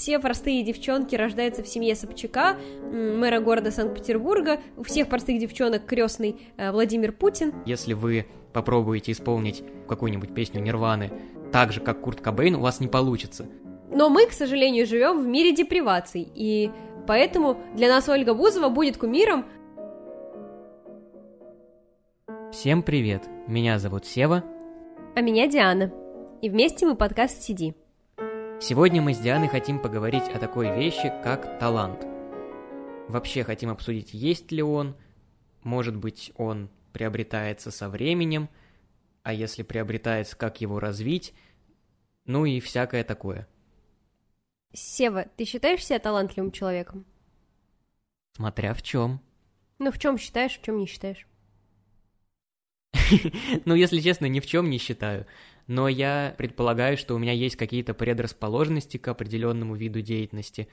все 0.00 0.18
простые 0.18 0.62
девчонки 0.62 1.14
рождаются 1.14 1.62
в 1.62 1.68
семье 1.68 1.94
Собчака, 1.94 2.56
мэра 2.90 3.38
города 3.38 3.70
Санкт-Петербурга, 3.70 4.58
у 4.78 4.82
всех 4.82 5.08
простых 5.08 5.38
девчонок 5.38 5.84
крестный 5.84 6.40
э, 6.56 6.72
Владимир 6.72 7.12
Путин. 7.12 7.52
Если 7.66 7.92
вы 7.92 8.24
попробуете 8.54 9.12
исполнить 9.12 9.62
какую-нибудь 9.86 10.32
песню 10.32 10.62
Нирваны 10.62 11.12
так 11.52 11.74
же, 11.74 11.80
как 11.80 12.00
Курт 12.00 12.22
Кобейн, 12.22 12.54
у 12.54 12.60
вас 12.60 12.80
не 12.80 12.88
получится. 12.88 13.46
Но 13.90 14.08
мы, 14.08 14.26
к 14.26 14.32
сожалению, 14.32 14.86
живем 14.86 15.22
в 15.22 15.26
мире 15.26 15.54
деприваций, 15.54 16.26
и 16.34 16.70
поэтому 17.06 17.58
для 17.74 17.88
нас 17.88 18.08
Ольга 18.08 18.32
Бузова 18.32 18.70
будет 18.70 18.96
кумиром. 18.96 19.44
Всем 22.52 22.82
привет, 22.82 23.24
меня 23.46 23.78
зовут 23.78 24.06
Сева. 24.06 24.44
А 25.14 25.20
меня 25.20 25.46
Диана. 25.46 25.92
И 26.40 26.48
вместе 26.48 26.86
мы 26.86 26.94
подкаст 26.96 27.42
«Сиди». 27.42 27.74
Сегодня 28.62 29.00
мы 29.00 29.14
с 29.14 29.18
Дианой 29.18 29.48
хотим 29.48 29.80
поговорить 29.80 30.28
о 30.28 30.38
такой 30.38 30.76
вещи, 30.76 31.10
как 31.24 31.58
талант. 31.58 32.04
Вообще 33.08 33.42
хотим 33.42 33.70
обсудить, 33.70 34.12
есть 34.12 34.52
ли 34.52 34.62
он, 34.62 34.96
может 35.62 35.96
быть, 35.96 36.30
он 36.36 36.68
приобретается 36.92 37.70
со 37.70 37.88
временем, 37.88 38.50
а 39.22 39.32
если 39.32 39.62
приобретается, 39.62 40.36
как 40.36 40.60
его 40.60 40.78
развить, 40.78 41.32
ну 42.26 42.44
и 42.44 42.60
всякое 42.60 43.02
такое. 43.02 43.48
Сева, 44.74 45.24
ты 45.38 45.46
считаешь 45.46 45.82
себя 45.82 45.98
талантливым 45.98 46.52
человеком? 46.52 47.06
Смотря 48.36 48.74
в 48.74 48.82
чем. 48.82 49.22
Ну, 49.78 49.90
в 49.90 49.98
чем 49.98 50.18
считаешь, 50.18 50.58
в 50.58 50.62
чем 50.62 50.76
не 50.76 50.86
считаешь? 50.86 51.26
Ну, 53.64 53.74
если 53.74 54.00
честно, 54.00 54.26
ни 54.26 54.38
в 54.38 54.46
чем 54.46 54.68
не 54.68 54.76
считаю 54.76 55.26
но 55.66 55.88
я 55.88 56.34
предполагаю, 56.36 56.96
что 56.96 57.14
у 57.14 57.18
меня 57.18 57.32
есть 57.32 57.56
какие-то 57.56 57.94
предрасположенности 57.94 58.96
к 58.96 59.08
определенному 59.08 59.74
виду 59.74 60.00
деятельности. 60.00 60.68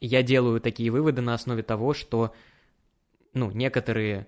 Я 0.00 0.22
делаю 0.22 0.60
такие 0.60 0.90
выводы 0.90 1.20
на 1.20 1.34
основе 1.34 1.62
того, 1.62 1.94
что 1.94 2.34
ну, 3.34 3.50
некоторые 3.50 4.26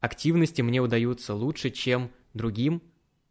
активности 0.00 0.62
мне 0.62 0.80
удаются 0.80 1.34
лучше, 1.34 1.70
чем 1.70 2.10
другим, 2.34 2.82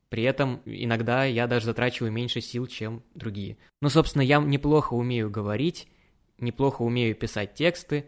при 0.10 0.24
этом 0.24 0.62
иногда 0.66 1.26
я 1.26 1.48
даже 1.48 1.66
затрачиваю 1.66 2.12
меньше 2.12 2.42
сил, 2.42 2.66
чем 2.68 3.04
другие. 3.14 3.58
Ну, 3.82 3.90
собственно, 3.90 4.22
я 4.22 4.40
неплохо 4.40 4.94
умею 4.94 5.30
говорить, 5.30 5.88
неплохо 6.40 6.82
умею 6.82 7.16
писать 7.16 7.56
тексты, 7.56 8.06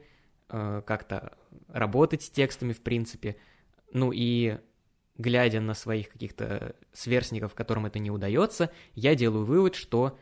э, 0.50 0.82
как-то 0.86 1.38
работать 1.68 2.24
с 2.24 2.30
текстами, 2.30 2.74
в 2.74 2.82
принципе. 2.82 3.36
Ну 3.92 4.12
и 4.14 4.60
глядя 5.20 5.60
на 5.60 5.76
своих 5.76 6.10
каких-то 6.10 6.76
сверстников, 6.94 7.54
которым 7.54 7.86
это 7.86 8.00
не 8.00 8.10
удается, 8.10 8.72
я 8.96 9.14
делаю 9.14 9.46
вывод, 9.46 9.76
что 9.76 10.18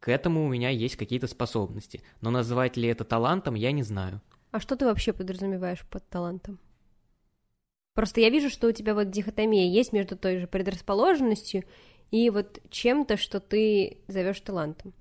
к 0.00 0.08
этому 0.08 0.44
у 0.44 0.48
меня 0.48 0.70
есть 0.70 0.96
какие-то 0.96 1.28
способности. 1.28 2.02
Но 2.20 2.30
называть 2.30 2.76
ли 2.76 2.88
это 2.88 3.04
талантом, 3.04 3.54
я 3.54 3.70
не 3.70 3.82
знаю. 3.82 4.20
А 4.50 4.60
что 4.60 4.76
ты 4.76 4.86
вообще 4.86 5.12
подразумеваешь 5.12 5.86
под 5.88 6.08
талантом? 6.08 6.58
Просто 7.94 8.20
я 8.20 8.30
вижу, 8.30 8.50
что 8.50 8.66
у 8.68 8.72
тебя 8.72 8.94
вот 8.94 9.10
дихотомия 9.10 9.70
есть 9.70 9.92
между 9.92 10.16
той 10.16 10.38
же 10.38 10.46
предрасположенностью 10.46 11.64
и 12.10 12.28
вот 12.30 12.60
чем-то, 12.70 13.16
что 13.16 13.40
ты 13.40 13.98
зовешь 14.08 14.40
талантом. 14.40 14.94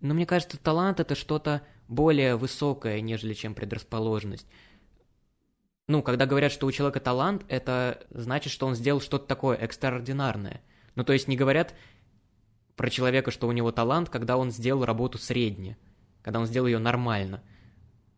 Но 0.00 0.14
мне 0.14 0.26
кажется, 0.26 0.58
талант 0.58 1.00
это 1.00 1.14
что-то 1.14 1.62
более 1.88 2.36
высокое, 2.36 3.00
нежели 3.00 3.34
чем 3.34 3.54
предрасположенность 3.54 4.46
ну, 5.90 6.04
когда 6.04 6.24
говорят, 6.24 6.52
что 6.52 6.68
у 6.68 6.72
человека 6.72 7.00
талант, 7.00 7.44
это 7.48 8.06
значит, 8.10 8.52
что 8.52 8.68
он 8.68 8.76
сделал 8.76 9.00
что-то 9.00 9.26
такое 9.26 9.56
экстраординарное. 9.56 10.62
Ну, 10.94 11.02
то 11.02 11.12
есть 11.12 11.26
не 11.26 11.36
говорят 11.36 11.74
про 12.76 12.88
человека, 12.90 13.32
что 13.32 13.48
у 13.48 13.52
него 13.52 13.72
талант, 13.72 14.08
когда 14.08 14.36
он 14.36 14.52
сделал 14.52 14.84
работу 14.84 15.18
средне, 15.18 15.76
когда 16.22 16.38
он 16.38 16.46
сделал 16.46 16.68
ее 16.68 16.78
нормально. 16.78 17.42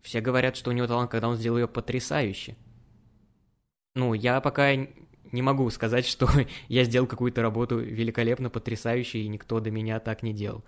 Все 0.03 0.21
говорят, 0.21 0.55
что 0.55 0.69
у 0.69 0.75
него 0.75 0.87
талант, 0.87 1.11
когда 1.11 1.29
он 1.29 1.37
сделал 1.37 1.61
ее 1.61 1.67
потрясающе. 1.67 2.57
Ну, 3.95 4.13
я 4.13 4.43
пока 4.43 4.77
не 4.77 5.41
могу 5.41 5.71
сказать, 5.71 6.05
что 6.05 6.29
я 6.69 6.85
сделал 6.85 7.07
какую-то 7.07 7.41
работу 7.41 7.79
великолепно, 7.79 8.51
потрясающе, 8.51 9.21
и 9.21 9.29
никто 9.29 9.61
до 9.61 9.71
меня 9.71 9.99
так 9.99 10.23
не 10.23 10.35
делал. 10.35 10.63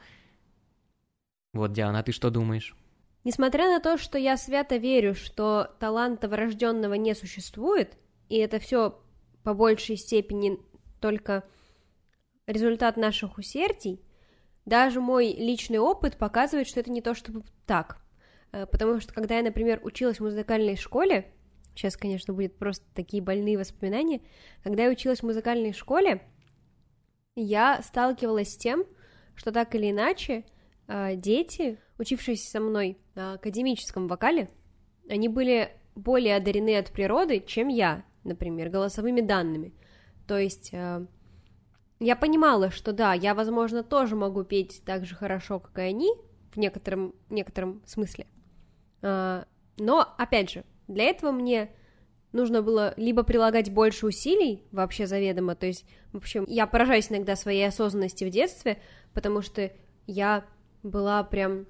Вот, 1.52 1.74
Диана, 1.74 1.98
а 1.98 2.02
ты 2.02 2.12
что 2.12 2.30
думаешь? 2.30 2.74
Несмотря 3.24 3.70
на 3.70 3.80
то, 3.80 3.96
что 3.96 4.18
я 4.18 4.36
свято 4.36 4.76
верю, 4.76 5.14
что 5.14 5.74
таланта 5.80 6.28
врожденного 6.28 6.94
не 6.94 7.14
существует, 7.14 7.96
и 8.28 8.36
это 8.36 8.58
все 8.58 9.00
по 9.42 9.54
большей 9.54 9.96
степени 9.96 10.58
только 11.00 11.44
результат 12.46 12.98
наших 12.98 13.38
усердий, 13.38 14.02
даже 14.66 15.00
мой 15.00 15.32
личный 15.32 15.78
опыт 15.78 16.18
показывает, 16.18 16.68
что 16.68 16.80
это 16.80 16.90
не 16.90 17.00
то 17.00 17.14
чтобы 17.14 17.42
так. 17.66 17.98
Э, 18.52 18.66
потому 18.66 19.00
что 19.00 19.12
когда 19.14 19.36
я, 19.36 19.42
например, 19.42 19.80
училась 19.82 20.20
в 20.20 20.24
музыкальной 20.24 20.76
школе, 20.76 21.32
сейчас, 21.74 21.96
конечно, 21.96 22.34
будет 22.34 22.58
просто 22.58 22.84
такие 22.94 23.22
больные 23.22 23.58
воспоминания, 23.58 24.20
когда 24.62 24.84
я 24.84 24.90
училась 24.90 25.20
в 25.20 25.26
музыкальной 25.26 25.72
школе, 25.72 26.22
я 27.34 27.82
сталкивалась 27.82 28.52
с 28.52 28.56
тем, 28.56 28.84
что 29.34 29.50
так 29.50 29.74
или 29.74 29.90
иначе 29.90 30.44
дети 30.88 31.78
учившиеся 31.98 32.50
со 32.50 32.60
мной 32.60 32.98
на 33.14 33.34
академическом 33.34 34.08
вокале, 34.08 34.50
они 35.08 35.28
были 35.28 35.70
более 35.94 36.36
одарены 36.36 36.76
от 36.76 36.90
природы, 36.90 37.40
чем 37.40 37.68
я, 37.68 38.04
например, 38.24 38.68
голосовыми 38.70 39.20
данными. 39.20 39.72
То 40.26 40.38
есть 40.38 40.70
э, 40.72 41.06
я 42.00 42.16
понимала, 42.16 42.70
что 42.70 42.92
да, 42.92 43.12
я, 43.14 43.34
возможно, 43.34 43.82
тоже 43.82 44.16
могу 44.16 44.44
петь 44.44 44.82
так 44.84 45.04
же 45.04 45.14
хорошо, 45.14 45.60
как 45.60 45.78
и 45.78 45.82
они, 45.82 46.10
в 46.52 46.56
некотором, 46.56 47.14
некотором 47.30 47.82
смысле. 47.86 48.26
Э, 49.02 49.44
но, 49.78 50.14
опять 50.18 50.50
же, 50.50 50.64
для 50.88 51.04
этого 51.04 51.30
мне 51.30 51.70
нужно 52.32 52.62
было 52.62 52.94
либо 52.96 53.22
прилагать 53.22 53.70
больше 53.70 54.06
усилий, 54.06 54.64
вообще 54.72 55.06
заведомо, 55.06 55.54
то 55.54 55.66
есть, 55.66 55.84
в 56.12 56.16
общем, 56.16 56.44
я 56.48 56.66
поражаюсь 56.66 57.10
иногда 57.10 57.36
своей 57.36 57.68
осознанности 57.68 58.24
в 58.24 58.30
детстве, 58.30 58.80
потому 59.12 59.40
что 59.40 59.70
я 60.06 60.44
была 60.84 61.24
прям 61.24 61.66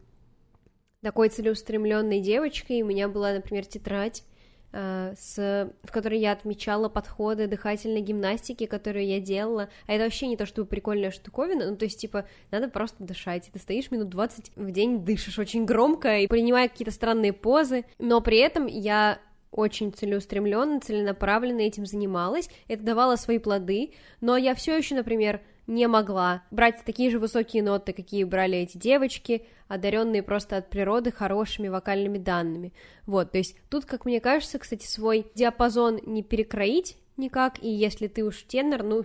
такой 1.02 1.28
целеустремленной 1.28 2.20
девочкой. 2.20 2.82
У 2.82 2.86
меня 2.86 3.08
была, 3.08 3.32
например, 3.32 3.64
тетрадь, 3.64 4.24
э, 4.72 5.14
с, 5.16 5.70
в 5.82 5.92
которой 5.92 6.18
я 6.18 6.32
отмечала 6.32 6.88
подходы 6.88 7.46
дыхательной 7.46 8.00
гимнастики, 8.00 8.66
которую 8.66 9.06
я 9.06 9.20
делала. 9.20 9.68
А 9.86 9.92
это 9.92 10.04
вообще 10.04 10.26
не 10.26 10.36
то, 10.36 10.46
чтобы 10.46 10.66
прикольная 10.66 11.10
штуковина, 11.10 11.70
ну, 11.70 11.76
то 11.76 11.84
есть, 11.84 12.00
типа, 12.00 12.26
надо 12.50 12.68
просто 12.68 13.04
дышать. 13.04 13.50
Ты 13.52 13.58
стоишь 13.58 13.90
минут 13.90 14.08
20 14.08 14.52
в 14.56 14.70
день, 14.72 15.04
дышишь 15.04 15.38
очень 15.38 15.64
громко 15.64 16.18
и 16.18 16.26
принимая 16.26 16.68
какие-то 16.68 16.92
странные 16.92 17.32
позы, 17.32 17.84
но 17.98 18.20
при 18.20 18.38
этом 18.38 18.66
я 18.66 19.20
очень 19.52 19.92
целеустремленно, 19.92 20.80
целенаправленно 20.80 21.60
этим 21.60 21.86
занималась, 21.86 22.48
это 22.66 22.82
давало 22.82 23.14
свои 23.14 23.38
плоды, 23.38 23.92
но 24.20 24.36
я 24.36 24.54
все 24.54 24.76
еще, 24.76 24.96
например, 24.96 25.40
не 25.66 25.86
могла 25.86 26.42
брать 26.50 26.84
такие 26.84 27.10
же 27.10 27.18
высокие 27.18 27.62
ноты, 27.62 27.92
какие 27.92 28.24
брали 28.24 28.58
эти 28.58 28.76
девочки, 28.76 29.46
одаренные 29.68 30.22
просто 30.22 30.56
от 30.56 30.68
природы 30.70 31.10
хорошими 31.10 31.68
вокальными 31.68 32.18
данными. 32.18 32.72
Вот, 33.06 33.32
то 33.32 33.38
есть 33.38 33.56
тут, 33.70 33.84
как 33.84 34.04
мне 34.04 34.20
кажется, 34.20 34.58
кстати, 34.58 34.86
свой 34.86 35.26
диапазон 35.34 36.00
не 36.04 36.22
перекроить 36.22 36.96
никак, 37.16 37.62
и 37.62 37.68
если 37.68 38.08
ты 38.08 38.24
уж 38.24 38.42
тенор, 38.42 38.82
ну, 38.82 39.04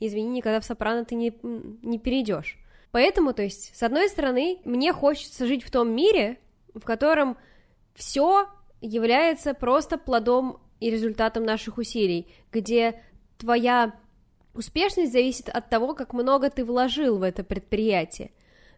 извини, 0.00 0.30
никогда 0.30 0.60
в 0.60 0.64
сопрано 0.64 1.04
ты 1.04 1.14
не, 1.14 1.32
не 1.42 1.98
перейдешь. 1.98 2.58
Поэтому, 2.90 3.32
то 3.32 3.42
есть, 3.42 3.76
с 3.76 3.82
одной 3.82 4.08
стороны, 4.08 4.58
мне 4.64 4.92
хочется 4.92 5.46
жить 5.46 5.62
в 5.62 5.70
том 5.70 5.94
мире, 5.94 6.38
в 6.74 6.80
котором 6.80 7.36
все 7.94 8.48
является 8.80 9.54
просто 9.54 9.98
плодом 9.98 10.60
и 10.80 10.90
результатом 10.90 11.44
наших 11.44 11.78
усилий, 11.78 12.26
где 12.50 13.00
твоя 13.38 13.94
Успешность 14.54 15.12
зависит 15.12 15.48
от 15.48 15.68
того, 15.68 15.94
как 15.94 16.12
много 16.12 16.50
ты 16.50 16.64
вложил 16.64 17.18
в 17.18 17.22
это 17.22 17.44
предприятие. 17.44 18.32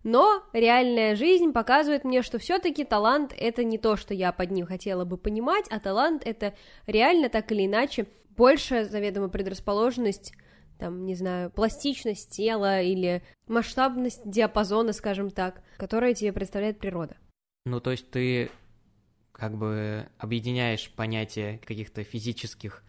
Но 0.05 0.43
реальная 0.53 1.15
жизнь 1.15 1.53
показывает 1.53 2.05
мне, 2.05 2.23
что 2.23 2.39
все-таки 2.39 2.85
талант 2.85 3.33
это 3.39 3.63
не 3.63 3.79
то, 3.79 3.97
что 3.97 4.15
я 4.15 4.33
под 4.33 4.51
ним 4.51 4.67
хотела 4.67 5.05
бы 5.05 5.17
понимать, 5.17 5.67
а 5.71 5.79
талант 5.79 6.23
это 6.25 6.55
реально 6.87 7.29
так 7.29 7.53
или 7.53 7.67
иначе 7.67 8.07
большая 8.37 8.85
заведомо 8.85 9.29
предрасположенность, 9.29 10.33
там, 10.79 11.07
не 11.07 11.15
знаю, 11.15 11.51
пластичность 11.51 12.31
тела 12.31 12.83
или 12.83 13.23
масштабность 13.47 14.29
диапазона, 14.29 14.93
скажем 14.93 15.31
так, 15.31 15.63
которая 15.77 16.15
тебе 16.15 16.33
представляет 16.33 16.79
природа. 16.79 17.17
Ну, 17.65 17.81
то 17.81 17.93
есть 17.93 18.11
ты 18.11 18.51
как 19.31 19.57
бы 19.57 20.09
объединяешь 20.19 20.91
понятие 20.91 21.59
каких-то 21.59 22.03
физических 22.03 22.83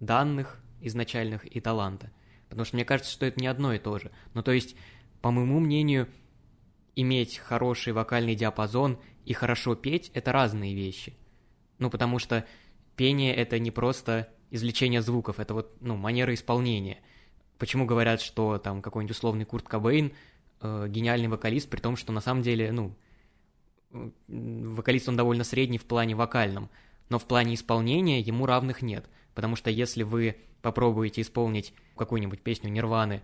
данных 0.00 0.60
изначальных 0.80 1.46
и 1.46 1.60
таланта. 1.60 2.10
Потому 2.48 2.64
что 2.64 2.76
мне 2.76 2.84
кажется, 2.84 3.12
что 3.12 3.26
это 3.26 3.40
не 3.40 3.46
одно 3.46 3.72
и 3.72 3.78
то 3.78 3.98
же. 3.98 4.10
Ну, 4.34 4.42
то 4.42 4.52
есть, 4.52 4.76
по 5.20 5.30
моему 5.30 5.60
мнению, 5.60 6.08
иметь 6.94 7.38
хороший 7.38 7.92
вокальный 7.92 8.34
диапазон 8.34 8.98
и 9.24 9.32
хорошо 9.32 9.74
петь– 9.74 10.10
это 10.14 10.32
разные 10.32 10.74
вещи. 10.74 11.14
Ну, 11.78 11.90
потому 11.90 12.18
что 12.18 12.46
пение– 12.96 13.34
это 13.36 13.58
не 13.58 13.70
просто 13.70 14.28
извлечение 14.50 15.02
звуков, 15.02 15.40
это 15.40 15.54
вот, 15.54 15.76
ну, 15.80 15.96
манера 15.96 16.32
исполнения. 16.32 16.98
Почему 17.58 17.84
говорят, 17.84 18.20
что 18.20 18.58
там 18.58 18.82
какой-нибудь 18.82 19.16
условный 19.16 19.44
Курт 19.44 19.66
Кобейн 19.66 20.12
э, 20.60 20.86
гениальный 20.88 21.28
вокалист, 21.28 21.68
при 21.68 21.80
том, 21.80 21.96
что 21.96 22.12
на 22.12 22.20
самом 22.20 22.42
деле, 22.42 22.70
ну, 22.72 22.94
вокалист 24.28 25.08
он 25.08 25.16
довольно 25.16 25.44
средний 25.44 25.78
в 25.78 25.84
плане 25.84 26.14
вокальном, 26.14 26.70
но 27.08 27.18
в 27.18 27.26
плане 27.26 27.54
исполнения 27.54 28.20
ему 28.20 28.46
равных 28.46 28.82
нет, 28.82 29.08
потому 29.36 29.54
что 29.54 29.70
если 29.70 30.02
вы 30.02 30.38
попробуете 30.62 31.20
исполнить 31.20 31.74
какую-нибудь 31.96 32.40
песню 32.40 32.70
Нирваны 32.70 33.22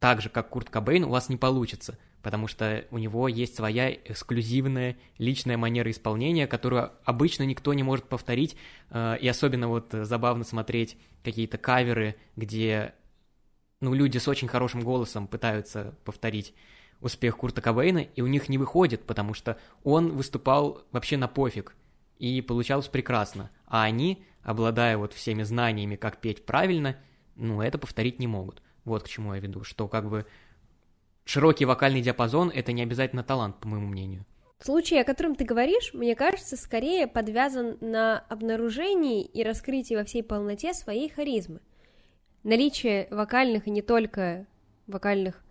так 0.00 0.20
же, 0.20 0.28
как 0.28 0.50
Курт 0.50 0.68
Кобейн, 0.68 1.04
у 1.04 1.10
вас 1.10 1.28
не 1.28 1.36
получится, 1.36 1.96
потому 2.22 2.48
что 2.48 2.84
у 2.90 2.98
него 2.98 3.28
есть 3.28 3.54
своя 3.54 3.92
эксклюзивная 3.92 4.96
личная 5.18 5.56
манера 5.56 5.92
исполнения, 5.92 6.48
которую 6.48 6.90
обычно 7.04 7.44
никто 7.44 7.72
не 7.72 7.84
может 7.84 8.08
повторить, 8.08 8.56
э, 8.90 9.16
и 9.20 9.28
особенно 9.28 9.68
вот 9.68 9.90
забавно 9.92 10.42
смотреть 10.42 10.98
какие-то 11.22 11.56
каверы, 11.56 12.16
где 12.34 12.92
ну, 13.80 13.94
люди 13.94 14.18
с 14.18 14.26
очень 14.26 14.48
хорошим 14.48 14.80
голосом 14.80 15.28
пытаются 15.28 15.94
повторить 16.04 16.52
успех 17.00 17.36
Курта 17.36 17.62
Кобейна, 17.62 17.98
и 17.98 18.22
у 18.22 18.26
них 18.26 18.48
не 18.48 18.58
выходит, 18.58 19.04
потому 19.04 19.34
что 19.34 19.56
он 19.84 20.16
выступал 20.16 20.82
вообще 20.90 21.16
на 21.16 21.28
пофиг, 21.28 21.76
и 22.22 22.40
получалось 22.40 22.86
прекрасно. 22.86 23.50
А 23.66 23.82
они, 23.82 24.24
обладая 24.44 24.96
вот 24.96 25.12
всеми 25.12 25.42
знаниями, 25.42 25.96
как 25.96 26.18
петь 26.18 26.46
правильно, 26.46 26.96
ну, 27.34 27.60
это 27.60 27.78
повторить 27.78 28.20
не 28.20 28.28
могут. 28.28 28.62
Вот 28.84 29.02
к 29.02 29.08
чему 29.08 29.34
я 29.34 29.40
веду, 29.40 29.64
что 29.64 29.88
как 29.88 30.08
бы 30.08 30.24
широкий 31.24 31.64
вокальный 31.64 32.00
диапазон— 32.00 32.48
это 32.54 32.70
не 32.70 32.82
обязательно 32.82 33.24
талант, 33.24 33.58
по 33.58 33.66
моему 33.66 33.88
мнению. 33.88 34.24
Случай, 34.60 34.98
о 34.98 35.04
котором 35.04 35.34
ты 35.34 35.44
говоришь, 35.44 35.92
мне 35.94 36.14
кажется, 36.14 36.56
скорее 36.56 37.08
подвязан 37.08 37.76
на 37.80 38.20
обнаружении 38.28 39.24
и 39.24 39.42
раскрытии 39.42 39.94
во 39.96 40.04
всей 40.04 40.22
полноте 40.22 40.74
своей 40.74 41.08
харизмы. 41.08 41.58
Наличие 42.44 43.08
вокальных 43.10 43.66
и 43.66 43.72
не 43.72 43.82
только 43.82 44.46
вокальных 44.86 45.42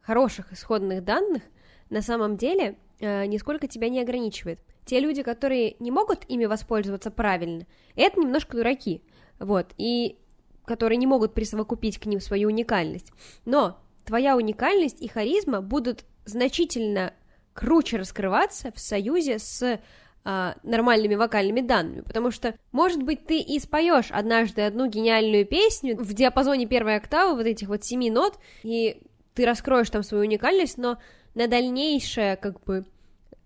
хороших 0.00 0.52
исходных 0.52 1.02
данных 1.02 1.42
на 1.88 2.02
самом 2.02 2.36
деле 2.36 2.76
э, 3.00 3.26
нисколько 3.26 3.66
тебя 3.66 3.88
не 3.88 4.00
ограничивает. 4.00 4.60
Те 4.84 5.00
люди, 5.00 5.22
которые 5.22 5.76
не 5.78 5.90
могут 5.90 6.24
ими 6.28 6.46
воспользоваться 6.46 7.10
правильно, 7.10 7.66
это 7.96 8.20
немножко 8.20 8.56
дураки, 8.56 9.02
вот, 9.38 9.72
и 9.76 10.18
которые 10.64 10.98
не 10.98 11.06
могут 11.06 11.34
присовокупить 11.34 11.98
к 11.98 12.06
ним 12.06 12.20
свою 12.20 12.48
уникальность. 12.48 13.12
Но 13.44 13.78
твоя 14.04 14.36
уникальность 14.36 15.00
и 15.02 15.08
харизма 15.08 15.60
будут 15.60 16.04
значительно 16.24 17.12
круче 17.54 17.96
раскрываться 17.96 18.72
в 18.72 18.78
союзе 18.78 19.38
с 19.38 19.80
а, 20.22 20.56
нормальными 20.62 21.14
вокальными 21.14 21.60
данными, 21.62 22.02
потому 22.02 22.30
что, 22.30 22.54
может 22.72 23.02
быть, 23.02 23.26
ты 23.26 23.40
и 23.40 23.58
споешь 23.58 24.10
однажды 24.10 24.62
одну 24.62 24.86
гениальную 24.86 25.46
песню 25.46 25.96
в 25.96 26.12
диапазоне 26.12 26.66
первой 26.66 26.96
октавы, 26.96 27.36
вот 27.36 27.46
этих 27.46 27.68
вот 27.68 27.84
семи 27.84 28.10
нот, 28.10 28.38
и 28.62 29.02
ты 29.34 29.46
раскроешь 29.46 29.88
там 29.88 30.02
свою 30.02 30.24
уникальность, 30.24 30.76
но 30.76 30.98
на 31.34 31.46
дальнейшее, 31.46 32.36
как 32.36 32.62
бы, 32.64 32.84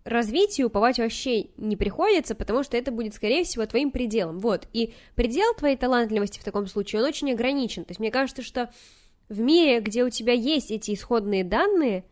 развитие 0.05 0.67
уповать 0.67 0.99
вообще 0.99 1.49
не 1.57 1.77
приходится, 1.77 2.35
потому 2.35 2.63
что 2.63 2.77
это 2.77 2.91
будет, 2.91 3.15
скорее 3.15 3.45
всего, 3.45 3.65
твоим 3.67 3.91
пределом. 3.91 4.39
Вот, 4.39 4.69
и 4.73 4.95
предел 5.15 5.55
твоей 5.55 5.77
талантливости 5.77 6.39
в 6.39 6.45
таком 6.45 6.67
случае, 6.67 7.03
он 7.03 7.09
очень 7.09 7.33
ограничен. 7.33 7.85
То 7.85 7.91
есть 7.91 8.01
мне 8.01 8.11
кажется, 8.11 8.43
что 8.43 8.71
в 9.29 9.41
мире, 9.41 9.81
где 9.81 10.05
у 10.05 10.11
тебя 10.11 10.33
есть 10.33 10.71
эти 10.71 10.93
исходные 10.95 11.45
данные, 11.45 12.05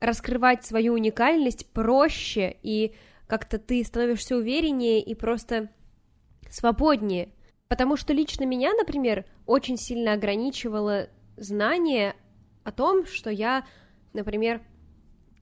раскрывать 0.00 0.64
свою 0.64 0.94
уникальность 0.94 1.66
проще, 1.72 2.56
и 2.62 2.94
как-то 3.26 3.58
ты 3.58 3.84
становишься 3.84 4.36
увереннее 4.36 5.00
и 5.00 5.14
просто 5.14 5.70
свободнее. 6.50 7.30
Потому 7.68 7.96
что 7.96 8.12
лично 8.12 8.44
меня, 8.44 8.72
например, 8.72 9.26
очень 9.46 9.76
сильно 9.76 10.14
ограничивало 10.14 11.08
знание 11.36 12.14
о 12.64 12.72
том, 12.72 13.06
что 13.06 13.30
я, 13.30 13.66
например, 14.12 14.62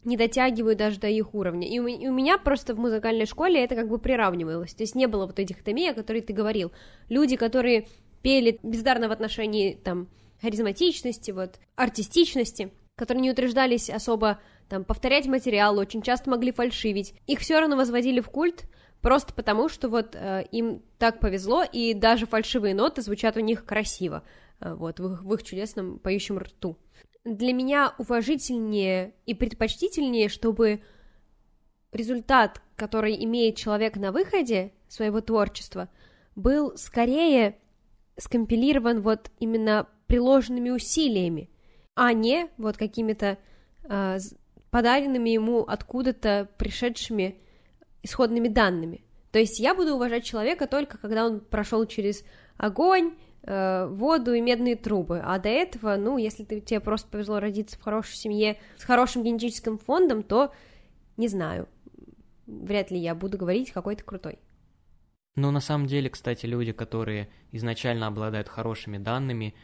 не 0.06 0.16
дотягиваю 0.16 0.76
даже 0.76 0.98
до 0.98 1.08
их 1.08 1.34
уровня. 1.34 1.68
И 1.68 1.78
у, 1.80 1.86
и 1.86 2.06
у 2.06 2.12
меня 2.12 2.38
просто 2.38 2.74
в 2.74 2.78
музыкальной 2.78 3.26
школе 3.26 3.62
это 3.62 3.74
как 3.74 3.88
бы 3.88 3.98
приравнивалось. 3.98 4.72
То 4.72 4.84
есть 4.84 4.94
не 4.94 5.06
было 5.06 5.26
вот 5.26 5.38
этих 5.38 5.62
томей, 5.62 5.90
о 5.90 5.94
которых 5.94 6.26
ты 6.26 6.32
говорил. 6.32 6.72
Люди, 7.08 7.36
которые 7.36 7.88
пели 8.22 8.58
бездарно 8.62 9.08
в 9.08 9.12
отношении 9.12 9.74
там 9.74 10.08
харизматичности, 10.40 11.32
вот, 11.32 11.58
артистичности, 11.74 12.70
которые 12.94 13.22
не 13.22 13.30
утверждались 13.30 13.90
особо 13.90 14.40
там 14.68 14.84
повторять 14.84 15.26
материал, 15.26 15.78
очень 15.78 16.02
часто 16.02 16.30
могли 16.30 16.52
фальшивить. 16.52 17.14
Их 17.26 17.40
все 17.40 17.58
равно 17.58 17.76
возводили 17.76 18.20
в 18.20 18.30
культ, 18.30 18.64
просто 19.00 19.34
потому 19.34 19.68
что 19.68 19.88
вот 19.88 20.14
э, 20.14 20.44
им 20.52 20.82
так 20.98 21.20
повезло, 21.20 21.62
и 21.64 21.94
даже 21.94 22.26
фальшивые 22.26 22.74
ноты 22.74 23.02
звучат 23.02 23.36
у 23.36 23.40
них 23.40 23.64
красиво, 23.64 24.22
э, 24.60 24.74
вот, 24.74 24.98
в, 24.98 25.22
в 25.22 25.34
их 25.34 25.42
чудесном 25.42 25.98
поющем 25.98 26.38
рту 26.38 26.76
для 27.26 27.52
меня 27.52 27.92
уважительнее 27.98 29.12
и 29.26 29.34
предпочтительнее, 29.34 30.28
чтобы 30.28 30.80
результат, 31.92 32.62
который 32.76 33.22
имеет 33.24 33.56
человек 33.56 33.96
на 33.96 34.12
выходе 34.12 34.72
своего 34.88 35.20
творчества, 35.20 35.88
был 36.36 36.76
скорее 36.76 37.58
скомпилирован 38.16 39.00
вот 39.00 39.30
именно 39.40 39.88
приложенными 40.06 40.70
усилиями, 40.70 41.50
а 41.96 42.12
не 42.12 42.48
вот 42.58 42.76
какими-то 42.76 43.38
э, 43.82 44.18
подаренными 44.70 45.30
ему 45.30 45.62
откуда-то 45.62 46.48
пришедшими 46.58 47.40
исходными 48.02 48.46
данными. 48.46 49.04
То 49.32 49.40
есть 49.40 49.58
я 49.58 49.74
буду 49.74 49.96
уважать 49.96 50.24
человека 50.24 50.68
только 50.68 50.96
когда 50.98 51.26
он 51.26 51.40
прошел 51.40 51.84
через 51.86 52.24
огонь, 52.56 53.16
Э, 53.48 53.86
воду 53.86 54.34
и 54.34 54.40
медные 54.40 54.74
трубы. 54.74 55.20
А 55.24 55.38
до 55.38 55.48
этого, 55.48 55.94
ну, 55.96 56.18
если 56.18 56.42
ты, 56.42 56.60
тебе 56.60 56.80
просто 56.80 57.08
повезло 57.08 57.38
родиться 57.38 57.78
в 57.78 57.82
хорошей 57.82 58.16
семье 58.16 58.58
с 58.76 58.82
хорошим 58.82 59.22
генетическим 59.22 59.78
фондом, 59.78 60.24
то 60.24 60.52
не 61.16 61.28
знаю. 61.28 61.68
Вряд 62.46 62.90
ли 62.90 62.98
я 62.98 63.14
буду 63.14 63.38
говорить 63.38 63.70
какой-то 63.70 64.02
крутой. 64.02 64.40
Ну, 65.36 65.52
на 65.52 65.60
самом 65.60 65.86
деле, 65.86 66.10
кстати, 66.10 66.44
люди, 66.46 66.72
которые 66.72 67.28
изначально 67.52 68.08
обладают 68.08 68.48
хорошими 68.48 68.98
данными, 68.98 69.54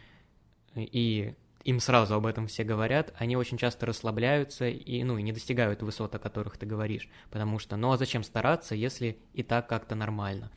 и 0.77 1.35
им 1.65 1.81
сразу 1.81 2.15
об 2.15 2.27
этом 2.27 2.47
все 2.47 2.63
говорят, 2.63 3.13
они 3.19 3.37
очень 3.37 3.59
часто 3.59 3.87
расслабляются 3.87 4.69
и, 4.69 5.03
ну, 5.03 5.19
и 5.19 5.23
не 5.23 5.33
достигают 5.33 5.83
высот, 5.83 6.15
о 6.15 6.21
которых 6.21 6.57
ты 6.57 6.67
говоришь, 6.67 7.09
потому 7.31 7.59
что, 7.59 7.77
ну, 7.77 7.91
а 7.91 7.97
зачем 7.97 8.23
стараться, 8.23 8.77
если 8.77 9.19
и 9.33 9.43
так 9.43 9.69
как-то 9.69 9.97
нормально? 9.97 10.53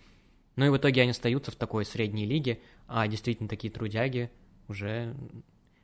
Ну 0.56 0.66
и 0.66 0.70
в 0.70 0.78
итоге 0.78 1.02
они 1.02 1.12
остаются 1.12 1.52
в 1.52 1.56
такой 1.56 1.86
средней 1.86 2.26
лиге, 2.26 2.60
а 2.88 3.08
действительно 3.08 3.50
такие 3.50 3.72
трудяги 3.72 4.32
уже 4.68 5.16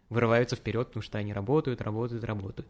вырываются 0.09 0.55
вперед, 0.55 0.87
потому 0.87 1.03
что 1.03 1.17
они 1.17 1.33
работают, 1.33 1.81
работают, 1.81 2.23
работают. 2.23 2.69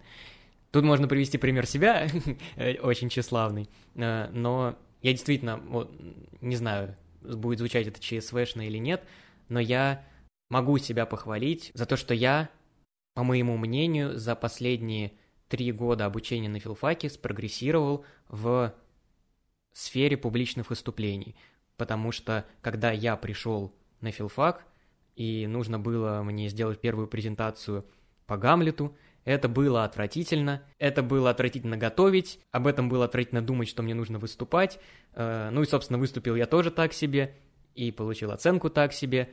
Тут 0.71 0.83
можно 0.83 1.07
привести 1.07 1.37
пример 1.37 1.65
себя, 1.65 2.07
очень 2.81 3.09
тщеславный, 3.09 3.69
э, 3.95 4.29
но 4.31 4.77
я 5.01 5.11
действительно, 5.11 5.57
вот, 5.57 5.91
не 6.39 6.55
знаю, 6.55 6.95
будет 7.21 7.59
звучать 7.59 7.87
это 7.87 7.99
ЧСВшно 7.99 8.65
или 8.65 8.77
нет, 8.77 9.03
но 9.49 9.59
я 9.59 10.05
могу 10.49 10.77
себя 10.77 11.05
похвалить 11.05 11.71
за 11.73 11.85
то, 11.85 11.97
что 11.97 12.13
я, 12.13 12.49
по 13.15 13.23
моему 13.23 13.57
мнению, 13.57 14.17
за 14.17 14.35
последние 14.35 15.13
три 15.49 15.71
года 15.71 16.05
обучения 16.05 16.49
на 16.49 16.59
филфаке 16.59 17.09
спрогрессировал 17.09 18.05
в 18.29 18.73
сфере 19.73 20.17
публичных 20.17 20.69
выступлений, 20.69 21.35
потому 21.77 22.11
что 22.11 22.45
когда 22.61 22.91
я 22.91 23.15
пришел 23.15 23.73
на 24.01 24.11
филфак, 24.11 24.65
и 25.15 25.45
нужно 25.47 25.79
было 25.79 26.23
мне 26.23 26.49
сделать 26.49 26.79
первую 26.79 27.07
презентацию 27.07 27.85
по 28.25 28.37
Гамлету. 28.37 28.95
Это 29.23 29.47
было 29.47 29.83
отвратительно, 29.83 30.63
это 30.79 31.03
было 31.03 31.29
отвратительно 31.29 31.77
готовить, 31.77 32.39
об 32.51 32.65
этом 32.65 32.89
было 32.89 33.05
отвратительно 33.05 33.43
думать, 33.43 33.67
что 33.67 33.83
мне 33.83 33.93
нужно 33.93 34.17
выступать. 34.17 34.79
Э, 35.13 35.49
ну 35.51 35.61
и, 35.61 35.67
собственно, 35.67 35.99
выступил 35.99 36.35
я 36.35 36.47
тоже 36.47 36.71
так 36.71 36.93
себе, 36.93 37.35
и 37.75 37.91
получил 37.91 38.31
оценку 38.31 38.69
так 38.69 38.93
себе. 38.93 39.29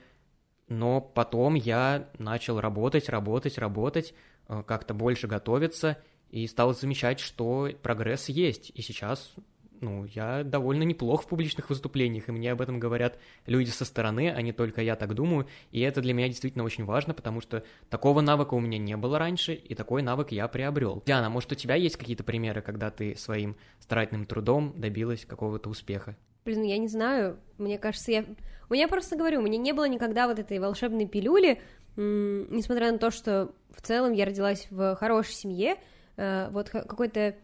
Но 0.68 1.00
потом 1.00 1.54
я 1.54 2.10
начал 2.18 2.60
работать, 2.60 3.08
работать, 3.08 3.56
работать, 3.56 4.12
э, 4.48 4.62
как-то 4.66 4.92
больше 4.92 5.26
готовиться, 5.26 5.96
и 6.28 6.46
стал 6.46 6.74
замечать, 6.74 7.20
что 7.20 7.70
прогресс 7.82 8.28
есть. 8.28 8.70
И 8.74 8.82
сейчас 8.82 9.32
ну, 9.80 10.04
я 10.04 10.44
довольно 10.44 10.82
неплох 10.82 11.22
в 11.22 11.26
публичных 11.26 11.70
выступлениях, 11.70 12.28
и 12.28 12.32
мне 12.32 12.52
об 12.52 12.60
этом 12.60 12.78
говорят 12.78 13.18
люди 13.46 13.70
со 13.70 13.84
стороны, 13.84 14.32
а 14.34 14.40
не 14.42 14.52
только 14.52 14.82
я 14.82 14.96
так 14.96 15.14
думаю, 15.14 15.46
и 15.70 15.80
это 15.80 16.00
для 16.00 16.14
меня 16.14 16.28
действительно 16.28 16.64
очень 16.64 16.84
важно, 16.84 17.14
потому 17.14 17.40
что 17.40 17.64
такого 17.88 18.20
навыка 18.20 18.54
у 18.54 18.60
меня 18.60 18.78
не 18.78 18.96
было 18.96 19.18
раньше, 19.18 19.54
и 19.54 19.74
такой 19.74 20.02
навык 20.02 20.32
я 20.32 20.48
приобрел. 20.48 21.02
Диана, 21.06 21.30
может, 21.30 21.52
у 21.52 21.54
тебя 21.54 21.74
есть 21.74 21.96
какие-то 21.96 22.24
примеры, 22.24 22.62
когда 22.62 22.90
ты 22.90 23.14
своим 23.16 23.56
старательным 23.80 24.26
трудом 24.26 24.74
добилась 24.76 25.24
какого-то 25.24 25.70
успеха? 25.70 26.16
Блин, 26.44 26.62
я 26.62 26.78
не 26.78 26.88
знаю, 26.88 27.38
мне 27.58 27.78
кажется, 27.78 28.10
я... 28.10 28.24
У 28.70 28.74
меня 28.74 28.88
просто 28.88 29.16
говорю, 29.16 29.40
у 29.40 29.42
меня 29.42 29.58
не 29.58 29.72
было 29.72 29.88
никогда 29.88 30.26
вот 30.28 30.38
этой 30.38 30.58
волшебной 30.58 31.06
пилюли, 31.06 31.60
несмотря 31.96 32.92
на 32.92 32.98
то, 32.98 33.10
что 33.10 33.54
в 33.70 33.82
целом 33.82 34.12
я 34.12 34.24
родилась 34.24 34.66
в 34.70 34.94
хорошей 34.96 35.32
семье, 35.32 35.76
э, 36.16 36.48
вот 36.50 36.70
какой-то 36.70 37.36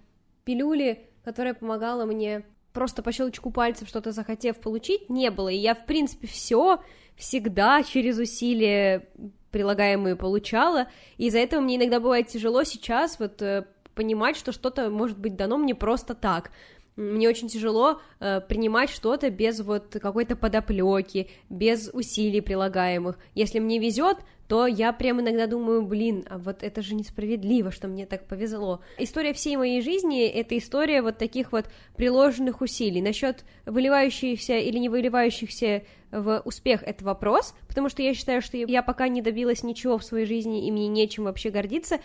пилюли 0.44 1.08
которая 1.24 1.54
помогала 1.54 2.04
мне 2.04 2.44
просто 2.72 3.02
по 3.02 3.12
щелчку 3.12 3.50
пальцев 3.50 3.88
что-то 3.88 4.12
захотев 4.12 4.58
получить, 4.58 5.08
не 5.08 5.30
было. 5.30 5.48
И 5.48 5.56
я, 5.56 5.74
в 5.74 5.86
принципе, 5.86 6.26
все 6.26 6.82
всегда 7.16 7.82
через 7.82 8.18
усилие 8.18 9.08
прилагаемые 9.50 10.16
получала, 10.16 10.88
и 11.16 11.28
из-за 11.28 11.38
этого 11.38 11.60
мне 11.60 11.76
иногда 11.76 12.00
бывает 12.00 12.26
тяжело 12.26 12.64
сейчас 12.64 13.20
вот 13.20 13.40
э, 13.40 13.64
понимать, 13.94 14.36
что 14.36 14.50
что-то 14.50 14.90
может 14.90 15.16
быть 15.16 15.36
дано 15.36 15.56
мне 15.56 15.76
просто 15.76 16.14
так. 16.14 16.50
Мне 16.96 17.28
очень 17.28 17.48
тяжело 17.48 18.00
э, 18.20 18.40
принимать 18.40 18.90
что-то 18.90 19.28
без 19.30 19.60
вот 19.60 19.96
какой-то 20.00 20.36
подоплеки, 20.36 21.28
без 21.50 21.90
усилий 21.92 22.40
прилагаемых. 22.40 23.18
Если 23.34 23.58
мне 23.58 23.80
везет, 23.80 24.18
то 24.46 24.66
я 24.66 24.92
прям 24.92 25.20
иногда 25.20 25.46
думаю, 25.46 25.82
блин, 25.82 26.24
а 26.28 26.38
вот 26.38 26.62
это 26.62 26.82
же 26.82 26.94
несправедливо, 26.94 27.72
что 27.72 27.88
мне 27.88 28.06
так 28.06 28.28
повезло. 28.28 28.80
История 28.98 29.32
всей 29.32 29.56
моей 29.56 29.80
жизни— 29.80 30.24
это 30.28 30.56
история 30.56 31.02
вот 31.02 31.18
таких 31.18 31.50
вот 31.50 31.66
приложенных 31.96 32.60
усилий. 32.60 33.02
Насчет 33.02 33.44
выливающихся 33.66 34.58
или 34.58 34.78
не 34.78 34.88
выливающихся 34.88 35.82
в 36.12 36.42
успех— 36.44 36.82
это 36.86 37.04
вопрос, 37.04 37.54
потому 37.66 37.88
что 37.88 38.02
я 38.02 38.14
считаю, 38.14 38.42
что 38.42 38.56
я 38.56 38.82
пока 38.82 39.08
не 39.08 39.22
добилась 39.22 39.64
ничего 39.64 39.98
в 39.98 40.04
своей 40.04 40.26
жизни, 40.26 40.66
и 40.66 40.70
мне 40.70 40.86
нечем 40.86 41.24
вообще 41.24 41.50
гордиться. 41.50 41.98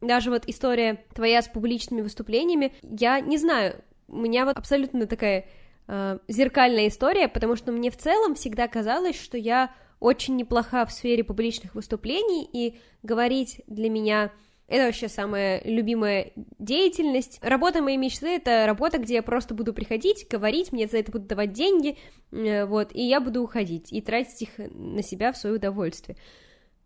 Даже 0.00 0.30
вот 0.30 0.44
история 0.48 1.04
твоя 1.14 1.42
с 1.42 1.48
публичными 1.48 2.00
выступлениями, 2.00 2.72
я 2.82 3.20
не 3.20 3.38
знаю, 3.38 3.84
у 4.08 4.16
меня 4.16 4.44
вот 4.44 4.56
абсолютно 4.56 5.06
такая 5.06 5.46
э, 5.88 6.18
зеркальная 6.28 6.88
история, 6.88 7.28
потому 7.28 7.56
что 7.56 7.72
мне 7.72 7.90
в 7.90 7.96
целом 7.96 8.34
всегда 8.34 8.68
казалось, 8.68 9.20
что 9.20 9.36
я 9.36 9.74
очень 10.00 10.36
неплоха 10.36 10.84
в 10.84 10.92
сфере 10.92 11.24
публичных 11.24 11.74
выступлений, 11.74 12.48
и 12.52 12.78
говорить 13.02 13.62
для 13.66 13.88
меня 13.88 14.32
это 14.72 14.86
вообще 14.86 15.08
самая 15.08 15.60
любимая 15.64 16.32
деятельность. 16.58 17.38
Работа 17.42 17.82
моей 17.82 17.98
мечты— 17.98 18.26
это 18.28 18.64
работа, 18.66 18.96
где 18.96 19.14
я 19.14 19.22
просто 19.22 19.54
буду 19.54 19.74
приходить, 19.74 20.26
говорить, 20.30 20.72
мне 20.72 20.86
за 20.86 20.96
это 20.96 21.12
будут 21.12 21.26
давать 21.26 21.52
деньги, 21.52 21.98
э, 22.30 22.64
вот, 22.64 22.88
и 22.94 23.02
я 23.02 23.20
буду 23.20 23.42
уходить 23.42 23.92
и 23.92 24.00
тратить 24.00 24.42
их 24.42 24.50
на 24.56 25.02
себя 25.02 25.32
в 25.32 25.36
свое 25.36 25.56
удовольствие. 25.56 26.16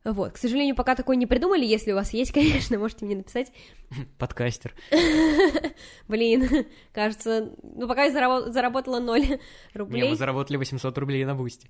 Вот, 0.07 0.35
к 0.35 0.37
сожалению, 0.37 0.77
пока 0.77 0.95
такой 0.95 1.17
не 1.17 1.27
придумали, 1.27 1.65
если 1.65 1.91
у 1.91 1.97
вас 1.97 2.13
есть, 2.13 2.31
конечно, 2.33 2.79
можете 2.79 3.05
мне 3.05 3.17
написать. 3.17 3.53
Подкастер. 4.19 4.73
Блин, 6.09 6.67
кажется, 6.93 7.53
ну 7.61 7.89
пока 7.89 8.05
я 8.05 8.13
заработала 8.13 9.01
0 9.01 9.41
рублей. 9.75 10.03
Не, 10.03 10.09
мы 10.11 10.17
заработали 10.17 10.59
800 10.59 10.97
рублей 10.99 11.25
на 11.25 11.35
Бусти. 11.35 11.69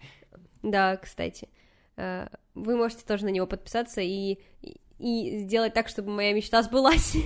Да, 0.62 0.98
кстати. 0.98 1.48
Э, 1.96 2.28
вы 2.54 2.76
можете 2.76 3.06
тоже 3.06 3.24
на 3.24 3.30
него 3.30 3.46
подписаться 3.46 4.02
и, 4.02 4.38
и 4.98 5.38
сделать 5.38 5.72
так, 5.72 5.88
чтобы 5.88 6.10
моя 6.10 6.34
мечта 6.34 6.62
сбылась 6.62 7.16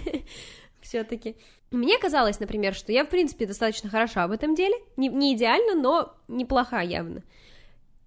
все-таки. 0.81 1.35
Мне 1.73 1.99
казалось, 1.99 2.39
например, 2.39 2.73
что 2.73 2.93
я, 2.93 3.05
в 3.05 3.09
принципе, 3.09 3.47
достаточно 3.47 3.91
хороша 3.91 4.29
в 4.29 4.31
этом 4.31 4.55
деле. 4.55 4.77
Не, 4.97 5.09
не 5.09 5.35
идеально, 5.35 5.75
но 5.75 6.15
неплоха 6.29 6.83
явно. 6.83 7.25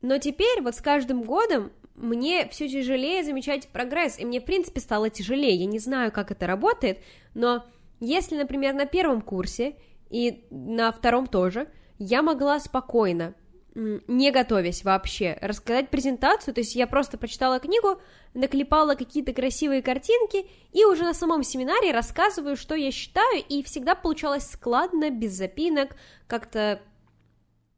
Но 0.01 0.17
теперь, 0.19 0.61
вот 0.61 0.75
с 0.75 0.81
каждым 0.81 1.23
годом, 1.23 1.71
мне 2.03 2.47
все 2.49 2.69
тяжелее 2.69 3.23
замечать 3.23 3.67
прогресс, 3.69 4.19
и 4.19 4.25
мне, 4.25 4.39
в 4.39 4.45
принципе, 4.45 4.79
стало 4.79 5.09
тяжелее. 5.09 5.55
Я 5.55 5.65
не 5.65 5.79
знаю, 5.79 6.11
как 6.11 6.31
это 6.31 6.45
работает, 6.45 6.99
но 7.33 7.65
если, 7.99 8.35
например, 8.35 8.73
на 8.73 8.85
первом 8.85 9.21
курсе 9.21 9.75
и 10.09 10.45
на 10.51 10.91
втором 10.91 11.27
тоже, 11.27 11.67
я 11.97 12.21
могла 12.21 12.59
спокойно 12.59 13.33
не 13.75 14.31
готовясь 14.31 14.83
вообще, 14.83 15.37
рассказать 15.41 15.89
презентацию, 15.89 16.53
то 16.53 16.61
есть 16.61 16.75
я 16.75 16.85
просто 16.85 17.17
прочитала 17.17 17.59
книгу, 17.59 17.99
наклепала 18.33 18.95
какие-то 18.95 19.33
красивые 19.33 19.81
картинки 19.81 20.45
и 20.71 20.85
уже 20.85 21.03
на 21.03 21.13
самом 21.13 21.43
семинаре 21.43 21.91
рассказываю, 21.91 22.55
что 22.55 22.75
я 22.75 22.91
считаю, 22.91 23.43
и 23.49 23.63
всегда 23.63 23.95
получалось 23.95 24.47
складно, 24.47 25.09
без 25.09 25.33
запинок, 25.33 25.95
как-то 26.27 26.81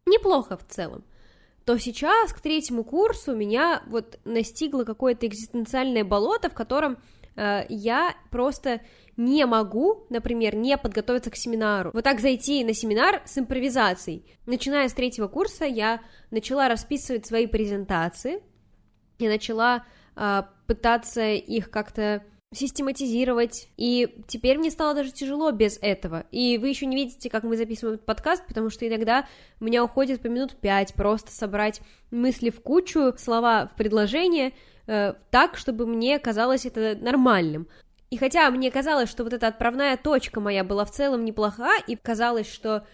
неплохо 0.06 0.58
в 0.58 0.68
целом. 0.68 1.06
То 1.66 1.80
сейчас 1.80 2.32
к 2.32 2.42
третьему 2.42 2.84
курсу 2.84 3.36
меня 3.36 3.82
вот 3.88 4.20
настигло 4.24 4.84
какое-то 4.84 5.26
экзистенциальное 5.26 6.04
болото, 6.04 6.50
в 6.50 6.54
котором 6.54 7.00
э, 7.36 7.66
я 7.70 8.16
просто 8.30 8.82
не 9.18 9.44
могу, 9.48 10.06
например, 10.12 10.56
не 10.56 10.78
подготовиться 10.78 11.32
к 11.32 11.36
семинару. 11.36 11.90
Вот 11.92 12.04
так 12.04 12.20
зайти 12.20 12.64
на 12.64 12.74
семинар 12.76 13.24
с 13.26 13.40
импровизацией. 13.40 14.26
Начиная 14.46 14.88
с 14.88 14.94
третьего 14.94 15.28
курса 15.28 15.66
я 15.66 16.02
начала 16.30 16.70
расписывать 16.70 17.26
свои 17.26 17.48
презентации, 17.48 18.44
я 19.18 19.30
начала 19.30 19.86
э, 20.16 20.44
пытаться 20.68 21.32
их 21.32 21.72
как-то 21.72 22.24
систематизировать, 22.54 23.70
и 23.76 24.24
теперь 24.28 24.58
мне 24.58 24.72
стало 24.72 24.94
даже 24.94 25.12
тяжело 25.12 25.52
без 25.52 25.78
этого. 25.82 26.26
И 26.32 26.58
вы 26.58 26.70
еще 26.70 26.86
не 26.86 26.96
видите, 26.96 27.30
как 27.30 27.44
мы 27.44 27.58
записываем 27.58 27.96
этот 27.96 28.06
подкаст, 28.06 28.46
потому 28.48 28.70
что 28.70 28.88
иногда 28.88 29.28
у 29.60 29.66
меня 29.66 29.84
уходит 29.84 30.22
по 30.22 30.28
минут 30.28 30.56
пять 30.56 30.94
просто 30.94 31.32
собрать 31.32 31.82
мысли 32.12 32.50
в 32.50 32.62
кучу, 32.62 33.14
слова 33.18 33.68
в 33.68 33.76
предложение, 33.76 34.54
э, 34.88 35.14
так, 35.32 35.58
чтобы 35.58 35.86
мне 35.86 36.18
казалось 36.20 36.66
это 36.66 36.96
нормальным. 36.96 37.68
И 38.10 38.18
хотя 38.18 38.50
мне 38.52 38.72
казалось, 38.72 39.10
что 39.10 39.24
вот 39.24 39.34
эта 39.34 39.48
отправная 39.48 39.98
точка 39.98 40.40
моя 40.40 40.64
была 40.64 40.86
в 40.86 40.92
целом 40.92 41.26
неплоха, 41.26 41.72
и 41.88 41.96
казалось, 41.96 42.50
что 42.50 42.86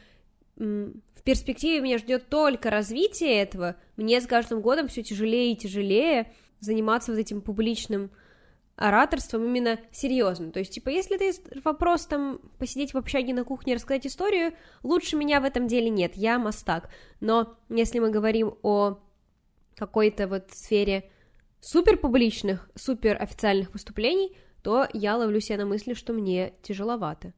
в 0.57 1.23
перспективе 1.23 1.81
меня 1.81 1.97
ждет 1.97 2.29
только 2.29 2.69
развитие 2.69 3.41
этого, 3.41 3.75
мне 3.97 4.21
с 4.21 4.27
каждым 4.27 4.61
годом 4.61 4.87
все 4.87 5.03
тяжелее 5.03 5.53
и 5.53 5.55
тяжелее 5.55 6.31
заниматься 6.59 7.11
вот 7.11 7.19
этим 7.19 7.41
публичным 7.41 8.11
ораторством 8.81 9.45
именно 9.45 9.79
серьезно. 9.91 10.51
То 10.51 10.59
есть, 10.59 10.73
типа, 10.73 10.89
если 10.89 11.17
ты 11.17 11.31
вопрос 11.63 12.07
там 12.07 12.39
посидеть 12.57 12.93
в 12.93 12.97
общаге 12.97 13.33
на 13.33 13.43
кухне 13.43 13.75
рассказать 13.75 14.07
историю, 14.07 14.53
лучше 14.83 15.15
меня 15.15 15.39
в 15.39 15.45
этом 15.45 15.67
деле 15.67 15.89
нет, 15.89 16.13
я 16.15 16.39
мастак. 16.39 16.89
Но 17.19 17.55
если 17.69 17.99
мы 17.99 18.09
говорим 18.09 18.55
о 18.63 18.99
какой-то 19.75 20.27
вот 20.27 20.51
сфере 20.51 21.09
супер 21.59 21.97
публичных, 21.97 22.69
супер 22.75 23.21
официальных 23.21 23.71
выступлений, 23.73 24.35
то 24.63 24.87
я 24.93 25.15
ловлю 25.15 25.39
себя 25.39 25.57
на 25.59 25.65
мысли, 25.65 25.93
что 25.93 26.13
мне 26.13 26.53
тяжеловато. 26.61 27.33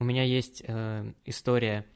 У 0.00 0.04
меня 0.04 0.24
есть 0.24 0.64
э, 0.66 1.12
история, 1.24 1.86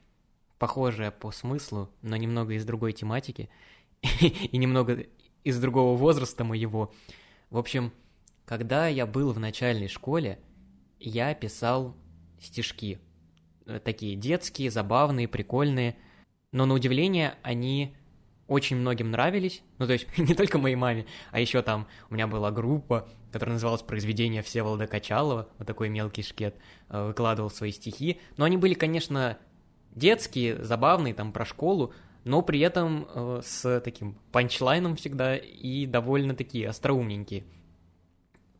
похожая 0.65 1.11
по 1.11 1.29
смыслу, 1.29 1.91
но 2.01 2.17
немного 2.17 2.55
из 2.55 2.65
другой 2.65 2.91
тематики 2.91 3.51
и 4.01 4.57
немного 4.57 5.05
из 5.43 5.59
другого 5.59 5.95
возраста 5.95 6.43
моего. 6.43 6.91
В 7.51 7.59
общем, 7.59 7.93
когда 8.45 8.87
я 8.87 9.05
был 9.05 9.31
в 9.31 9.37
начальной 9.39 9.87
школе, 9.87 10.39
я 10.99 11.35
писал 11.35 11.95
стишки. 12.41 12.97
Э, 13.67 13.79
такие 13.79 14.15
детские, 14.15 14.71
забавные, 14.71 15.27
прикольные. 15.27 15.97
Но 16.51 16.65
на 16.65 16.73
удивление 16.73 17.35
они 17.43 17.95
очень 18.47 18.77
многим 18.77 19.11
нравились, 19.11 19.61
ну, 19.77 19.85
то 19.85 19.93
есть 19.93 20.07
не 20.17 20.33
только 20.33 20.57
моей 20.57 20.75
маме, 20.75 21.05
а 21.31 21.39
еще 21.39 21.61
там 21.61 21.87
у 22.09 22.15
меня 22.15 22.25
была 22.25 22.49
группа, 22.49 23.07
которая 23.31 23.53
называлась 23.53 23.83
«Произведение 23.83 24.41
Всеволода 24.41 24.87
Качалова», 24.87 25.47
вот 25.59 25.67
такой 25.67 25.89
мелкий 25.89 26.23
шкет, 26.23 26.55
э, 26.89 27.05
выкладывал 27.05 27.51
свои 27.51 27.71
стихи, 27.71 28.19
но 28.37 28.45
они 28.45 28.57
были, 28.57 28.73
конечно, 28.73 29.37
детские, 29.95 30.63
забавные, 30.63 31.13
там, 31.13 31.31
про 31.31 31.45
школу, 31.45 31.93
но 32.23 32.41
при 32.41 32.59
этом 32.59 33.07
э, 33.13 33.41
с 33.43 33.79
таким 33.81 34.17
панчлайном 34.31 34.95
всегда 34.95 35.35
и 35.37 35.85
довольно 35.85 36.35
такие 36.35 36.67
остроумненькие. 36.67 37.43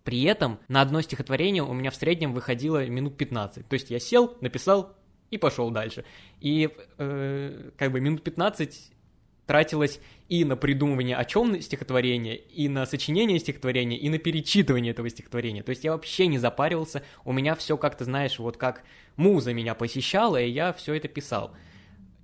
При 0.04 0.24
этом 0.24 0.60
на 0.68 0.82
одно 0.82 1.02
стихотворение 1.02 1.64
у 1.64 1.74
меня 1.74 1.90
в 1.90 1.96
среднем 1.96 2.34
выходило 2.34 2.86
минут 2.88 3.18
15. 3.18 3.68
То 3.68 3.74
есть 3.74 3.90
я 3.90 4.00
сел, 4.00 4.38
написал 4.40 4.96
и 5.32 5.38
пошел 5.38 5.72
дальше. 5.72 6.06
И 6.40 6.70
э, 6.98 7.72
как 7.76 7.92
бы 7.92 8.00
минут 8.00 8.24
15 8.24 8.92
тратилось 9.48 10.00
и 10.28 10.44
на 10.44 10.56
придумывание 10.56 11.16
о 11.16 11.26
чем 11.26 11.62
стихотворения, 11.62 12.36
и 12.36 12.68
на 12.68 12.86
сочинение 12.86 13.40
стихотворения, 13.40 13.98
и 13.98 14.10
на 14.10 14.18
перечитывание 14.18 14.92
этого 14.92 15.10
стихотворения. 15.10 15.62
То 15.64 15.70
есть 15.70 15.84
я 15.84 15.92
вообще 15.92 16.28
не 16.28 16.40
запаривался, 16.40 17.04
у 17.24 17.32
меня 17.32 17.56
все 17.56 17.78
как-то, 17.78 18.06
знаешь, 18.06 18.40
вот 18.40 18.58
как 18.58 18.84
муза 19.18 19.54
меня 19.54 19.76
посещала, 19.76 20.42
и 20.42 20.50
я 20.50 20.74
все 20.74 20.96
это 20.96 21.08
писал. 21.08 21.52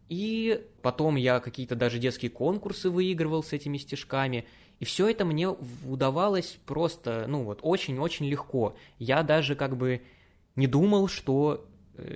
И 0.10 0.62
потом 0.81 1.15
я 1.15 1.39
какие-то 1.39 1.75
даже 1.75 2.00
детские 2.00 2.31
конкурсы 2.31 2.89
выигрывал 2.89 3.43
с 3.43 3.53
этими 3.53 3.77
стишками, 3.77 4.46
и 4.79 4.86
все 4.86 5.08
это 5.08 5.24
мне 5.24 5.48
удавалось 5.48 6.58
просто, 6.65 7.25
ну 7.27 7.43
вот, 7.43 7.60
очень-очень 7.62 8.27
легко. 8.27 8.75
Я 8.98 9.22
даже 9.22 9.55
как 9.55 9.77
бы 9.77 10.01
не 10.55 10.65
думал, 10.65 11.08
что 11.08 11.67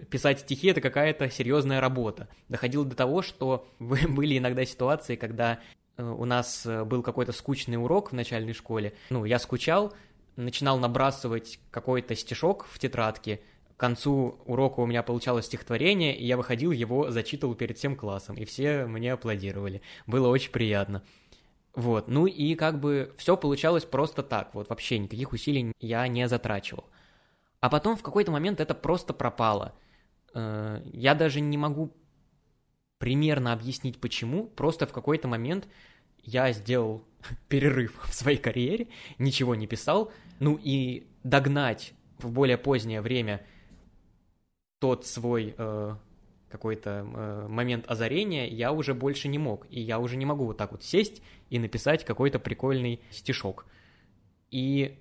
писать 0.10 0.42
стихи 0.42 0.68
это 0.68 0.82
какая-то 0.82 1.30
серьезная 1.30 1.82
работа. 1.82 2.28
Доходило 2.50 2.86
до 2.86 2.96
того, 2.96 3.22
что 3.22 3.68
были 3.80 4.38
иногда 4.38 4.66
ситуации, 4.66 5.16
когда 5.16 5.60
э, 5.98 6.04
у 6.04 6.26
нас 6.26 6.66
э, 6.66 6.84
был 6.84 7.02
какой-то 7.02 7.32
скучный 7.32 7.78
урок 7.78 8.12
в 8.12 8.16
начальной 8.16 8.54
школе. 8.54 8.94
Ну, 9.10 9.26
я 9.26 9.40
скучал, 9.40 9.94
начинал 10.36 10.80
набрасывать 10.80 11.60
какой-то 11.72 12.16
стишок 12.16 12.66
в 12.70 12.80
тетрадке. 12.80 13.42
К 13.76 13.80
концу 13.80 14.40
урока 14.46 14.80
у 14.80 14.86
меня 14.86 15.04
получалось 15.04 15.46
стихотворение, 15.46 16.16
и 16.16 16.26
я 16.26 16.38
выходил, 16.38 16.72
его 16.72 17.12
зачитывал 17.12 17.56
перед 17.56 17.78
всем 17.78 17.96
классом, 17.98 18.38
и 18.38 18.46
все 18.46 18.86
мне 18.86 19.12
аплодировали. 19.12 19.82
Было 20.08 20.30
очень 20.30 20.52
приятно. 20.52 21.04
Вот, 21.74 22.08
ну 22.08 22.26
и 22.26 22.56
как 22.56 22.80
бы 22.80 23.14
все 23.18 23.36
получалось 23.36 23.84
просто 23.84 24.24
так, 24.24 24.56
вот 24.56 24.70
вообще 24.70 24.98
никаких 24.98 25.34
усилий 25.34 25.74
я 25.82 26.08
не 26.08 26.26
затрачивал. 26.30 26.86
А 27.66 27.70
потом 27.70 27.98
в 27.98 28.04
какой-то 28.04 28.32
момент 28.32 28.60
это 28.60 28.76
просто 28.76 29.12
пропало. 29.12 29.74
Э, 30.36 30.84
я 30.94 31.16
даже 31.16 31.42
не 31.42 31.58
могу 31.58 31.98
примерно 33.00 33.54
объяснить 33.54 34.00
почему, 34.00 34.46
просто 34.46 34.86
в 34.86 34.94
какой-то 34.94 35.28
момент 35.28 35.68
я 36.22 36.52
сделал 36.52 37.04
перерыв 37.50 38.00
в 38.04 38.14
своей 38.14 38.38
карьере, 38.38 38.90
ничего 39.18 39.56
не 39.56 39.66
писал, 39.66 40.12
ну 40.40 40.60
и 40.62 41.08
догнать 41.24 41.94
в 42.20 42.32
более 42.32 42.60
позднее 42.60 43.02
время 43.02 43.44
тот 44.78 45.08
свой 45.08 45.56
э, 45.58 45.96
какой-то 46.50 47.04
э, 47.04 47.48
момент 47.48 47.90
озарения 47.90 48.46
я 48.46 48.74
уже 48.74 48.94
больше 48.94 49.28
не 49.28 49.40
мог, 49.40 49.66
и 49.72 49.82
я 49.82 49.98
уже 49.98 50.18
не 50.18 50.26
могу 50.28 50.46
вот 50.46 50.58
так 50.58 50.72
вот 50.72 50.84
сесть 50.84 51.24
и 51.50 51.58
написать 51.58 52.06
какой-то 52.06 52.38
прикольный 52.38 53.02
стишок. 53.10 53.66
И 54.52 55.00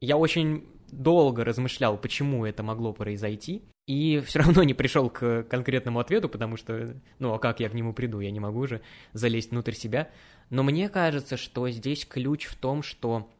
я 0.00 0.16
очень 0.16 0.66
долго 0.92 1.44
размышлял, 1.44 1.96
почему 1.98 2.44
это 2.46 2.62
могло 2.62 2.92
произойти, 2.92 3.62
и 3.86 4.20
все 4.24 4.38
равно 4.40 4.62
не 4.62 4.74
пришел 4.74 5.10
к 5.10 5.44
конкретному 5.44 5.98
ответу, 5.98 6.28
потому 6.28 6.56
что, 6.56 6.96
ну, 7.18 7.32
а 7.32 7.38
как 7.38 7.60
я 7.60 7.68
к 7.68 7.74
нему 7.74 7.92
приду, 7.92 8.20
я 8.20 8.30
не 8.30 8.40
могу 8.40 8.66
же 8.66 8.82
залезть 9.12 9.50
внутрь 9.50 9.72
себя. 9.72 10.10
Но 10.50 10.62
мне 10.62 10.88
кажется, 10.88 11.36
что 11.36 11.68
здесь 11.70 12.06
ключ 12.06 12.46
в 12.46 12.56
том, 12.56 12.82
что 12.82 13.30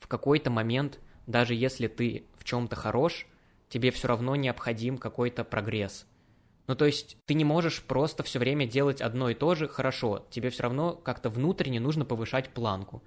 в 0.00 0.08
какой-то 0.08 0.50
момент, 0.50 1.00
даже 1.26 1.54
если 1.54 1.86
ты 1.86 2.24
в 2.36 2.44
чем-то 2.44 2.76
хорош, 2.76 3.26
тебе 3.68 3.90
все 3.90 4.08
равно 4.08 4.36
необходим 4.36 4.98
какой-то 4.98 5.44
прогресс. 5.44 6.06
Ну, 6.66 6.76
то 6.76 6.84
есть 6.84 7.16
ты 7.26 7.34
не 7.34 7.44
можешь 7.44 7.82
просто 7.82 8.22
все 8.22 8.38
время 8.38 8.66
делать 8.66 9.00
одно 9.00 9.30
и 9.30 9.34
то 9.34 9.54
же 9.54 9.68
хорошо, 9.68 10.26
тебе 10.30 10.50
все 10.50 10.64
равно 10.64 10.94
как-то 10.94 11.28
внутренне 11.28 11.80
нужно 11.80 12.04
повышать 12.04 12.50
планку. 12.50 13.02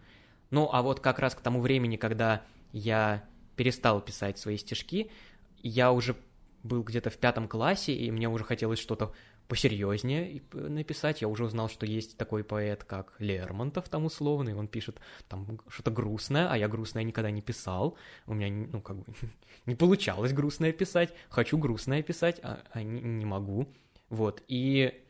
Ну, 0.52 0.70
а 0.72 0.82
вот 0.82 1.00
как 1.00 1.20
раз 1.20 1.36
к 1.36 1.42
тому 1.42 1.62
времени, 1.62 1.96
когда 1.96 2.44
я 2.74 3.24
перестал 3.56 4.02
писать 4.02 4.38
свои 4.38 4.58
стишки, 4.58 5.12
я 5.62 5.92
уже 5.92 6.16
был 6.64 6.84
где-то 6.84 7.10
в 7.10 7.18
пятом 7.18 7.48
классе, 7.48 7.94
и 7.94 8.12
мне 8.12 8.28
уже 8.28 8.44
хотелось 8.44 8.80
что-то 8.80 9.14
посерьезнее 9.48 10.42
написать. 10.52 11.22
Я 11.22 11.28
уже 11.28 11.46
узнал, 11.46 11.70
что 11.70 11.86
есть 11.86 12.18
такой 12.18 12.44
поэт, 12.44 12.84
как 12.84 13.14
Лермонтов 13.20 13.88
там 13.90 14.06
условный, 14.06 14.56
он 14.56 14.68
пишет 14.68 15.00
там 15.28 15.60
что-то 15.68 15.92
грустное, 15.92 16.50
а 16.50 16.58
я 16.58 16.68
грустное 16.68 17.04
никогда 17.04 17.30
не 17.30 17.42
писал. 17.42 17.98
У 18.26 18.34
меня, 18.34 18.68
ну, 18.72 18.82
как 18.82 18.98
бы, 18.98 19.06
не 19.66 19.76
получалось 19.76 20.34
грустное 20.34 20.72
писать. 20.72 21.14
Хочу 21.30 21.58
грустное 21.58 22.02
писать, 22.02 22.40
а, 22.42 22.64
а 22.72 22.82
не, 22.82 23.02
не 23.02 23.26
могу. 23.26 23.68
Вот, 24.10 24.44
и 24.48 25.04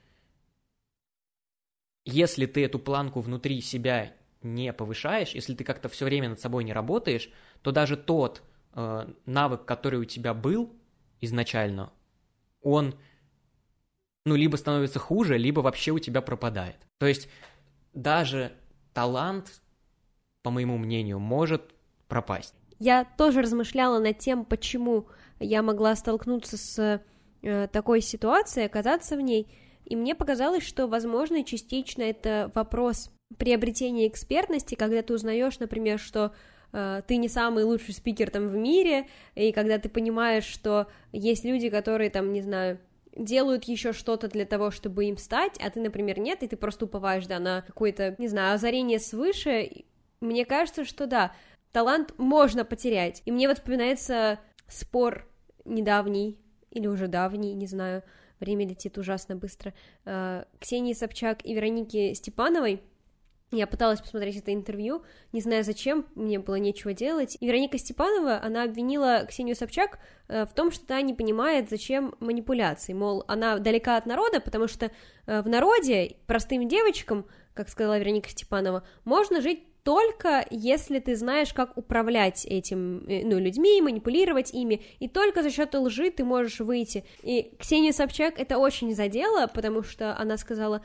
если 2.06 2.46
ты 2.46 2.64
эту 2.64 2.80
планку 2.80 3.22
внутри 3.22 3.62
себя 3.62 4.14
не 4.46 4.72
повышаешь, 4.72 5.32
если 5.32 5.54
ты 5.56 5.64
как-то 5.64 5.90
все 5.90 6.06
время 6.06 6.30
над 6.30 6.40
собой 6.40 6.64
не 6.64 6.74
работаешь, 6.74 7.30
то 7.62 7.72
даже 7.72 7.98
тот 7.98 8.44
э, 8.74 9.08
навык, 9.26 9.66
который 9.66 10.00
у 10.00 10.06
тебя 10.06 10.34
был 10.34 10.74
изначально, 11.20 11.92
он 12.62 12.96
ну, 14.26 14.36
либо 14.36 14.56
становится 14.56 15.00
хуже, 15.00 15.38
либо 15.38 15.60
вообще 15.60 15.92
у 15.92 16.00
тебя 16.00 16.22
пропадает. 16.22 16.78
То 16.98 17.06
есть 17.06 17.30
даже 17.94 18.54
талант, 18.94 19.62
по 20.42 20.50
моему 20.50 20.78
мнению, 20.78 21.20
может 21.20 21.74
пропасть. 22.08 22.56
Я 22.80 23.06
тоже 23.06 23.42
размышляла 23.42 24.00
над 24.00 24.18
тем, 24.20 24.46
почему 24.46 25.08
я 25.40 25.62
могла 25.62 25.96
столкнуться 25.96 26.58
с 26.58 27.02
э, 27.42 27.68
такой 27.68 28.02
ситуацией, 28.02 28.66
оказаться 28.66 29.16
в 29.16 29.22
ней, 29.22 29.48
и 29.86 29.96
мне 29.96 30.16
показалось, 30.16 30.64
что, 30.64 30.88
возможно, 30.88 31.44
частично 31.44 32.02
это 32.02 32.52
вопрос 32.56 33.12
приобретения 33.38 34.08
экспертности, 34.08 34.76
когда 34.76 35.02
ты 35.02 35.14
узнаешь, 35.14 35.60
например, 35.60 36.00
что 36.00 36.34
э, 36.72 37.02
ты 37.08 37.18
не 37.18 37.28
самый 37.28 37.64
лучший 37.64 37.94
спикер 37.94 38.30
там 38.30 38.48
в 38.48 38.56
мире, 38.56 39.08
и 39.36 39.52
когда 39.52 39.78
ты 39.78 39.90
понимаешь, 39.90 40.46
что 40.46 40.88
есть 41.12 41.44
люди, 41.44 41.70
которые 41.70 42.10
там, 42.10 42.32
не 42.32 42.42
знаю, 42.42 42.80
делают 43.16 43.64
еще 43.66 43.94
что-то 43.94 44.28
для 44.28 44.46
того, 44.46 44.72
чтобы 44.72 45.06
им 45.06 45.18
стать, 45.18 45.58
а 45.60 45.70
ты, 45.70 45.80
например, 45.80 46.20
нет, 46.20 46.44
и 46.44 46.48
ты 46.48 46.58
просто 46.58 46.86
уповаешь, 46.86 47.28
да, 47.28 47.40
на 47.40 47.62
какое-то, 47.62 48.16
не 48.18 48.28
знаю, 48.28 48.56
озарение 48.56 49.00
свыше, 49.00 49.86
мне 50.20 50.46
кажется, 50.46 50.86
что 50.86 51.08
да, 51.08 51.34
талант 51.72 52.14
можно 52.18 52.66
потерять. 52.66 53.22
И 53.26 53.32
мне 53.32 53.48
вот 53.48 53.58
вспоминается 53.58 54.40
спор 54.68 55.28
недавний, 55.66 56.40
или 56.72 56.88
уже 56.88 57.08
давний, 57.08 57.54
не 57.54 57.68
знаю, 57.68 58.04
время 58.40 58.68
летит 58.68 58.98
ужасно 58.98 59.36
быстро, 59.36 59.74
э, 60.04 60.44
Ксении 60.60 60.94
Собчак 60.94 61.46
и 61.46 61.54
Вероники 61.54 62.14
Степановой, 62.14 62.82
я 63.52 63.68
пыталась 63.68 64.02
посмотреть 64.02 64.38
это 64.38 64.54
интервью, 64.54 65.04
не 65.32 65.42
знаю 65.42 65.64
зачем, 65.64 66.06
мне 66.16 66.40
было 66.40 66.56
нечего 66.56 66.94
делать. 66.94 67.38
И 67.40 67.46
Вероника 67.46 67.78
Степанова, 67.78 68.42
она 68.44 68.64
обвинила 68.64 69.26
Ксению 69.28 69.56
Собчак 69.56 70.00
э, 70.28 70.46
в 70.46 70.54
том, 70.54 70.72
что 70.72 70.94
она 70.94 71.02
не 71.02 71.14
понимает, 71.14 71.70
зачем 71.70 72.16
манипуляции. 72.20 72.94
Мол, 72.94 73.24
она 73.28 73.60
далека 73.60 73.98
от 73.98 74.06
народа, 74.06 74.40
потому 74.40 74.68
что 74.68 74.92
э, 75.28 75.42
в 75.42 75.48
народе 75.48 76.18
простым 76.26 76.68
девочкам, 76.68 77.26
как 77.54 77.70
сказала 77.70 78.00
Вероника 78.00 78.30
Степанова, 78.30 78.86
можно 79.04 79.42
жить 79.42 79.64
только 79.84 80.44
если 80.50 80.98
ты 80.98 81.16
знаешь, 81.16 81.54
как 81.54 81.78
управлять 81.78 82.44
этим, 82.46 83.06
э, 83.08 83.22
ну, 83.24 83.38
людьми, 83.38 83.80
манипулировать 83.82 84.52
ими, 84.52 84.82
и 85.00 85.08
только 85.08 85.44
за 85.44 85.52
счет 85.52 85.76
лжи 85.76 86.10
ты 86.10 86.24
можешь 86.24 86.60
выйти. 86.60 87.06
И 87.22 87.56
Ксения 87.60 87.92
Собчак 87.92 88.40
это 88.40 88.58
очень 88.58 88.96
задело, 88.96 89.46
потому 89.46 89.84
что 89.84 90.18
она 90.18 90.38
сказала, 90.38 90.84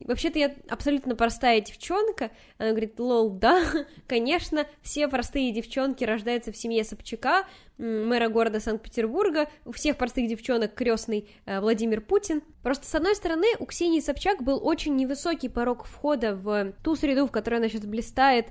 Вообще-то 0.00 0.40
я 0.40 0.56
абсолютно 0.68 1.14
простая 1.14 1.60
девчонка. 1.60 2.32
Она 2.58 2.70
говорит, 2.70 2.98
лол, 2.98 3.30
да, 3.30 3.62
конечно, 4.08 4.66
все 4.82 5.06
простые 5.06 5.52
девчонки 5.52 6.02
рождаются 6.02 6.50
в 6.50 6.56
семье 6.56 6.82
Собчака, 6.82 7.46
мэра 7.78 8.28
города 8.28 8.58
Санкт-Петербурга, 8.58 9.48
у 9.64 9.70
всех 9.70 9.98
простых 9.98 10.28
девчонок 10.28 10.74
крестный 10.74 11.30
э, 11.46 11.60
Владимир 11.60 12.00
Путин. 12.00 12.42
Просто, 12.64 12.86
с 12.86 12.94
одной 12.96 13.14
стороны, 13.14 13.46
у 13.60 13.66
Ксении 13.66 14.00
Собчак 14.00 14.42
был 14.42 14.60
очень 14.66 14.96
невысокий 14.96 15.48
порог 15.48 15.84
входа 15.84 16.34
в 16.34 16.72
ту 16.82 16.96
среду, 16.96 17.28
в 17.28 17.30
которой 17.30 17.56
она 17.56 17.68
сейчас 17.68 17.86
блистает, 17.86 18.46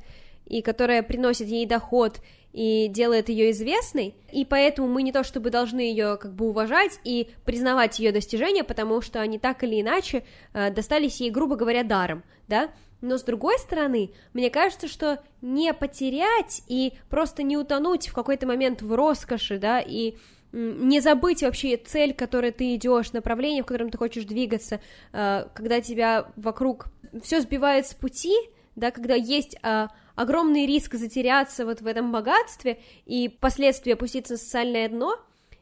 и 0.52 0.62
которая 0.62 1.02
приносит 1.02 1.48
ей 1.48 1.66
доход, 1.66 2.20
и 2.52 2.90
делает 2.90 3.30
ее 3.30 3.52
известной, 3.52 4.14
и 4.34 4.44
поэтому 4.44 4.90
мы 4.90 5.04
не 5.04 5.14
то 5.14 5.24
чтобы 5.24 5.50
должны 5.50 5.80
ее 5.80 6.18
как 6.18 6.34
бы 6.34 6.50
уважать 6.50 7.00
и 7.06 7.30
признавать 7.46 8.00
ее 8.00 8.12
достижения, 8.12 8.66
потому 8.66 9.00
что 9.00 9.22
они 9.22 9.40
так 9.40 9.64
или 9.64 9.80
иначе 9.80 10.26
э, 10.54 10.70
достались 10.70 11.22
ей, 11.22 11.30
грубо 11.32 11.56
говоря, 11.56 11.84
даром, 11.84 12.24
да, 12.50 12.70
но 13.00 13.18
с 13.18 13.24
другой 13.24 13.58
стороны, 13.60 14.12
мне 14.34 14.50
кажется, 14.50 14.90
что 14.90 15.24
не 15.42 15.74
потерять 15.74 16.64
и 16.68 16.92
просто 17.10 17.44
не 17.44 17.56
утонуть 17.56 18.10
в 18.10 18.14
какой-то 18.14 18.46
момент 18.46 18.82
в 18.82 18.94
роскоши, 18.94 19.58
да, 19.58 19.80
и 19.80 20.16
не 20.52 21.00
забыть 21.00 21.44
вообще 21.44 21.78
цель, 21.78 22.14
к 22.14 22.20
которой 22.20 22.52
ты 22.52 22.76
идешь, 22.76 23.14
направление, 23.14 23.64
в 23.64 23.68
котором 23.68 23.90
ты 23.90 23.98
хочешь 23.98 24.26
двигаться, 24.26 24.82
э, 25.14 25.46
когда 25.54 25.80
тебя 25.80 26.28
вокруг 26.36 26.88
все 27.24 27.40
сбивает 27.40 27.88
с 27.88 27.94
пути, 27.94 28.36
да, 28.76 28.92
когда 28.92 29.16
есть 29.16 29.56
э, 29.64 29.88
огромный 30.16 30.66
риск 30.66 30.96
затеряться 30.96 31.66
вот 31.66 31.82
в 31.82 31.88
этом 31.88 32.12
богатстве 32.12 32.80
и 33.06 33.30
впоследствии 33.30 33.94
опуститься 33.94 34.34
на 34.34 34.38
социальное 34.40 34.90
дно, 34.90 35.18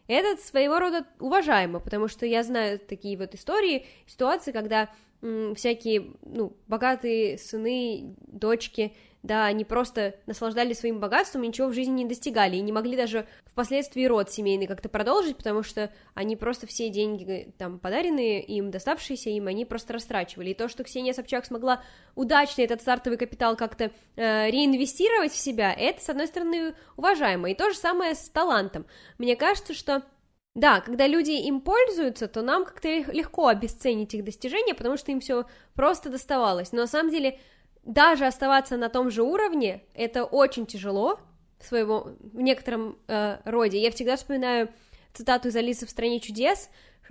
это 0.08 0.42
своего 0.42 0.80
рода 0.80 1.06
уважаемо, 1.20 1.80
потому 1.80 2.08
что 2.08 2.26
я 2.26 2.44
знаю 2.44 2.80
такие 2.80 3.18
вот 3.18 3.36
истории, 3.36 3.86
ситуации, 4.08 4.52
когда 4.52 4.90
м, 5.22 5.54
всякие, 5.54 6.14
ну, 6.24 6.56
богатые 6.68 7.38
сыны, 7.38 8.16
дочки, 8.28 8.94
да, 9.22 9.46
они 9.46 9.66
просто 9.66 10.16
наслаждались 10.28 10.80
своим 10.80 11.00
богатством 11.00 11.42
ничего 11.42 11.68
в 11.68 11.74
жизни 11.74 12.04
не 12.04 12.06
достигали, 12.06 12.56
и 12.56 12.62
не 12.62 12.72
могли 12.72 12.96
даже 12.96 13.28
впоследствии 13.46 14.06
род 14.06 14.32
семейный 14.32 14.68
как-то 14.68 14.88
продолжить, 14.88 15.36
потому 15.36 15.64
что 15.64 15.92
они 16.14 16.36
просто 16.36 16.68
все 16.68 16.90
деньги, 16.90 17.54
там, 17.58 17.80
подаренные 17.80 18.42
им, 18.44 18.72
доставшиеся 18.72 19.30
им, 19.32 19.48
они 19.48 19.66
просто 19.66 19.94
растрачивали, 19.94 20.52
и 20.52 20.54
то, 20.54 20.70
что 20.70 20.84
Ксения 20.84 21.14
Собчак 21.14 21.46
смогла 21.46 21.84
удачно 22.16 22.62
этот 22.62 22.82
стартовый 22.82 23.18
капитал 23.18 23.58
как-то 23.58 23.92
э, 24.16 24.50
реинвестировать 24.50 25.34
в 25.34 25.38
себя, 25.38 25.74
это, 25.74 26.02
с 26.02 26.10
одной 26.10 26.28
стороны, 26.28 26.76
уважаемо, 26.96 27.52
и 27.52 27.56
то 27.56 27.72
же 27.72 27.78
самое 27.78 28.16
с 28.16 28.30
талантом, 28.30 28.86
мне 29.18 29.36
кажется, 29.36 29.74
что 29.74 30.04
да, 30.56 30.82
когда 30.82 31.08
люди 31.08 31.32
им 31.32 31.62
пользуются, 31.62 32.28
то 32.28 32.42
нам 32.42 32.66
как-то 32.66 32.90
легко 32.90 33.48
обесценить 33.48 34.14
их 34.14 34.24
достижения, 34.24 34.74
потому 34.74 34.98
что 34.98 35.12
им 35.12 35.20
все 35.20 35.46
просто 35.74 36.10
доставалось. 36.10 36.72
Но 36.72 36.82
на 36.82 36.88
самом 36.88 37.12
деле 37.12 37.40
даже 37.84 38.26
оставаться 38.26 38.78
на 38.78 38.90
том 38.90 39.10
же 39.10 39.24
уровне, 39.24 39.84
это 39.94 40.26
очень 40.26 40.66
тяжело 40.66 41.20
в 41.60 41.66
своего, 41.66 42.12
в 42.20 42.40
некотором 42.40 42.98
э, 43.08 43.40
роде. 43.46 43.82
Я 43.82 43.92
всегда 43.92 44.16
вспоминаю 44.16 44.70
цитату 45.14 45.50
из 45.50 45.56
Алисы 45.56 45.86
в 45.86 45.90
«Стране 45.90 46.20
чудес», 46.20 46.70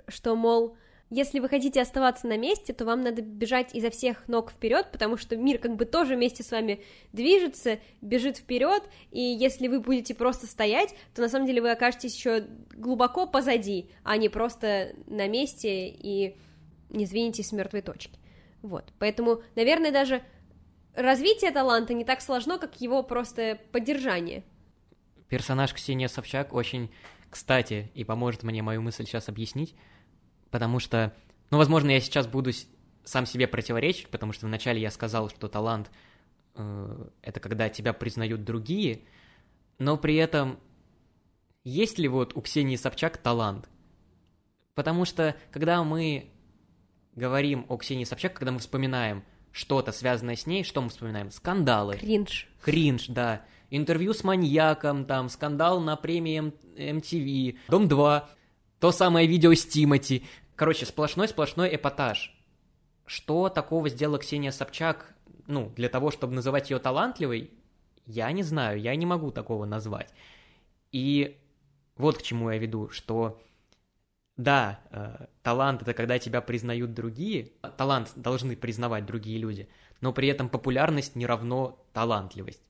что, 0.09 0.37
мол, 0.37 0.77
если 1.11 1.41
вы 1.41 1.49
хотите 1.49 1.81
оставаться 1.81 2.27
на 2.27 2.37
месте, 2.37 2.75
то 2.75 2.85
вам 2.85 3.03
надо 3.03 3.23
бежать 3.23 3.75
изо 3.75 3.89
всех 3.91 4.29
ног 4.29 4.51
вперед, 4.51 4.89
потому 4.93 5.17
что 5.17 5.37
мир 5.37 5.59
как 5.59 5.75
бы 5.75 5.87
тоже 5.87 6.17
вместе 6.17 6.43
с 6.43 6.51
вами 6.51 6.83
движется, 7.13 7.79
бежит 8.03 8.37
вперед, 8.37 8.83
и 9.11 9.21
если 9.21 9.69
вы 9.69 9.81
будете 9.81 10.15
просто 10.15 10.47
стоять, 10.47 10.95
то 11.15 11.23
на 11.23 11.31
самом 11.31 11.47
деле 11.47 11.63
вы 11.63 11.71
окажетесь 11.71 12.15
еще 12.15 12.45
глубоко 12.75 13.27
позади, 13.27 13.91
а 14.05 14.19
не 14.19 14.29
просто 14.29 14.95
на 15.07 15.27
месте 15.29 15.89
и 15.89 16.37
не 16.91 17.07
сдвинетесь 17.07 17.49
с 17.49 17.53
мертвой 17.53 17.81
точки. 17.81 18.19
Вот, 18.61 18.93
поэтому, 18.99 19.43
наверное, 19.55 19.93
даже 19.93 20.23
развитие 20.95 21.51
таланта 21.51 21.95
не 21.95 22.05
так 22.05 22.21
сложно, 22.21 22.59
как 22.59 22.81
его 22.81 23.03
просто 23.03 23.59
поддержание. 23.73 24.45
Персонаж 25.29 25.73
Ксения 25.75 26.09
Собчак 26.09 26.53
очень 26.53 26.91
кстати 27.31 27.91
и 27.95 28.05
поможет 28.05 28.43
мне 28.43 28.63
мою 28.63 28.81
мысль 28.83 29.05
сейчас 29.05 29.29
объяснить, 29.29 29.75
потому 30.51 30.81
что 30.81 31.15
Ну, 31.51 31.59
возможно, 31.59 31.91
я 31.91 32.01
сейчас 32.01 32.27
буду 32.27 32.51
сам 33.05 33.25
себе 33.25 33.47
противоречить, 33.47 34.09
потому 34.09 34.33
что 34.33 34.47
вначале 34.47 34.81
я 34.81 34.91
сказал, 34.91 35.31
что 35.31 35.49
талант 35.49 35.91
э, 36.55 37.09
это 37.23 37.41
когда 37.41 37.71
тебя 37.71 37.95
признают 37.95 38.45
другие, 38.45 39.05
но 39.79 39.97
при 39.97 40.17
этом 40.17 40.59
есть 41.65 41.99
ли 41.99 42.09
вот 42.09 42.37
у 42.37 42.43
Ксении 42.43 42.77
Собчак 42.77 43.17
талант? 43.17 43.69
Потому 44.75 45.05
что 45.05 45.35
когда 45.51 45.83
мы 45.85 46.31
говорим 47.15 47.67
о 47.69 47.77
Ксении 47.79 48.05
Собчак, 48.05 48.35
когда 48.35 48.53
мы 48.53 48.59
вспоминаем 48.59 49.25
что-то 49.59 49.91
связанное 49.91 50.37
с 50.37 50.47
ней, 50.47 50.63
что 50.63 50.81
мы 50.81 50.89
вспоминаем? 50.89 51.33
Скандалы. 51.33 51.97
Кринж. 51.97 52.49
Кринж, 52.63 53.07
да. 53.09 53.43
Интервью 53.71 54.15
с 54.15 54.23
маньяком, 54.23 55.05
там, 55.05 55.29
скандал 55.29 55.81
на 55.81 55.97
премии 55.97 56.53
MTV, 56.77 57.59
Дом-2, 57.69 58.23
то 58.79 58.93
самое 58.93 59.27
видео 59.27 59.53
с 59.53 59.67
Тимати. 59.67 60.25
Короче, 60.55 60.87
сплошной-сплошной 60.87 61.75
эпатаж. 61.75 62.39
Что 63.05 63.49
такого 63.49 63.89
сделала 63.89 64.21
Ксения 64.21 64.53
Собчак, 64.53 65.17
ну, 65.49 65.73
для 65.75 65.89
того, 65.89 66.13
чтобы 66.13 66.35
называть 66.35 66.71
ее 66.71 66.79
талантливой, 66.79 67.51
я 68.07 68.31
не 68.31 68.45
знаю, 68.45 68.81
я 68.81 68.95
не 68.95 69.07
могу 69.07 69.33
такого 69.33 69.65
назвать. 69.65 70.15
И 70.93 71.37
вот 71.97 72.17
к 72.17 72.23
чему 72.23 72.51
я 72.51 72.59
веду, 72.59 72.91
что 72.91 73.41
да, 74.39 74.81
э, 74.93 75.27
талант 75.43 75.83
это 75.83 75.93
когда 75.93 76.19
тебя 76.19 76.41
признают 76.41 76.95
другие, 76.95 77.51
талант 77.77 78.13
должны 78.15 78.57
признавать 78.57 79.05
другие 79.05 79.39
люди, 79.39 79.69
но 80.01 80.13
при 80.13 80.29
этом 80.29 80.49
популярность 80.49 81.17
не 81.17 81.27
равно 81.27 81.85
талантливость. 81.93 82.63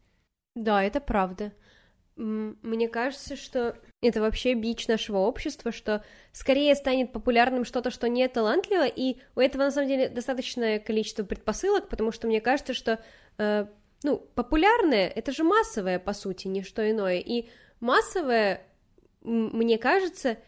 Да, 0.57 0.83
это 0.83 1.01
правда. 1.01 1.53
Мне 2.17 2.89
кажется, 2.89 3.37
что 3.37 3.77
это 4.03 4.21
вообще 4.21 4.55
бич 4.55 4.89
нашего 4.89 5.19
общества, 5.19 5.71
что 5.71 6.03
скорее 6.33 6.75
станет 6.75 7.13
популярным 7.13 7.65
что-то, 7.65 7.91
что 7.91 8.09
не 8.09 8.27
талантливо, 8.27 8.87
и 8.87 9.19
у 9.37 9.41
этого 9.41 9.63
на 9.63 9.71
самом 9.71 9.89
деле 9.89 10.09
достаточное 10.09 10.81
количество 10.81 11.23
предпосылок, 11.23 11.89
потому 11.89 12.11
что 12.11 12.27
мне 12.27 12.41
кажется, 12.41 12.73
что 12.73 12.99
э, 13.37 13.67
ну, 14.03 14.17
популярное 14.35 15.07
это 15.09 15.33
же 15.33 15.45
массовое, 15.45 15.99
по 15.99 16.15
сути, 16.15 16.49
не 16.49 16.63
что 16.63 16.91
иное. 16.91 17.19
И 17.19 17.51
массовое, 17.79 18.67
мне 19.23 19.77
кажется, 19.77 20.39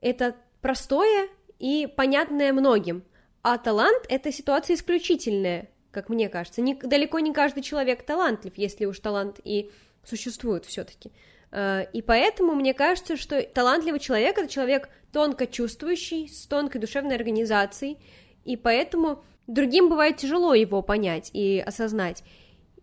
это 0.00 0.36
простое 0.60 1.28
и 1.58 1.86
понятное 1.86 2.52
многим. 2.52 3.04
А 3.42 3.58
талант 3.58 4.04
это 4.08 4.32
ситуация 4.32 4.76
исключительная, 4.76 5.70
как 5.90 6.08
мне 6.08 6.28
кажется. 6.28 6.60
Не, 6.60 6.74
далеко 6.74 7.18
не 7.20 7.32
каждый 7.32 7.62
человек 7.62 8.02
талантлив, 8.02 8.52
если 8.56 8.84
уж 8.84 8.98
талант 9.00 9.40
и 9.44 9.70
существует 10.04 10.64
все-таки. 10.64 11.12
Э, 11.52 11.84
и 11.92 12.02
поэтому 12.02 12.54
мне 12.54 12.74
кажется, 12.74 13.16
что 13.16 13.42
талантливый 13.42 14.00
человек 14.00 14.38
это 14.38 14.48
человек 14.48 14.88
тонко 15.12 15.46
чувствующий, 15.46 16.28
с 16.28 16.46
тонкой 16.46 16.80
душевной 16.80 17.16
организацией, 17.16 17.98
и 18.44 18.56
поэтому 18.56 19.22
другим 19.46 19.88
бывает 19.88 20.18
тяжело 20.18 20.54
его 20.54 20.82
понять 20.82 21.30
и 21.32 21.62
осознать. 21.64 22.22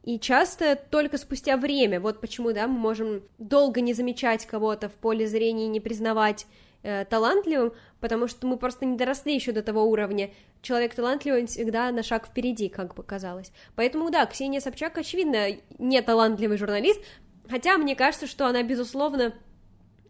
И 0.03 0.19
часто 0.19 0.75
только 0.75 1.17
спустя 1.17 1.57
время, 1.57 1.99
вот 1.99 2.21
почему, 2.21 2.53
да, 2.53 2.67
мы 2.67 2.77
можем 2.77 3.23
долго 3.37 3.81
не 3.81 3.93
замечать 3.93 4.45
кого-то 4.45 4.87
в 4.87 4.93
поле 4.93 5.27
зрения 5.27 5.65
и 5.65 5.69
не 5.69 5.81
признавать 5.81 6.45
э, 6.87 7.05
талантливым, 7.05 7.73
потому 7.99 8.27
что 8.27 8.47
мы 8.47 8.57
просто 8.57 8.85
не 8.85 8.95
доросли 8.95 9.35
еще 9.35 9.51
до 9.51 9.61
того 9.61 9.83
уровня. 9.83 10.31
Человек 10.61 10.95
талантливый 10.95 11.45
всегда 11.45 11.91
на 11.91 12.01
шаг 12.01 12.27
впереди, 12.27 12.69
как 12.69 12.95
бы 12.95 13.03
казалось. 13.03 13.51
Поэтому, 13.75 14.09
да, 14.09 14.25
Ксения 14.25 14.61
Собчак, 14.61 14.97
очевидно, 14.97 15.47
не 15.79 16.01
талантливый 16.01 16.57
журналист, 16.57 17.01
хотя 17.49 17.77
мне 17.77 17.95
кажется, 17.95 18.25
что 18.25 18.47
она, 18.47 18.63
безусловно, 18.63 19.33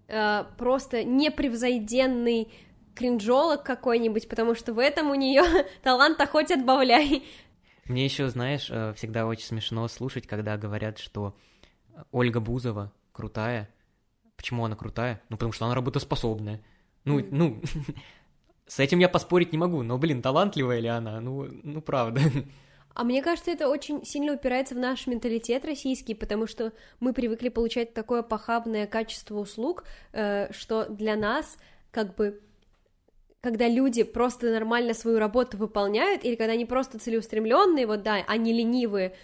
э, 0.07 0.43
просто 0.57 1.03
непревзойденный 1.03 2.51
кринжолог 2.93 3.63
какой-нибудь, 3.63 4.29
потому 4.29 4.53
что 4.53 4.73
в 4.73 4.79
этом 4.79 5.09
у 5.09 5.15
нее 5.15 5.43
таланта 5.81 6.27
хоть 6.27 6.51
отбавляй. 6.51 7.23
Мне 7.85 8.05
еще, 8.05 8.29
знаешь, 8.29 8.67
э, 8.69 8.93
всегда 8.95 9.25
очень 9.25 9.45
смешно 9.45 9.87
слушать, 9.87 10.27
когда 10.27 10.57
говорят, 10.57 10.99
что 10.99 11.35
Ольга 12.11 12.39
Бузова 12.39 12.91
крутая. 13.13 13.67
Почему 14.37 14.63
она 14.63 14.75
крутая? 14.75 15.21
Ну, 15.29 15.35
потому 15.35 15.51
что 15.51 15.65
она 15.65 15.75
работоспособная. 15.75 16.61
Ну, 17.03 17.25
ну, 17.31 17.61
с 18.67 18.79
этим 18.79 18.99
я 18.99 19.09
поспорить 19.09 19.51
не 19.51 19.57
могу, 19.57 19.83
но, 19.83 19.97
блин, 19.97 20.21
талантливая 20.21 20.79
ли 20.79 20.87
она? 20.87 21.19
Ну, 21.19 21.47
ну, 21.63 21.81
правда. 21.81 22.21
А 22.93 23.03
мне 23.03 23.21
кажется, 23.21 23.51
это 23.51 23.69
очень 23.69 24.03
сильно 24.05 24.33
упирается 24.33 24.73
в 24.73 24.79
наш 24.79 25.05
менталитет 25.05 25.65
российский, 25.65 26.15
потому 26.15 26.47
что 26.47 26.73
мы 26.99 27.13
привыкли 27.13 27.49
получать 27.49 27.93
такое 27.93 28.23
похабное 28.23 28.87
качество 28.87 29.37
услуг, 29.37 29.83
э, 30.13 30.51
что 30.51 30.85
для 30.85 31.15
нас 31.15 31.57
как 31.91 32.15
бы 32.15 32.41
когда 33.41 33.67
люди 33.67 34.03
просто 34.03 34.51
нормально 34.51 34.93
свою 34.93 35.19
работу 35.19 35.57
выполняют, 35.57 36.25
или 36.25 36.35
когда 36.35 36.53
они 36.53 36.65
просто 36.65 36.99
целеустремленные, 36.99 37.85
вот 37.85 38.01
да, 38.01 38.19
не 38.35 38.51
ленивые, 38.51 39.15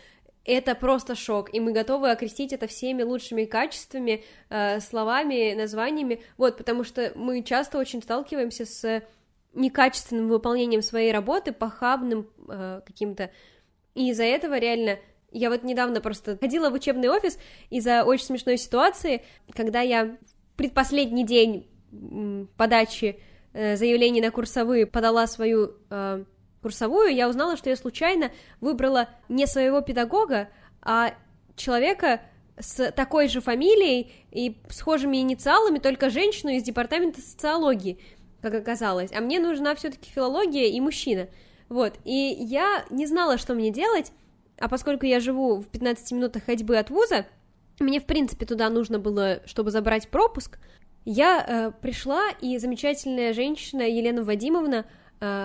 это 0.46 0.76
просто 0.76 1.16
шок, 1.16 1.54
и 1.54 1.60
мы 1.60 1.72
готовы 1.72 2.12
окрестить 2.12 2.52
это 2.54 2.68
всеми 2.68 3.04
лучшими 3.04 3.46
качествами, 3.46 4.24
э, 4.50 4.80
словами, 4.82 5.54
названиями, 5.54 6.22
вот, 6.38 6.58
потому 6.58 6.84
что 6.84 7.14
мы 7.16 7.44
часто 7.44 7.78
очень 7.78 8.02
сталкиваемся 8.02 8.66
с 8.66 9.04
некачественным 9.54 10.28
выполнением 10.28 10.82
своей 10.82 11.12
работы, 11.12 11.54
похабным 11.54 12.30
э, 12.50 12.82
каким-то. 12.86 13.30
И 13.96 14.10
из-за 14.10 14.24
этого 14.24 14.58
реально 14.58 15.00
я 15.32 15.50
вот 15.50 15.64
недавно 15.64 16.02
просто 16.02 16.38
ходила 16.38 16.70
в 16.70 16.74
учебный 16.74 17.10
офис 17.10 17.40
из-за 17.70 18.04
очень 18.04 18.26
смешной 18.26 18.58
ситуации, 18.58 19.24
когда 19.52 19.82
я 19.82 20.06
в 20.06 20.58
предпоследний 20.58 21.24
день 21.24 21.68
подачи 22.58 23.20
э, 23.54 23.76
заявлений 23.76 24.22
на 24.22 24.32
курсовые 24.32 24.86
подала 24.86 25.28
свою 25.28 25.76
э, 25.90 26.24
курсовую, 26.64 27.14
я 27.14 27.30
узнала, 27.30 27.56
что 27.56 27.70
я 27.70 27.76
случайно 27.76 28.32
выбрала 28.60 29.10
не 29.30 29.46
своего 29.46 29.82
педагога, 29.82 30.50
а 30.82 31.14
человека 31.56 32.22
с 32.60 32.92
такой 32.92 33.28
же 33.28 33.42
фамилией 33.42 34.12
и 34.32 34.58
схожими 34.70 35.18
инициалами, 35.18 35.80
только 35.80 36.10
женщину 36.10 36.52
из 36.52 36.64
департамента 36.64 37.22
социологии, 37.22 38.00
как 38.42 38.54
оказалось. 38.56 39.12
А 39.12 39.22
мне 39.22 39.40
нужна 39.40 39.76
все-таки 39.76 40.10
филология 40.10 40.66
и 40.66 40.80
мужчина. 40.80 41.30
Вот, 41.70 41.94
и 42.04 42.12
я 42.12 42.86
не 42.90 43.06
знала, 43.06 43.38
что 43.38 43.54
мне 43.54 43.72
делать, 43.72 44.12
а 44.60 44.70
поскольку 44.70 45.06
я 45.06 45.20
живу 45.20 45.58
в 45.58 45.68
15 45.68 46.12
минутах 46.12 46.44
ходьбы 46.44 46.78
от 46.78 46.90
вуза, 46.90 47.26
мне, 47.80 48.00
в 48.00 48.06
принципе, 48.06 48.46
туда 48.46 48.70
нужно 48.70 49.00
было, 49.00 49.42
чтобы 49.46 49.72
забрать 49.72 50.10
пропуск, 50.10 50.60
я 51.06 51.44
э, 51.46 51.72
пришла, 51.82 52.30
и 52.40 52.58
замечательная 52.58 53.34
женщина 53.34 53.82
Елена 53.82 54.24
Вадимовна, 54.24 54.86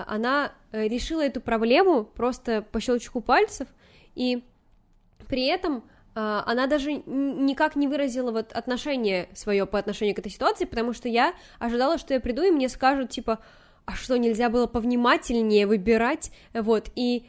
она 0.07 0.53
э, 0.73 0.89
решила 0.89 1.25
эту 1.25 1.41
проблему 1.41 2.05
просто 2.05 2.63
по 2.63 2.81
щелчку 2.81 3.21
пальцев, 3.21 3.69
и 4.15 4.45
при 5.29 5.47
этом 5.47 5.85
э, 6.15 6.43
она 6.47 6.67
даже 6.67 6.93
никак 6.93 7.77
не 7.77 7.87
выразила 7.87 8.33
вот 8.33 8.53
отношение 8.53 9.29
свое 9.35 9.67
по 9.67 9.79
отношению 9.79 10.15
к 10.15 10.19
этой 10.19 10.33
ситуации, 10.33 10.65
потому 10.65 10.93
что 10.93 11.09
я 11.09 11.35
ожидала, 11.59 11.99
что 11.99 12.15
я 12.15 12.21
приду, 12.21 12.43
и 12.43 12.51
мне 12.51 12.69
скажут, 12.69 13.11
типа, 13.11 13.39
а 13.85 13.93
что, 13.93 14.17
нельзя 14.17 14.51
было 14.51 14.67
повнимательнее 14.67 15.67
выбирать, 15.67 16.33
вот, 16.53 16.91
и 16.95 17.29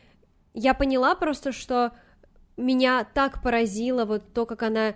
я 0.53 0.73
поняла 0.73 1.15
просто, 1.15 1.51
что 1.51 1.91
меня 2.57 3.07
так 3.13 3.41
поразило 3.41 4.05
вот 4.05 4.33
то, 4.33 4.45
как 4.45 4.63
она 4.63 4.89
э, 4.89 4.93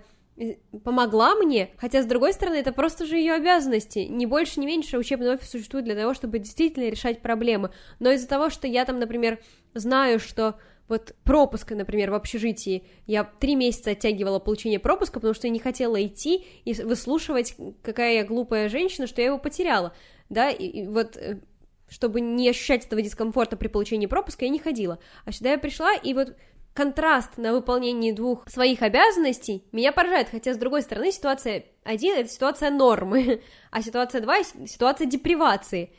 помогла 0.82 1.34
мне, 1.36 1.70
хотя, 1.76 2.02
с 2.02 2.06
другой 2.06 2.32
стороны, 2.32 2.56
это 2.56 2.72
просто 2.72 3.06
же 3.06 3.16
ее 3.16 3.34
обязанности, 3.34 4.00
не 4.00 4.26
больше, 4.26 4.60
не 4.60 4.66
меньше 4.66 4.98
учебный 4.98 5.32
офис 5.32 5.50
существует 5.50 5.84
для 5.84 5.94
того, 5.94 6.14
чтобы 6.14 6.38
действительно 6.38 6.88
решать 6.88 7.22
проблемы, 7.22 7.70
но 8.00 8.10
из-за 8.10 8.28
того, 8.28 8.50
что 8.50 8.66
я 8.66 8.84
там, 8.84 8.98
например, 8.98 9.40
знаю, 9.74 10.18
что 10.18 10.58
вот 10.88 11.14
пропуска, 11.24 11.74
например, 11.74 12.10
в 12.10 12.14
общежитии, 12.14 12.84
я 13.06 13.24
три 13.24 13.54
месяца 13.54 13.92
оттягивала 13.92 14.38
получение 14.38 14.78
пропуска, 14.78 15.14
потому 15.14 15.34
что 15.34 15.46
я 15.46 15.52
не 15.52 15.60
хотела 15.60 16.04
идти 16.04 16.44
и 16.64 16.74
выслушивать, 16.74 17.56
какая 17.82 18.14
я 18.14 18.24
глупая 18.24 18.68
женщина, 18.68 19.06
что 19.06 19.22
я 19.22 19.28
его 19.28 19.38
потеряла, 19.38 19.94
да, 20.28 20.50
и, 20.50 20.66
и 20.66 20.86
вот 20.86 21.16
э, 21.16 21.40
чтобы 21.88 22.20
не 22.20 22.48
ощущать 22.48 22.86
этого 22.86 23.00
дискомфорта 23.00 23.56
при 23.56 23.68
получении 23.68 24.06
пропуска, 24.06 24.44
я 24.44 24.50
не 24.50 24.58
ходила. 24.58 24.98
А 25.24 25.32
сюда 25.32 25.52
я 25.52 25.58
пришла, 25.58 25.94
и 25.94 26.12
вот 26.12 26.36
контраст 26.74 27.38
на 27.38 27.52
выполнении 27.52 28.12
двух 28.12 28.48
своих 28.48 28.82
обязанностей 28.82 29.64
меня 29.72 29.92
поражает, 29.92 30.28
хотя, 30.28 30.52
с 30.52 30.58
другой 30.58 30.82
стороны, 30.82 31.12
ситуация 31.12 31.64
один— 31.84 32.14
это 32.16 32.28
ситуация 32.28 32.70
нормы, 32.70 33.40
а 33.70 33.80
ситуация 33.80 34.20
два— 34.20 34.42
ситуация 34.66 35.06
депривации. 35.06 35.90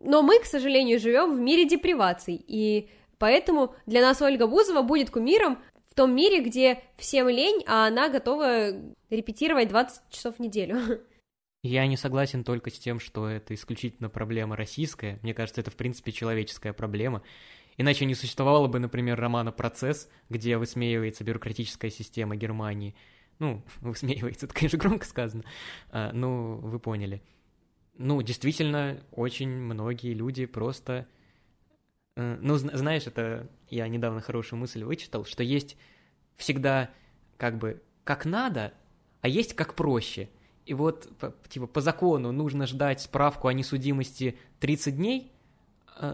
Но 0.00 0.22
мы, 0.22 0.38
к 0.38 0.44
сожалению, 0.44 1.00
живем 1.00 1.34
в 1.34 1.40
мире 1.40 1.64
деприваций, 1.64 2.40
и 2.46 2.88
поэтому 3.18 3.74
для 3.86 4.00
нас 4.00 4.22
Ольга 4.22 4.46
Бузова 4.46 4.82
будет 4.82 5.10
кумиром 5.10 5.58
в 5.90 5.94
том 5.94 6.14
мире, 6.14 6.40
где 6.40 6.84
всем 6.96 7.28
лень, 7.28 7.64
а 7.66 7.88
она 7.88 8.08
готова 8.08 8.68
репетировать 9.10 9.68
20 9.68 10.10
часов 10.10 10.36
в 10.36 10.38
неделю. 10.38 10.78
Я 11.62 11.86
не 11.88 11.96
согласен 11.96 12.44
только 12.44 12.70
с 12.70 12.78
тем, 12.78 13.00
что 13.00 13.28
это 13.28 13.54
исключительно 13.54 14.08
проблема 14.08 14.54
российская. 14.54 15.18
Мне 15.22 15.34
кажется, 15.34 15.60
это 15.60 15.72
в 15.72 15.76
принципе 15.76 16.12
человеческая 16.12 16.72
проблема. 16.72 17.22
Иначе 17.78 18.04
не 18.04 18.14
существовало 18.14 18.68
бы, 18.68 18.78
например, 18.78 19.18
романа 19.18 19.50
«Процесс», 19.50 20.10
где 20.28 20.58
высмеивается 20.58 21.24
бюрократическая 21.24 21.90
система 21.90 22.36
Германии. 22.36 22.94
Ну, 23.38 23.64
высмеивается, 23.80 24.44
это, 24.44 24.54
конечно, 24.54 24.78
громко 24.78 25.06
сказано. 25.06 25.44
А, 25.90 26.12
ну, 26.12 26.56
вы 26.56 26.78
поняли. 26.78 27.22
Ну, 27.96 28.20
действительно, 28.20 29.02
очень 29.12 29.48
многие 29.48 30.12
люди 30.12 30.44
просто 30.44 31.08
Э, 32.18 32.36
ну, 32.40 32.56
знаешь, 32.56 33.06
это 33.06 33.48
я 33.70 33.86
недавно 33.86 34.20
хорошую 34.20 34.58
мысль 34.58 34.82
вычитал, 34.82 35.24
что 35.24 35.44
есть 35.44 35.76
всегда 36.36 36.90
как 37.36 37.58
бы 37.58 37.80
как 38.02 38.26
надо, 38.26 38.74
а 39.20 39.28
есть 39.28 39.54
как 39.54 39.74
проще. 39.74 40.28
И 40.66 40.74
вот, 40.74 41.08
типа, 41.48 41.66
по 41.66 41.80
закону 41.80 42.32
нужно 42.32 42.66
ждать 42.66 43.00
справку 43.00 43.46
о 43.46 43.52
несудимости 43.52 44.36
30 44.58 44.96
дней, 44.96 45.32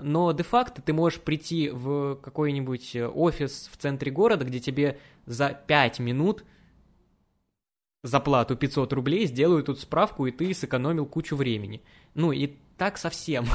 но 0.03 0.33
де-факто 0.33 0.83
ты 0.83 0.93
можешь 0.93 1.21
прийти 1.21 1.71
в 1.71 2.17
какой-нибудь 2.17 2.97
офис 3.15 3.69
в 3.73 3.77
центре 3.77 4.11
города, 4.11 4.45
где 4.45 4.61
тебе 4.61 4.99
за 5.27 5.51
5 5.67 5.99
минут 6.01 6.45
за 8.05 8.21
плату 8.21 8.55
500 8.55 8.93
рублей 8.93 9.27
сделают 9.27 9.67
тут 9.67 9.81
справку, 9.81 10.27
и 10.27 10.31
ты 10.31 10.53
сэкономил 10.53 11.07
кучу 11.07 11.37
времени. 11.37 11.83
Ну 12.15 12.33
и 12.33 12.55
так 12.77 12.99
совсем. 12.99 13.47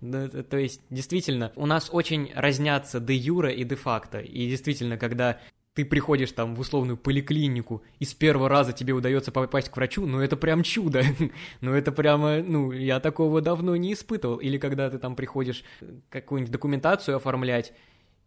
То 0.00 0.56
есть, 0.56 0.80
действительно, 0.88 1.52
у 1.56 1.66
нас 1.66 1.90
очень 1.92 2.30
разнятся 2.34 3.00
де 3.00 3.14
юра 3.14 3.50
и 3.50 3.64
де 3.64 3.74
факто. 3.74 4.20
И 4.20 4.48
действительно, 4.48 4.96
когда 4.98 5.40
ты 5.74 5.86
приходишь 5.86 6.32
там 6.32 6.54
в 6.54 6.60
условную 6.60 6.98
поликлинику, 6.98 7.82
и 7.98 8.04
с 8.04 8.12
первого 8.12 8.48
раза 8.48 8.72
тебе 8.72 8.92
удается 8.92 9.32
попасть 9.32 9.70
к 9.70 9.76
врачу, 9.76 10.04
ну 10.04 10.20
это 10.20 10.36
прям 10.36 10.62
чудо. 10.62 11.02
ну 11.60 11.72
это 11.72 11.92
прямо, 11.92 12.42
ну, 12.42 12.72
я 12.72 13.00
такого 13.00 13.40
давно 13.40 13.74
не 13.76 13.94
испытывал. 13.94 14.36
Или 14.36 14.58
когда 14.58 14.90
ты 14.90 14.98
там 14.98 15.16
приходишь 15.16 15.64
какую-нибудь 16.10 16.52
документацию 16.52 17.16
оформлять, 17.16 17.72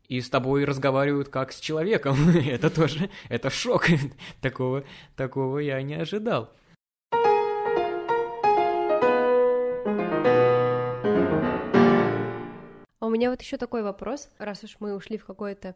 и 0.07 0.21
с 0.21 0.29
тобой 0.29 0.65
разговаривают 0.65 1.29
как 1.29 1.51
с 1.51 1.59
человеком. 1.59 2.15
это 2.35 2.69
тоже, 2.69 3.09
это 3.29 3.49
шок. 3.49 3.85
такого, 4.41 4.83
такого 5.15 5.59
я 5.59 5.81
не 5.81 5.95
ожидал. 5.95 6.51
А 12.99 13.07
у 13.07 13.09
меня 13.09 13.29
вот 13.29 13.41
еще 13.41 13.57
такой 13.57 13.83
вопрос, 13.83 14.29
раз 14.39 14.63
уж 14.63 14.77
мы 14.79 14.95
ушли 14.95 15.19
в 15.19 15.25
какое-то 15.25 15.75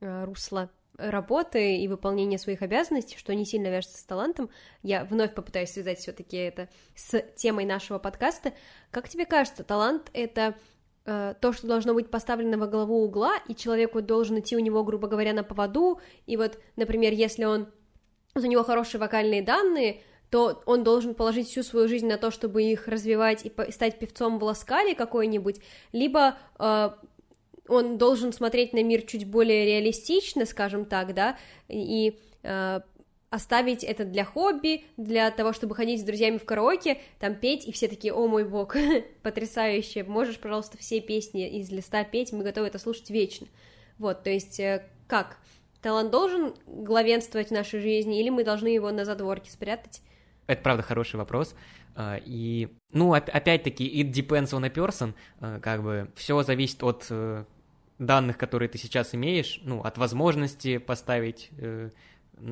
э, 0.00 0.24
русло 0.24 0.70
работы 0.96 1.76
и 1.76 1.88
выполнения 1.88 2.38
своих 2.38 2.62
обязанностей, 2.62 3.16
что 3.18 3.34
не 3.34 3.44
сильно 3.44 3.68
вяжется 3.68 3.98
с 3.98 4.04
талантом, 4.04 4.50
я 4.82 5.04
вновь 5.04 5.34
попытаюсь 5.34 5.70
связать 5.70 5.98
все-таки 5.98 6.36
это 6.36 6.68
с 6.94 7.20
темой 7.36 7.64
нашего 7.64 7.98
подкаста. 7.98 8.52
Как 8.90 9.08
тебе 9.08 9.26
кажется, 9.26 9.64
талант 9.64 10.10
это 10.12 10.56
Э, 11.08 11.34
то, 11.40 11.52
что 11.52 11.68
должно 11.68 11.94
быть 11.94 12.10
поставлено 12.10 12.58
во 12.58 12.66
главу 12.66 13.04
угла, 13.04 13.36
и 13.46 13.54
человеку 13.54 14.02
должен 14.02 14.40
идти 14.40 14.56
у 14.56 14.58
него, 14.58 14.82
грубо 14.82 15.06
говоря, 15.06 15.32
на 15.32 15.44
поводу, 15.44 16.00
и 16.26 16.36
вот, 16.36 16.58
например, 16.74 17.12
если 17.12 17.44
он, 17.44 17.68
у 18.34 18.40
него 18.40 18.64
хорошие 18.64 19.00
вокальные 19.00 19.42
данные, 19.42 20.02
то 20.30 20.64
он 20.66 20.82
должен 20.82 21.14
положить 21.14 21.46
всю 21.46 21.62
свою 21.62 21.86
жизнь 21.86 22.08
на 22.08 22.18
то, 22.18 22.32
чтобы 22.32 22.64
их 22.64 22.88
развивать 22.88 23.46
и 23.46 23.52
стать 23.70 24.00
певцом 24.00 24.40
в 24.40 24.42
ласкале 24.42 24.96
какой-нибудь, 24.96 25.60
либо 25.92 26.38
э, 26.58 26.90
он 27.68 27.98
должен 27.98 28.32
смотреть 28.32 28.72
на 28.72 28.82
мир 28.82 29.02
чуть 29.02 29.26
более 29.26 29.66
реалистично, 29.66 30.46
скажем 30.46 30.84
так, 30.84 31.14
да, 31.14 31.38
и 31.68 32.18
э, 32.42 32.80
оставить 33.30 33.84
это 33.84 34.04
для 34.04 34.24
хобби, 34.24 34.84
для 34.96 35.30
того, 35.30 35.52
чтобы 35.52 35.74
ходить 35.74 36.00
с 36.00 36.04
друзьями 36.04 36.38
в 36.38 36.44
караоке, 36.44 36.98
там 37.18 37.34
петь, 37.34 37.66
и 37.66 37.72
все 37.72 37.88
такие, 37.88 38.12
о 38.12 38.26
мой 38.26 38.44
бог, 38.44 38.76
потрясающе, 39.22 40.04
можешь, 40.04 40.38
пожалуйста, 40.38 40.78
все 40.78 41.00
песни 41.00 41.48
из 41.60 41.70
листа 41.70 42.04
петь, 42.04 42.32
мы 42.32 42.44
готовы 42.44 42.68
это 42.68 42.78
слушать 42.78 43.10
вечно. 43.10 43.46
Вот, 43.98 44.22
то 44.22 44.30
есть, 44.30 44.60
э, 44.60 44.84
как? 45.06 45.38
Талант 45.82 46.10
должен 46.10 46.54
главенствовать 46.66 47.48
в 47.48 47.52
нашей 47.52 47.80
жизни, 47.80 48.20
или 48.20 48.30
мы 48.30 48.44
должны 48.44 48.68
его 48.68 48.90
на 48.90 49.04
задворке 49.04 49.50
спрятать? 49.50 50.00
Это, 50.46 50.62
правда, 50.62 50.82
хороший 50.82 51.16
вопрос. 51.16 51.54
А, 51.94 52.20
и, 52.24 52.68
ну, 52.92 53.14
опять-таки, 53.14 54.02
it 54.02 54.12
depends 54.12 54.50
on 54.52 54.64
a 54.66 54.68
person, 54.68 55.14
а, 55.40 55.60
как 55.60 55.82
бы, 55.82 56.10
все 56.14 56.42
зависит 56.42 56.82
от 56.82 57.06
э, 57.10 57.44
данных, 57.98 58.38
которые 58.38 58.68
ты 58.68 58.78
сейчас 58.78 59.14
имеешь, 59.14 59.60
ну, 59.62 59.80
от 59.80 59.98
возможности 59.98 60.78
поставить 60.78 61.50
э, 61.58 61.90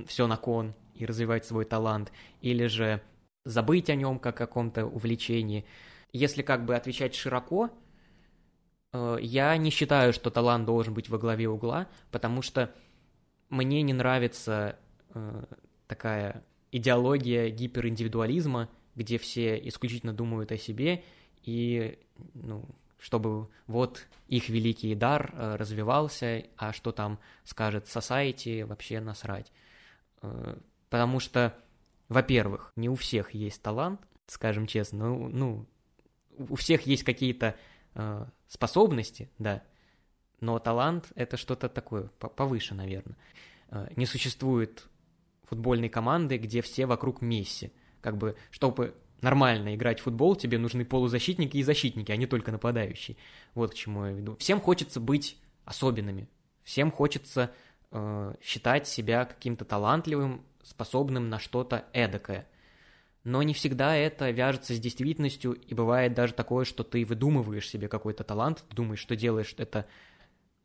все 0.06 0.26
на 0.26 0.36
кон 0.36 0.74
и 0.94 1.04
развивать 1.06 1.44
свой 1.44 1.64
талант, 1.64 2.12
или 2.40 2.66
же 2.66 3.02
забыть 3.44 3.90
о 3.90 3.94
нем 3.94 4.18
как 4.18 4.36
о 4.36 4.46
каком-то 4.46 4.86
увлечении. 4.86 5.64
Если 6.12 6.42
как 6.42 6.64
бы 6.64 6.76
отвечать 6.76 7.14
широко, 7.14 7.70
э, 8.92 9.18
я 9.20 9.56
не 9.56 9.70
считаю, 9.70 10.12
что 10.12 10.30
талант 10.30 10.64
должен 10.66 10.94
быть 10.94 11.08
во 11.08 11.18
главе 11.18 11.48
угла, 11.48 11.88
потому 12.10 12.42
что 12.42 12.74
мне 13.50 13.82
не 13.82 13.92
нравится 13.92 14.78
э, 15.14 15.44
такая 15.86 16.44
идеология 16.72 17.50
гипериндивидуализма, 17.50 18.68
где 18.94 19.18
все 19.18 19.56
исключительно 19.68 20.12
думают 20.12 20.52
о 20.52 20.56
себе, 20.56 21.04
и 21.42 21.98
ну, 22.34 22.64
чтобы 23.04 23.48
вот 23.66 24.06
их 24.28 24.48
великий 24.48 24.94
дар 24.94 25.30
э, 25.34 25.56
развивался, 25.56 26.46
а 26.56 26.72
что 26.72 26.90
там 26.90 27.18
скажет 27.44 27.84
society, 27.84 28.64
вообще 28.64 28.98
насрать. 28.98 29.52
Э, 30.22 30.56
потому 30.88 31.20
что, 31.20 31.54
во-первых, 32.08 32.72
не 32.76 32.88
у 32.88 32.94
всех 32.94 33.34
есть 33.34 33.60
талант, 33.60 34.00
скажем 34.26 34.66
честно, 34.66 35.10
ну, 35.10 35.28
ну 35.28 35.66
у 36.38 36.56
всех 36.56 36.86
есть 36.86 37.04
какие-то 37.04 37.56
э, 37.92 38.24
способности, 38.48 39.30
да, 39.38 39.62
но 40.40 40.58
талант 40.58 41.12
это 41.14 41.36
что-то 41.36 41.68
такое 41.68 42.04
повыше, 42.04 42.74
наверное. 42.74 43.18
Э, 43.68 43.86
не 43.96 44.06
существует 44.06 44.88
футбольной 45.42 45.90
команды, 45.90 46.38
где 46.38 46.62
все 46.62 46.86
вокруг 46.86 47.20
Месси. 47.20 47.70
Как 48.00 48.16
бы, 48.16 48.34
чтобы 48.50 48.94
нормально 49.24 49.74
играть 49.74 50.00
в 50.00 50.04
футбол, 50.04 50.36
тебе 50.36 50.58
нужны 50.58 50.84
полузащитники 50.84 51.56
и 51.56 51.62
защитники, 51.62 52.12
а 52.12 52.16
не 52.16 52.26
только 52.26 52.52
нападающие. 52.52 53.16
Вот 53.54 53.72
к 53.72 53.74
чему 53.74 54.04
я 54.06 54.12
веду. 54.12 54.36
Всем 54.36 54.60
хочется 54.60 55.00
быть 55.00 55.38
особенными. 55.64 56.28
Всем 56.62 56.90
хочется 56.90 57.50
э, 57.90 58.34
считать 58.42 58.86
себя 58.86 59.24
каким-то 59.24 59.64
талантливым, 59.64 60.44
способным 60.62 61.28
на 61.28 61.38
что-то 61.38 61.86
эдакое. 61.92 62.46
Но 63.24 63.42
не 63.42 63.54
всегда 63.54 63.96
это 63.96 64.30
вяжется 64.30 64.74
с 64.74 64.78
действительностью, 64.78 65.52
и 65.52 65.74
бывает 65.74 66.12
даже 66.14 66.34
такое, 66.34 66.66
что 66.66 66.84
ты 66.84 67.04
выдумываешь 67.04 67.68
себе 67.68 67.88
какой-то 67.88 68.22
талант, 68.22 68.64
думаешь, 68.70 69.00
что 69.00 69.16
делаешь 69.16 69.54
это 69.56 69.86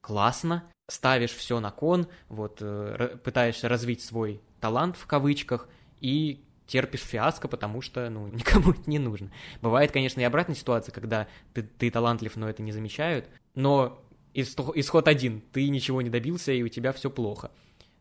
классно, 0.02 0.70
ставишь 0.88 1.32
все 1.32 1.60
на 1.62 1.72
кон, 1.72 2.08
вот, 2.28 2.58
э, 2.62 3.18
пытаешься 3.24 3.70
развить 3.70 4.02
свой 4.02 4.42
талант 4.60 4.98
в 4.98 5.08
кавычках, 5.08 5.70
и 6.02 6.44
терпишь 6.70 7.02
фиаско, 7.02 7.48
потому 7.48 7.82
что, 7.82 8.10
ну, 8.10 8.28
никому 8.32 8.72
это 8.72 8.90
не 8.90 9.00
нужно. 9.00 9.32
Бывает, 9.62 9.92
конечно, 9.92 10.22
и 10.22 10.24
обратная 10.24 10.56
ситуация, 10.56 10.94
когда 10.94 11.28
ты, 11.54 11.64
ты 11.64 11.92
талантлив, 11.92 12.36
но 12.36 12.50
это 12.50 12.62
не 12.62 12.72
замечают, 12.72 13.28
но 13.56 14.02
исход 14.34 15.08
один, 15.08 15.42
ты 15.52 15.68
ничего 15.70 16.02
не 16.02 16.10
добился, 16.10 16.52
и 16.52 16.64
у 16.64 16.68
тебя 16.68 16.94
все 16.94 17.10
плохо. 17.10 17.52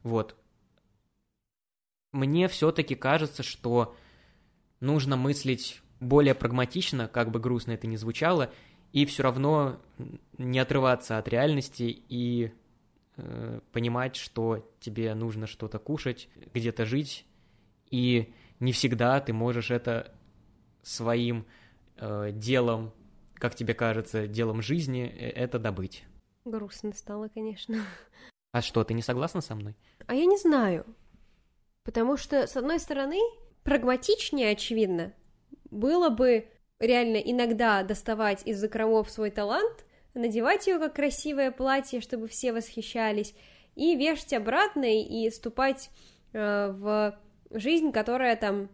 Вот. 0.03 0.37
Мне 2.13 2.49
все-таки 2.49 2.95
кажется, 2.95 3.43
что 3.43 3.97
нужно 4.81 5.17
мыслить 5.17 5.81
более 6.01 6.35
прагматично, 6.35 7.09
как 7.09 7.31
бы 7.31 7.41
грустно 7.41 7.73
это 7.73 7.87
ни 7.87 7.97
звучало, 7.97 8.53
и 8.93 9.05
все 9.05 9.23
равно 9.23 9.81
не 10.39 10.59
отрываться 10.59 11.19
от 11.19 11.29
реальности 11.29 12.03
и 12.09 12.53
э, 13.17 13.61
понимать, 13.73 14.17
что 14.17 14.71
тебе 14.81 15.15
нужно 15.15 15.47
что-то 15.47 15.79
кушать, 15.79 16.29
где-то 16.55 16.87
жить, 16.87 17.27
и 17.91 18.33
не 18.61 18.73
всегда 18.73 19.21
ты 19.21 19.33
можешь 19.33 19.71
это 19.71 20.15
своим 20.83 21.47
э, 21.97 22.31
делом, 22.33 22.93
как 23.35 23.55
тебе 23.55 23.75
кажется, 23.75 24.27
делом 24.27 24.63
жизни, 24.63 25.05
э, 25.05 25.31
это 25.31 25.59
добыть. 25.59 26.05
Грустно 26.45 26.93
стало, 26.93 27.29
конечно. 27.29 27.77
А 28.51 28.63
что, 28.63 28.83
ты 28.83 28.95
не 28.95 29.03
согласна 29.03 29.43
со 29.43 29.55
мной? 29.55 29.77
А 30.07 30.15
я 30.15 30.25
не 30.25 30.39
знаю. 30.39 30.87
Потому 31.85 32.17
что, 32.17 32.47
с 32.47 32.57
одной 32.57 32.81
стороны, 32.81 33.19
прагматичнее, 33.63 34.53
очевидно, 34.53 35.13
было 35.71 36.09
бы 36.09 36.49
реально 36.81 37.19
иногда 37.19 37.83
доставать 37.83 38.47
из 38.47 38.59
закромов 38.59 39.11
свой 39.11 39.31
талант, 39.31 39.85
надевать 40.15 40.67
ее 40.67 40.79
как 40.79 40.95
красивое 40.95 41.51
платье, 41.51 42.01
чтобы 42.01 42.27
все 42.27 42.55
восхищались, 42.55 43.35
и 43.75 43.95
вешать 43.97 44.33
обратно 44.33 44.87
и 44.87 45.31
ступать 45.31 45.91
э, 46.33 46.73
в 46.73 47.19
жизнь, 47.51 47.93
которая 47.93 48.37
там, 48.37 48.69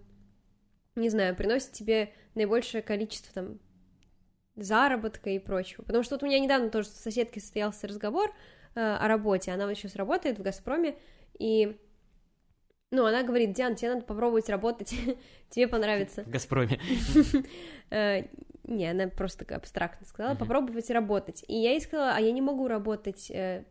не 0.96 1.08
знаю, 1.10 1.36
приносит 1.36 1.72
тебе 1.72 2.12
наибольшее 2.34 2.82
количество 2.82 3.32
там 3.32 3.58
заработка 4.56 5.30
и 5.30 5.38
прочего. 5.38 5.82
Потому 5.82 6.04
что 6.04 6.14
вот 6.14 6.22
у 6.22 6.26
меня 6.26 6.38
недавно 6.38 6.70
тоже 6.70 6.88
с 6.88 6.92
соседкой 6.92 7.42
состоялся 7.42 7.86
разговор 7.86 8.32
э, 8.74 8.80
о 8.80 9.08
работе. 9.08 9.52
Она 9.52 9.66
вот 9.66 9.74
сейчас 9.74 9.96
работает 9.96 10.38
в 10.38 10.42
«Газпроме», 10.42 10.96
и 11.38 11.76
ну, 12.90 13.06
она 13.06 13.24
говорит, 13.24 13.52
Диан, 13.52 13.74
тебе 13.74 13.94
надо 13.94 14.04
попробовать 14.04 14.48
работать, 14.48 14.94
тебе 15.50 15.68
понравится. 15.68 16.22
В 16.22 16.30
«Газпроме». 16.30 16.80
Э, 17.90 18.24
не, 18.64 18.90
она 18.90 19.06
просто 19.08 19.44
так 19.44 19.58
абстрактно 19.58 20.06
сказала, 20.06 20.34
попробовать 20.34 20.90
работать. 20.90 21.44
И 21.46 21.54
я 21.54 21.72
ей 21.72 21.80
сказала, 21.80 22.14
а 22.16 22.20
я 22.20 22.32
не 22.32 22.40
могу 22.40 22.66
работать 22.66 23.30
э, 23.30 23.64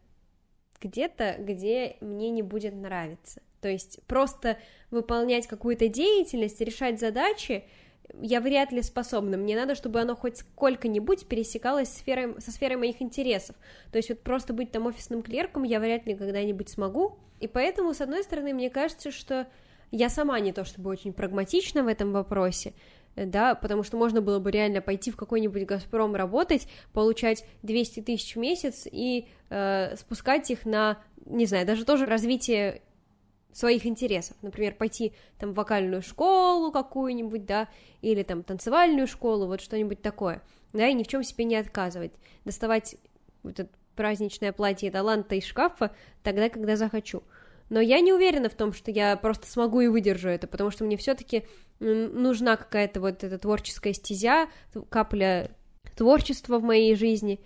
где-то, 0.79 1.35
где 1.39 1.97
мне 1.99 2.29
не 2.29 2.41
будет 2.41 2.73
нравиться. 2.73 3.41
То 3.63 3.69
есть 3.69 4.01
просто 4.07 4.57
выполнять 4.91 5.47
какую-то 5.47 5.87
деятельность, 5.87 6.59
решать 6.59 6.99
задачи, 6.99 7.63
я 8.21 8.41
вряд 8.41 8.73
ли 8.73 8.81
способна. 8.81 9.37
Мне 9.37 9.55
надо, 9.55 9.73
чтобы 9.73 10.01
оно 10.01 10.17
хоть 10.17 10.39
сколько-нибудь 10.39 11.27
пересекалось 11.27 11.87
сферой, 11.87 12.41
со 12.41 12.51
сферой 12.51 12.75
моих 12.75 13.01
интересов. 13.01 13.55
То 13.93 13.97
есть 13.99 14.09
вот 14.09 14.19
просто 14.19 14.51
быть 14.51 14.71
там 14.71 14.85
офисным 14.85 15.21
клерком 15.21 15.63
я 15.63 15.79
вряд 15.79 16.05
ли 16.05 16.13
когда-нибудь 16.13 16.67
смогу. 16.67 17.17
И 17.39 17.47
поэтому, 17.47 17.93
с 17.93 18.01
одной 18.01 18.23
стороны, 18.23 18.53
мне 18.53 18.69
кажется, 18.69 19.11
что 19.11 19.47
я 19.91 20.09
сама 20.09 20.41
не 20.41 20.51
то 20.51 20.65
чтобы 20.65 20.89
очень 20.89 21.13
прагматична 21.13 21.83
в 21.83 21.87
этом 21.87 22.11
вопросе, 22.11 22.73
да, 23.15 23.55
потому 23.55 23.83
что 23.83 23.95
можно 23.95 24.21
было 24.21 24.39
бы 24.39 24.51
реально 24.51 24.81
пойти 24.81 25.09
в 25.09 25.15
какой-нибудь 25.15 25.65
«Газпром» 25.65 26.15
работать, 26.15 26.67
получать 26.91 27.45
200 27.61 28.01
тысяч 28.01 28.35
в 28.35 28.39
месяц 28.39 28.87
и 28.91 29.29
э, 29.49 29.95
спускать 29.95 30.51
их 30.51 30.65
на, 30.65 30.97
не 31.25 31.45
знаю, 31.45 31.65
даже 31.65 31.85
тоже 31.85 32.05
развитие 32.05 32.81
своих 33.53 33.85
интересов, 33.85 34.35
например, 34.41 34.75
пойти 34.75 35.13
там 35.39 35.51
в 35.51 35.55
вокальную 35.55 36.01
школу 36.01 36.71
какую-нибудь, 36.71 37.45
да, 37.45 37.69
или 38.01 38.23
там 38.23 38.43
танцевальную 38.43 39.07
школу, 39.07 39.47
вот 39.47 39.61
что-нибудь 39.61 40.01
такое, 40.01 40.41
да, 40.73 40.87
и 40.87 40.93
ни 40.93 41.03
в 41.03 41.07
чем 41.07 41.23
себе 41.23 41.45
не 41.45 41.55
отказывать, 41.55 42.13
доставать 42.45 42.95
вот 43.43 43.59
это 43.59 43.69
праздничное 43.95 44.51
платье 44.51 44.89
таланта 44.91 45.35
из 45.35 45.45
шкафа 45.45 45.95
тогда, 46.23 46.49
когда 46.49 46.75
захочу. 46.75 47.23
Но 47.69 47.79
я 47.79 48.01
не 48.01 48.11
уверена 48.11 48.49
в 48.49 48.55
том, 48.55 48.73
что 48.73 48.91
я 48.91 49.15
просто 49.15 49.47
смогу 49.47 49.81
и 49.81 49.87
выдержу 49.87 50.29
это, 50.29 50.47
потому 50.47 50.71
что 50.71 50.83
мне 50.83 50.97
все-таки 50.97 51.45
нужна 51.79 52.55
какая-то 52.55 53.01
вот 53.01 53.23
эта 53.23 53.37
творческая 53.37 53.93
стезя, 53.93 54.47
капля 54.89 55.51
творчества 55.95 56.59
в 56.59 56.63
моей 56.63 56.95
жизни, 56.95 57.39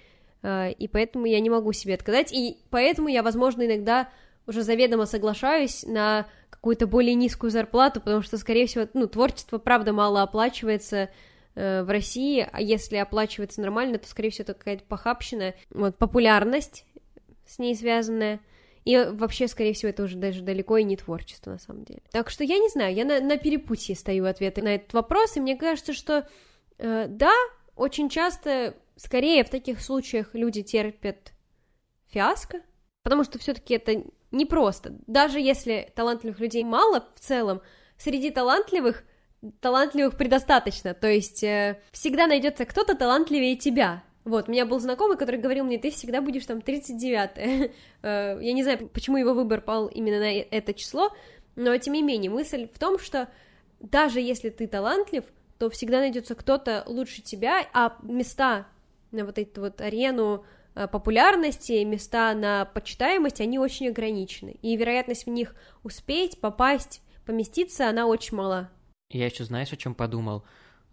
а, 0.44 0.70
и 0.70 0.88
поэтому 0.88 1.26
я 1.26 1.40
не 1.40 1.50
могу 1.50 1.74
себе 1.74 1.96
отказать, 1.96 2.32
и 2.32 2.58
поэтому 2.70 3.08
я, 3.08 3.24
возможно, 3.24 3.66
иногда 3.66 4.10
уже 4.48 4.64
заведомо 4.64 5.06
соглашаюсь 5.06 5.84
на 5.84 6.28
какую-то 6.50 6.88
более 6.88 7.14
низкую 7.14 7.52
зарплату, 7.52 8.02
потому 8.02 8.22
что, 8.22 8.38
скорее 8.38 8.66
всего, 8.66 8.88
ну, 8.94 9.08
творчество, 9.08 9.58
правда, 9.58 9.94
мало 9.94 10.24
оплачивается 10.24 11.10
э, 11.56 11.84
в 11.84 11.90
России, 11.90 12.48
а 12.52 12.62
если 12.62 12.96
оплачивается 12.96 13.62
нормально, 13.62 14.00
то, 14.00 14.08
скорее 14.08 14.30
всего, 14.32 14.44
это 14.44 14.54
какая-то 14.54 14.84
похабщина, 14.86 15.54
вот, 15.70 15.98
популярность 15.98 16.86
с 17.46 17.60
ней 17.60 17.76
связанная, 17.76 18.40
и 18.86 18.98
вообще, 19.12 19.50
скорее 19.50 19.74
всего, 19.74 19.90
это 19.90 20.04
уже 20.04 20.16
даже 20.16 20.42
далеко 20.42 20.78
и 20.78 20.84
не 20.84 20.96
творчество, 20.96 21.52
на 21.52 21.60
самом 21.60 21.84
деле. 21.84 22.02
Так 22.12 22.30
что 22.30 22.46
я 22.46 22.58
не 22.58 22.70
знаю, 22.70 22.96
я 22.96 23.04
на, 23.04 23.20
на 23.20 23.38
перепутье 23.38 23.96
стою 23.96 24.26
ответы 24.26 24.62
на 24.62 24.76
этот 24.76 24.94
вопрос, 24.94 25.36
и 25.36 25.42
мне 25.42 25.58
кажется, 25.58 25.92
что 25.92 26.28
э, 26.78 27.08
да, 27.10 27.34
очень 27.76 28.10
часто, 28.10 28.76
скорее 28.96 29.44
в 29.44 29.50
таких 29.50 29.82
случаях 29.82 30.34
люди 30.34 30.64
терпят 30.64 31.34
фиаско, 32.08 32.62
потому 33.04 33.24
что 33.26 33.40
все-таки 33.40 33.74
это 33.76 34.04
непросто. 34.38 34.96
Даже 35.08 35.40
если 35.40 35.92
талантливых 35.96 36.40
людей 36.40 36.64
мало 36.64 37.06
в 37.16 37.20
целом, 37.20 37.62
среди 37.98 38.30
талантливых 38.30 39.04
талантливых 39.60 40.18
предостаточно, 40.18 40.94
то 40.94 41.08
есть 41.08 41.44
э, 41.44 41.80
всегда 41.92 42.26
найдется 42.28 42.66
кто-то 42.66 42.96
талантливее 42.96 43.56
тебя, 43.56 44.04
вот, 44.28 44.50
у 44.50 44.52
меня 44.52 44.66
был 44.66 44.80
знакомый, 44.80 45.16
который 45.16 45.40
говорил 45.40 45.64
мне, 45.64 45.78
ты 45.78 45.90
всегда 45.90 46.22
будешь 46.22 46.46
там 46.46 46.62
39 46.62 47.30
э, 48.02 48.40
Я 48.42 48.54
не 48.54 48.64
знаю, 48.64 48.90
почему 48.90 49.18
его 49.18 49.34
выбор 49.34 49.62
пал 49.62 49.88
именно 49.88 50.20
на 50.20 50.34
это 50.34 50.74
число, 50.74 51.16
но 51.56 51.78
тем 51.78 51.94
не 51.94 52.02
менее, 52.02 52.30
мысль 52.30 52.68
в 52.74 52.78
том, 52.78 53.00
что 53.00 53.30
даже 53.80 54.20
если 54.20 54.50
ты 54.50 54.68
талантлив, 54.68 55.24
то 55.60 55.70
всегда 55.70 56.00
найдется 56.00 56.36
кто-то 56.36 56.84
лучше 56.88 57.22
тебя, 57.22 57.66
а 57.74 57.98
места 58.04 58.68
на 59.12 59.24
вот 59.24 59.38
эту 59.38 59.62
вот 59.62 59.80
арену 59.80 60.44
э, 60.44 60.48
популярности, 60.92 61.84
места 61.84 62.34
на 62.36 62.66
почитаемость, 62.66 63.42
они 63.42 63.58
очень 63.58 63.88
ограничены, 63.88 64.58
и 64.62 64.76
вероятность 64.76 65.26
в 65.26 65.30
них 65.30 65.56
успеть, 65.84 66.40
попасть, 66.40 67.02
поместиться, 67.26 67.90
она 67.90 68.06
очень 68.06 68.38
мала. 68.38 68.70
Я 69.10 69.26
еще 69.26 69.44
знаешь, 69.44 69.74
о 69.74 69.78
чем 69.78 69.96
подумал? 69.96 70.44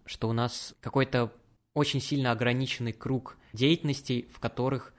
Что 0.07 0.29
у 0.29 0.33
нас 0.33 0.75
какой-то 0.81 1.33
очень 1.75 2.01
сильно 2.01 2.31
ограниченный 2.31 2.93
круг 2.93 3.37
деятельностей, 3.53 4.29
в 4.33 4.39
которых 4.39 4.95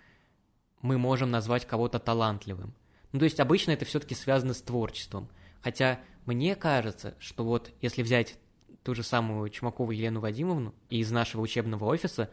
мы 0.82 0.98
можем 0.98 1.32
назвать 1.32 1.66
кого-то 1.66 2.00
талантливым. 2.00 2.76
Ну, 3.12 3.20
то 3.20 3.26
есть 3.26 3.40
обычно 3.40 3.72
это 3.72 3.86
все-таки 3.86 4.14
связано 4.14 4.54
с 4.54 4.62
творчеством. 4.62 5.30
Хотя 5.62 6.00
мне 6.26 6.56
кажется, 6.56 7.16
что 7.18 7.44
вот 7.44 7.72
если 7.82 8.04
взять 8.04 8.36
ту 8.84 8.94
же 8.94 9.02
самую 9.02 9.50
Чумакову 9.50 9.92
Елену 9.92 10.20
Вадимовну 10.20 10.76
из 10.90 11.12
нашего 11.12 11.42
учебного 11.42 11.86
офиса, 11.86 12.30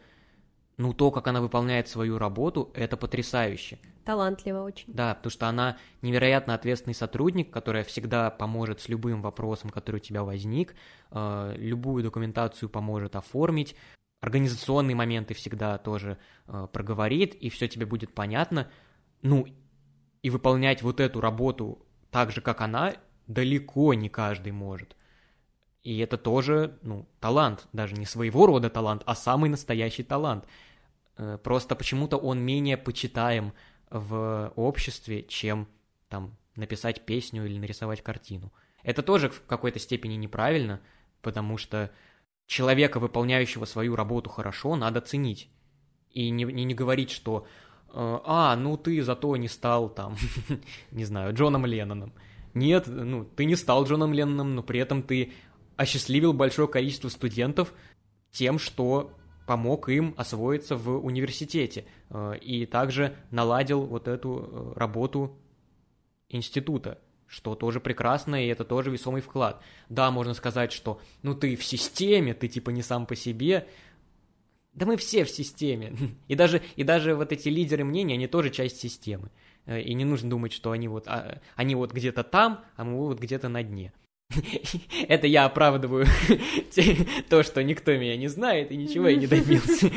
ну 0.77 0.93
то, 0.93 1.11
как 1.11 1.27
она 1.27 1.41
выполняет 1.41 1.87
свою 1.87 2.17
работу, 2.17 2.71
это 2.73 2.97
потрясающе. 2.97 3.79
Талантливо 4.05 4.63
очень. 4.63 4.91
Да, 4.93 5.15
потому 5.15 5.31
что 5.31 5.47
она 5.47 5.77
невероятно 6.01 6.53
ответственный 6.53 6.93
сотрудник, 6.93 7.51
которая 7.51 7.83
всегда 7.83 8.29
поможет 8.29 8.81
с 8.81 8.89
любым 8.89 9.21
вопросом, 9.21 9.69
который 9.69 9.97
у 9.97 9.99
тебя 9.99 10.23
возник, 10.23 10.75
э, 11.11 11.53
любую 11.57 12.03
документацию 12.03 12.69
поможет 12.69 13.15
оформить, 13.15 13.75
организационные 14.19 14.95
моменты 14.95 15.33
всегда 15.33 15.77
тоже 15.77 16.17
э, 16.47 16.67
проговорит, 16.71 17.35
и 17.35 17.49
все 17.49 17.67
тебе 17.67 17.85
будет 17.85 18.13
понятно. 18.13 18.69
Ну, 19.21 19.45
и 20.21 20.29
выполнять 20.29 20.81
вот 20.81 20.99
эту 20.99 21.21
работу 21.21 21.85
так 22.09 22.31
же, 22.31 22.41
как 22.41 22.61
она, 22.61 22.93
далеко 23.27 23.93
не 23.93 24.09
каждый 24.09 24.51
может. 24.51 24.95
И 25.83 25.97
это 25.99 26.17
тоже, 26.17 26.77
ну, 26.81 27.05
талант, 27.19 27.67
даже 27.73 27.95
не 27.95 28.05
своего 28.05 28.45
рода 28.45 28.69
талант, 28.69 29.03
а 29.05 29.15
самый 29.15 29.49
настоящий 29.49 30.03
талант. 30.03 30.45
Э, 31.17 31.37
просто 31.43 31.75
почему-то 31.75 32.17
он 32.17 32.39
менее 32.39 32.77
почитаем 32.77 33.53
в 33.89 34.51
обществе, 34.55 35.23
чем 35.23 35.67
там 36.07 36.37
написать 36.55 37.05
песню 37.05 37.45
или 37.45 37.59
нарисовать 37.59 38.01
картину. 38.01 38.53
Это 38.81 39.01
тоже 39.01 39.29
в 39.29 39.45
какой-то 39.45 39.79
степени 39.79 40.15
неправильно, 40.15 40.79
потому 41.21 41.57
что 41.57 41.91
человека, 42.47 42.99
выполняющего 42.99 43.65
свою 43.65 43.95
работу 43.95 44.29
хорошо, 44.29 44.75
надо 44.75 45.01
ценить. 45.01 45.49
И 46.11 46.29
не, 46.29 46.45
не, 46.45 46.63
не 46.63 46.73
говорить, 46.73 47.11
что 47.11 47.45
э, 47.89 48.19
«А, 48.25 48.55
ну 48.55 48.77
ты 48.77 49.01
зато 49.03 49.35
не 49.35 49.49
стал 49.49 49.89
там, 49.89 50.15
не 50.91 51.03
знаю, 51.03 51.33
Джоном 51.33 51.65
Ленноном». 51.65 52.13
Нет, 52.53 52.85
ну, 52.85 53.25
ты 53.25 53.45
не 53.45 53.55
стал 53.55 53.85
Джоном 53.85 54.13
Ленноном, 54.13 54.53
но 54.53 54.61
при 54.61 54.79
этом 54.79 55.01
ты 55.01 55.33
осчастливил 55.75 56.33
большое 56.33 56.67
количество 56.67 57.09
студентов 57.09 57.73
тем, 58.31 58.59
что 58.59 59.11
помог 59.47 59.89
им 59.89 60.13
освоиться 60.17 60.75
в 60.75 61.03
университете 61.03 61.85
э, 62.09 62.37
и 62.41 62.65
также 62.65 63.15
наладил 63.31 63.81
вот 63.81 64.07
эту 64.07 64.49
э, 64.75 64.79
работу 64.79 65.37
института 66.29 66.99
что 67.33 67.55
тоже 67.55 67.79
прекрасно, 67.79 68.45
и 68.45 68.47
это 68.47 68.63
тоже 68.63 68.91
весомый 68.91 69.21
вклад. 69.21 69.59
Да, 69.89 70.11
можно 70.11 70.35
сказать, 70.35 70.71
что 70.71 71.01
ну 71.23 71.33
ты 71.33 71.55
в 71.55 71.63
системе, 71.63 72.35
ты 72.35 72.47
типа 72.47 72.69
не 72.69 72.83
сам 72.83 73.07
по 73.07 73.15
себе. 73.15 73.67
Да 74.73 74.85
мы 74.85 74.97
все 74.97 75.25
в 75.25 75.31
системе. 75.31 75.95
И 76.27 76.35
даже, 76.35 76.61
и 76.75 76.83
даже 76.83 77.15
вот 77.15 77.31
эти 77.31 77.49
лидеры 77.49 77.83
мнений, 77.83 78.13
они 78.13 78.27
тоже 78.27 78.51
часть 78.51 78.79
системы. 78.79 79.31
Э, 79.65 79.81
и 79.81 79.93
не 79.95 80.05
нужно 80.05 80.29
думать, 80.29 80.53
что 80.53 80.71
они 80.71 80.87
вот, 80.87 81.07
а, 81.07 81.41
они 81.55 81.73
вот 81.73 81.91
где-то 81.91 82.23
там, 82.23 82.63
а 82.75 82.83
мы 82.83 82.97
вот 82.97 83.19
где-то 83.19 83.49
на 83.49 83.63
дне. 83.63 83.93
Это 85.07 85.27
я 85.27 85.45
оправдываю 85.45 86.05
то, 87.29 87.43
что 87.43 87.63
никто 87.63 87.95
меня 87.95 88.17
не 88.17 88.27
знает, 88.27 88.71
и 88.71 88.77
ничего 88.77 89.07
я 89.07 89.17
не 89.17 89.27
добился. 89.27 89.91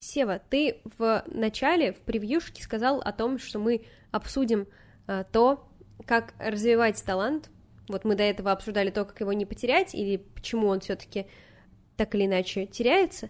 Сева, 0.00 0.40
ты 0.48 0.80
в 0.96 1.24
начале, 1.26 1.92
в 1.92 1.98
превьюшке 1.98 2.62
сказал 2.62 3.00
о 3.00 3.12
том, 3.12 3.38
что 3.38 3.58
мы 3.58 3.84
обсудим 4.12 4.68
э, 5.08 5.24
то, 5.32 5.68
как 6.06 6.34
развивать 6.38 7.02
талант. 7.04 7.50
Вот 7.88 8.04
мы 8.04 8.14
до 8.14 8.22
этого 8.22 8.52
обсуждали 8.52 8.90
то, 8.90 9.04
как 9.04 9.20
его 9.20 9.32
не 9.32 9.44
потерять, 9.44 9.94
или 9.94 10.18
почему 10.18 10.68
он 10.68 10.80
все-таки 10.80 11.26
так 11.96 12.14
или 12.14 12.26
иначе 12.26 12.66
теряется. 12.66 13.28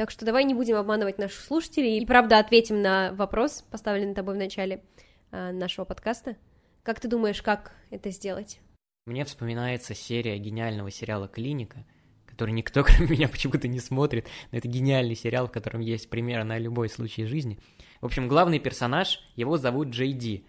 Так 0.00 0.10
что 0.10 0.24
давай 0.24 0.44
не 0.44 0.54
будем 0.54 0.76
обманывать 0.76 1.18
наших 1.18 1.42
слушателей 1.42 1.98
и 1.98 2.06
правда 2.06 2.38
ответим 2.38 2.80
на 2.80 3.12
вопрос, 3.12 3.66
поставленный 3.70 4.14
тобой 4.14 4.34
в 4.34 4.38
начале 4.38 4.82
э, 5.30 5.52
нашего 5.52 5.84
подкаста. 5.84 6.38
Как 6.82 7.00
ты 7.00 7.06
думаешь, 7.06 7.42
как 7.42 7.72
это 7.90 8.08
сделать? 8.08 8.60
Мне 9.04 9.26
вспоминается 9.26 9.94
серия 9.94 10.38
гениального 10.38 10.90
сериала 10.90 11.28
«Клиника», 11.28 11.84
который 12.24 12.52
никто, 12.52 12.82
кроме 12.86 13.10
меня, 13.10 13.28
почему-то 13.28 13.68
не 13.68 13.78
смотрит. 13.78 14.26
Но 14.52 14.56
это 14.56 14.68
гениальный 14.68 15.14
сериал, 15.14 15.48
в 15.48 15.52
котором 15.52 15.82
есть 15.82 16.08
примеры 16.08 16.44
на 16.44 16.56
любой 16.56 16.88
случай 16.88 17.26
жизни. 17.26 17.58
В 18.00 18.06
общем, 18.06 18.26
главный 18.26 18.58
персонаж, 18.58 19.20
его 19.36 19.58
зовут 19.58 19.88
Джей 19.88 20.14
Ди. 20.14 20.46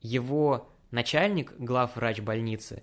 Его 0.00 0.72
начальник, 0.90 1.54
главврач 1.56 2.18
больницы, 2.18 2.82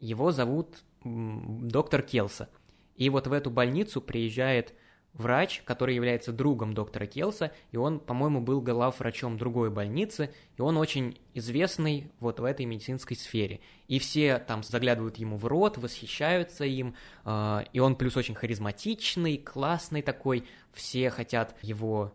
его 0.00 0.32
зовут 0.32 0.84
доктор 1.02 2.02
Келса. 2.02 2.50
И 2.94 3.08
вот 3.08 3.26
в 3.26 3.32
эту 3.32 3.50
больницу 3.50 4.02
приезжает 4.02 4.74
врач, 5.18 5.62
который 5.64 5.94
является 5.94 6.32
другом 6.32 6.74
доктора 6.74 7.06
Келса, 7.06 7.52
и 7.70 7.76
он, 7.76 8.00
по-моему, 8.00 8.40
был 8.40 8.60
главврачом 8.60 9.38
другой 9.38 9.70
больницы, 9.70 10.32
и 10.56 10.62
он 10.62 10.76
очень 10.76 11.18
известный 11.34 12.10
вот 12.20 12.40
в 12.40 12.44
этой 12.44 12.66
медицинской 12.66 13.16
сфере. 13.16 13.60
И 13.88 13.98
все 13.98 14.38
там 14.38 14.62
заглядывают 14.62 15.16
ему 15.16 15.36
в 15.36 15.46
рот, 15.46 15.78
восхищаются 15.78 16.64
им, 16.64 16.94
э, 17.24 17.64
и 17.72 17.80
он 17.80 17.96
плюс 17.96 18.16
очень 18.16 18.34
харизматичный, 18.34 19.38
классный 19.38 20.02
такой, 20.02 20.44
все 20.72 21.10
хотят 21.10 21.56
его 21.62 22.14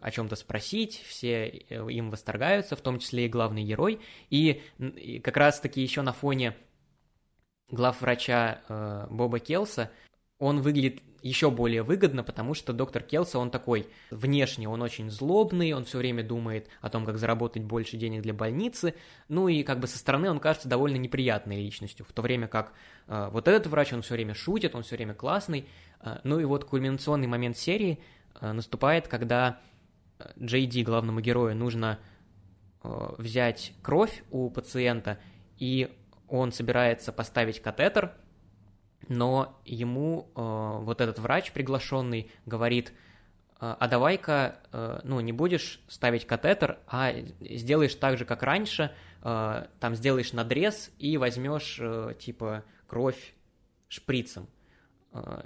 о 0.00 0.10
чем-то 0.10 0.36
спросить, 0.36 1.02
все 1.06 1.48
им 1.48 2.10
восторгаются, 2.10 2.76
в 2.76 2.80
том 2.80 2.98
числе 2.98 3.26
и 3.26 3.28
главный 3.28 3.62
герой. 3.62 4.00
И, 4.30 4.62
и 4.78 5.18
как 5.20 5.36
раз-таки 5.36 5.82
еще 5.82 6.02
на 6.02 6.12
фоне 6.12 6.56
главврача 7.70 8.62
э, 8.68 9.06
Боба 9.10 9.38
Келса 9.38 9.90
он 10.38 10.60
выглядит 10.60 11.02
еще 11.22 11.50
более 11.50 11.82
выгодно, 11.82 12.22
потому 12.22 12.54
что 12.54 12.72
доктор 12.72 13.02
Келса, 13.02 13.38
он 13.38 13.50
такой, 13.50 13.88
внешне 14.10 14.68
он 14.68 14.82
очень 14.82 15.10
злобный, 15.10 15.72
он 15.72 15.84
все 15.84 15.98
время 15.98 16.22
думает 16.22 16.68
о 16.80 16.90
том, 16.90 17.04
как 17.04 17.18
заработать 17.18 17.62
больше 17.62 17.96
денег 17.96 18.22
для 18.22 18.34
больницы, 18.34 18.94
ну 19.28 19.48
и 19.48 19.62
как 19.62 19.80
бы 19.80 19.86
со 19.86 19.98
стороны 19.98 20.30
он 20.30 20.40
кажется 20.40 20.68
довольно 20.68 20.96
неприятной 20.96 21.62
личностью, 21.62 22.06
в 22.08 22.12
то 22.12 22.22
время 22.22 22.48
как 22.48 22.72
э, 23.08 23.28
вот 23.32 23.48
этот 23.48 23.66
врач, 23.66 23.92
он 23.92 24.02
все 24.02 24.14
время 24.14 24.34
шутит, 24.34 24.74
он 24.74 24.82
все 24.82 24.96
время 24.96 25.14
классный, 25.14 25.66
э, 26.00 26.18
ну 26.24 26.38
и 26.40 26.44
вот 26.44 26.64
кульминационный 26.64 27.26
момент 27.26 27.56
серии 27.56 28.00
э, 28.40 28.52
наступает, 28.52 29.08
когда 29.08 29.60
Джей 30.40 30.66
Ди, 30.66 30.82
главному 30.82 31.20
герою, 31.20 31.56
нужно 31.56 31.98
э, 32.82 32.88
взять 33.18 33.72
кровь 33.82 34.22
у 34.30 34.50
пациента, 34.50 35.18
и 35.58 35.94
он 36.28 36.52
собирается 36.52 37.12
поставить 37.12 37.60
катетер– 37.60 38.14
но 39.08 39.60
ему 39.64 40.30
э, 40.34 40.40
вот 40.40 41.00
этот 41.00 41.18
врач 41.18 41.52
приглашенный 41.52 42.30
говорит, 42.44 42.92
«А, 43.58 43.76
а 43.78 43.88
давай-ка, 43.88 44.60
э, 44.72 45.00
ну, 45.04 45.20
не 45.20 45.32
будешь 45.32 45.80
ставить 45.88 46.26
катетер, 46.26 46.78
а 46.86 47.12
сделаешь 47.40 47.94
так 47.94 48.18
же, 48.18 48.24
как 48.24 48.42
раньше, 48.42 48.92
э, 49.22 49.66
там 49.80 49.94
сделаешь 49.94 50.32
надрез 50.32 50.90
и 50.98 51.16
возьмешь, 51.16 51.78
э, 51.80 52.14
типа, 52.18 52.64
кровь 52.86 53.34
шприцем. 53.88 54.48
Э, 55.12 55.42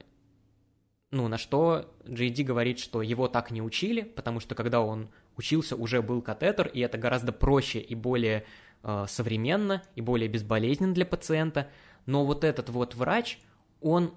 ну, 1.10 1.26
на 1.26 1.38
что 1.38 1.92
Джейди 2.08 2.42
говорит, 2.42 2.78
что 2.78 3.02
его 3.02 3.26
так 3.26 3.50
не 3.50 3.62
учили, 3.62 4.02
потому 4.02 4.40
что 4.40 4.54
когда 4.54 4.80
он 4.80 5.10
учился, 5.36 5.74
уже 5.76 6.02
был 6.02 6.22
катетер, 6.22 6.68
и 6.68 6.80
это 6.80 6.98
гораздо 6.98 7.32
проще 7.32 7.80
и 7.80 7.94
более 7.94 8.44
э, 8.82 9.04
современно, 9.08 9.82
и 9.96 10.00
более 10.00 10.28
безболезненно 10.28 10.94
для 10.94 11.06
пациента. 11.06 11.68
Но 12.06 12.24
вот 12.24 12.44
этот 12.44 12.68
вот 12.68 12.94
врач, 12.94 13.38
он 13.80 14.14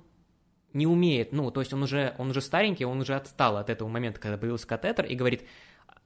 не 0.73 0.87
умеет, 0.87 1.31
ну, 1.31 1.51
то 1.51 1.59
есть 1.59 1.73
он 1.73 1.83
уже, 1.83 2.15
он 2.17 2.31
уже 2.31 2.41
старенький, 2.41 2.85
он 2.85 2.99
уже 2.99 3.15
отстал 3.15 3.57
от 3.57 3.69
этого 3.69 3.87
момента, 3.87 4.19
когда 4.19 4.37
появился 4.37 4.67
катетер, 4.67 5.05
и 5.05 5.15
говорит, 5.15 5.43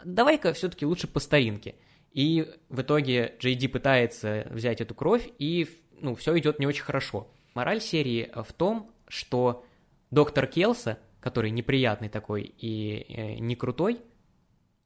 давай-ка 0.03 0.53
все-таки 0.53 0.85
лучше 0.85 1.07
по 1.07 1.19
старинке. 1.19 1.75
И 2.11 2.53
в 2.69 2.81
итоге 2.81 3.35
Джей 3.39 3.55
Ди 3.55 3.67
пытается 3.67 4.47
взять 4.49 4.81
эту 4.81 4.93
кровь, 4.93 5.29
и, 5.39 5.69
ну, 6.01 6.15
все 6.15 6.37
идет 6.37 6.59
не 6.59 6.67
очень 6.67 6.83
хорошо. 6.83 7.29
Мораль 7.53 7.81
серии 7.81 8.31
в 8.35 8.51
том, 8.53 8.91
что 9.07 9.65
доктор 10.11 10.47
Келса, 10.47 10.99
который 11.19 11.51
неприятный 11.51 12.09
такой 12.09 12.43
и 12.43 13.05
э, 13.07 13.35
не 13.39 13.55
крутой, 13.55 14.01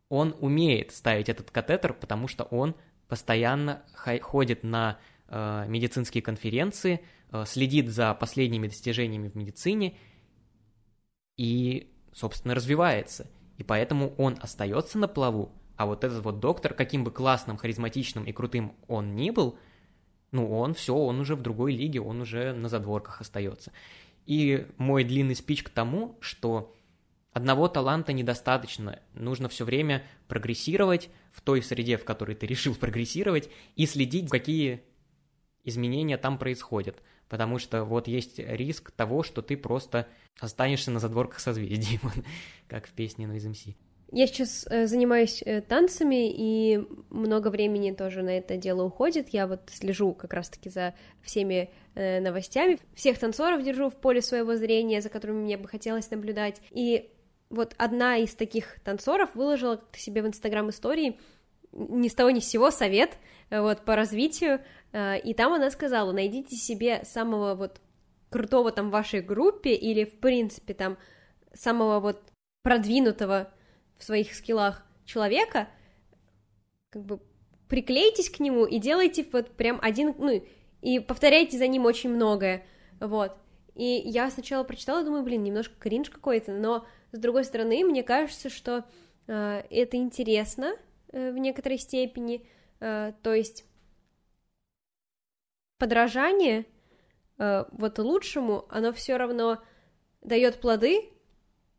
он 0.10 0.36
умеет 0.40 0.92
ставить 0.92 1.30
этот 1.30 1.52
катетер, 1.52 1.94
потому 1.94 2.28
что 2.28 2.44
он 2.44 2.76
постоянно 3.08 3.84
ходит 4.22 4.64
на 4.64 5.00
медицинские 5.32 6.22
конференции, 6.22 7.00
Э, 7.32 7.46
следит 7.46 7.90
за 7.90 8.14
последними 8.14 8.68
достижениями 8.68 9.30
в 9.30 9.36
медицине 9.36 9.98
и, 11.38 11.94
собственно, 12.14 12.56
развивается. 12.56 13.30
И 13.58 13.64
поэтому 13.64 14.14
он 14.18 14.38
остается 14.42 14.98
на 14.98 15.08
плаву, 15.08 15.52
а 15.78 15.86
вот 15.86 16.04
этот 16.04 16.24
вот 16.24 16.40
доктор, 16.40 16.74
каким 16.74 17.04
бы 17.04 17.12
классным, 17.12 17.58
харизматичным 17.58 18.26
и 18.26 18.34
крутым 18.34 18.76
он 18.88 19.16
ни 19.16 19.30
был, 19.30 19.58
ну, 20.32 20.50
он 20.58 20.74
все, 20.74 20.96
он 20.96 21.20
уже 21.20 21.36
в 21.36 21.42
другой 21.42 21.74
лиге, 21.74 22.02
он 22.02 22.22
уже 22.22 22.54
на 22.54 22.70
задворках 22.70 23.22
остается. 23.22 23.72
И 24.26 24.68
мой 24.78 25.04
длинный 25.04 25.36
спич 25.36 25.64
к 25.64 25.70
тому, 25.70 26.18
что 26.20 26.76
одного 27.34 27.68
таланта 27.68 28.14
недостаточно, 28.14 29.00
нужно 29.14 29.48
все 29.48 29.64
время 29.64 30.04
прогрессировать 30.28 31.10
в 31.32 31.42
той 31.42 31.62
среде, 31.62 31.98
в 31.98 32.04
которой 32.04 32.36
ты 32.36 32.46
решил 32.46 32.76
прогрессировать, 32.76 33.50
и 33.76 33.86
следить, 33.86 34.30
какие 34.30 34.84
изменения 35.64 36.18
там 36.18 36.38
происходят 36.38 37.02
потому 37.32 37.60
что 37.60 37.86
вот 37.86 38.10
есть 38.10 38.40
риск 38.40 38.92
того, 38.92 39.24
что 39.24 39.42
ты 39.42 39.56
просто 39.56 40.06
останешься 40.42 40.92
на 40.92 41.00
задворках 41.00 41.40
созвездий, 41.40 41.98
как 42.68 42.88
в 42.88 42.92
песне 42.92 43.26
Noise 43.26 43.52
MC. 43.52 43.76
Я 44.12 44.28
сейчас 44.28 44.68
э, 44.70 44.86
занимаюсь 44.88 45.42
э, 45.46 45.62
танцами, 45.62 46.30
и 46.30 46.86
много 47.10 47.48
времени 47.48 47.92
тоже 47.94 48.22
на 48.22 48.38
это 48.38 48.58
дело 48.58 48.84
уходит. 48.84 49.30
Я 49.30 49.48
вот 49.48 49.62
слежу 49.72 50.14
как 50.14 50.34
раз-таки 50.34 50.70
за 50.70 50.94
всеми 51.22 51.72
э, 51.96 52.20
новостями. 52.20 52.80
Всех 52.94 53.18
танцоров 53.18 53.64
держу 53.64 53.90
в 53.90 53.96
поле 53.96 54.22
своего 54.22 54.58
зрения, 54.58 55.00
за 55.00 55.08
которыми 55.08 55.44
мне 55.44 55.58
бы 55.58 55.70
хотелось 55.70 56.12
наблюдать. 56.12 56.62
И 56.72 57.10
вот 57.50 57.76
одна 57.78 58.18
из 58.18 58.36
таких 58.36 58.82
танцоров 58.82 59.34
выложила 59.36 59.82
себе 59.94 60.22
в 60.22 60.28
Инстаграм 60.28 60.70
истории 60.70 61.18
ни 61.72 62.10
с 62.10 62.14
того 62.14 62.32
ни 62.32 62.42
с 62.42 62.50
сего 62.50 62.70
совет 62.70 63.12
вот, 63.50 63.86
по 63.86 63.96
развитию 63.96 64.60
и 64.94 65.34
там 65.34 65.54
она 65.54 65.72
сказала, 65.72 66.12
найдите 66.12 66.56
себе 66.56 67.04
самого 67.06 67.56
вот 67.56 67.80
крутого 68.30 68.72
там 68.72 68.90
в 68.90 68.92
вашей 68.92 69.22
группе 69.22 69.74
или, 69.74 70.06
в 70.06 70.20
принципе, 70.20 70.74
там 70.74 70.98
самого 71.54 72.00
вот 72.00 72.22
продвинутого 72.64 73.52
в 73.98 74.04
своих 74.04 74.34
скиллах 74.34 74.86
человека, 75.06 75.68
как 76.90 77.04
бы 77.06 77.20
приклейтесь 77.68 78.30
к 78.30 78.40
нему 78.40 78.66
и 78.66 78.80
делайте 78.80 79.26
вот 79.32 79.52
прям 79.52 79.80
один, 79.82 80.16
ну, 80.18 80.44
и 80.82 81.00
повторяйте 81.00 81.58
за 81.58 81.68
ним 81.68 81.86
очень 81.86 82.10
многое, 82.10 82.66
вот. 83.00 83.38
И 83.76 84.02
я 84.06 84.30
сначала 84.30 84.64
прочитала, 84.64 85.04
думаю, 85.04 85.24
блин, 85.24 85.44
немножко 85.44 85.76
кринж 85.80 86.10
какой-то, 86.10 86.52
но 86.52 86.86
с 87.12 87.18
другой 87.18 87.46
стороны, 87.46 87.84
мне 87.84 88.04
кажется, 88.04 88.50
что 88.50 88.84
э, 89.28 89.64
это 89.70 89.98
интересно 89.98 90.76
э, 91.12 91.32
в 91.32 91.38
некоторой 91.38 91.78
степени, 91.78 92.46
э, 92.80 93.14
то 93.24 93.34
есть 93.34 93.66
подражание 95.82 96.68
э, 97.40 97.66
вот 97.72 97.98
лучшему, 97.98 98.66
оно 98.70 98.94
все 98.94 99.18
равно 99.18 99.58
дает 100.22 100.62
плоды. 100.62 101.10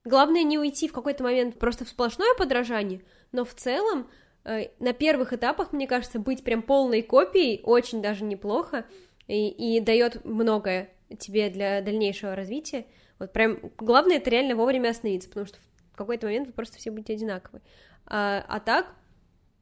Главное 0.05 0.43
не 0.43 0.59
уйти 0.59 0.89
в 0.89 0.93
какой-то 0.93 1.23
момент 1.23 1.57
просто 1.61 1.85
в 1.85 1.89
сплошное 1.89 2.35
подражание, 2.37 3.05
но 3.31 3.45
в 3.45 3.55
целом 3.55 4.11
э, 4.45 4.71
на 4.81 4.93
первых 4.93 5.33
этапах, 5.33 5.73
мне 5.73 5.87
кажется, 5.87 6.19
быть 6.19 6.43
прям 6.43 6.63
полной 6.63 7.03
копией 7.03 7.61
очень 7.63 8.03
даже 8.03 8.25
неплохо 8.25 8.87
и, 9.29 9.77
и 9.77 9.81
дает 9.81 10.25
многое 10.25 10.91
тебе 11.21 11.49
для 11.49 11.81
дальнейшего 11.81 12.35
развития. 12.35 12.87
Вот 13.21 13.33
прям 13.33 13.71
главное 13.79 14.17
это 14.17 14.31
реально 14.31 14.57
вовремя 14.57 14.89
остановиться, 14.89 15.29
потому 15.29 15.47
что 15.47 15.59
в 15.93 15.97
какой-то 15.97 16.27
момент 16.27 16.49
вы 16.49 16.55
просто 16.55 16.79
все 16.79 16.91
будете 16.91 17.13
одинаковы. 17.13 17.63
А, 18.07 18.45
а 18.49 18.59
так, 18.59 18.97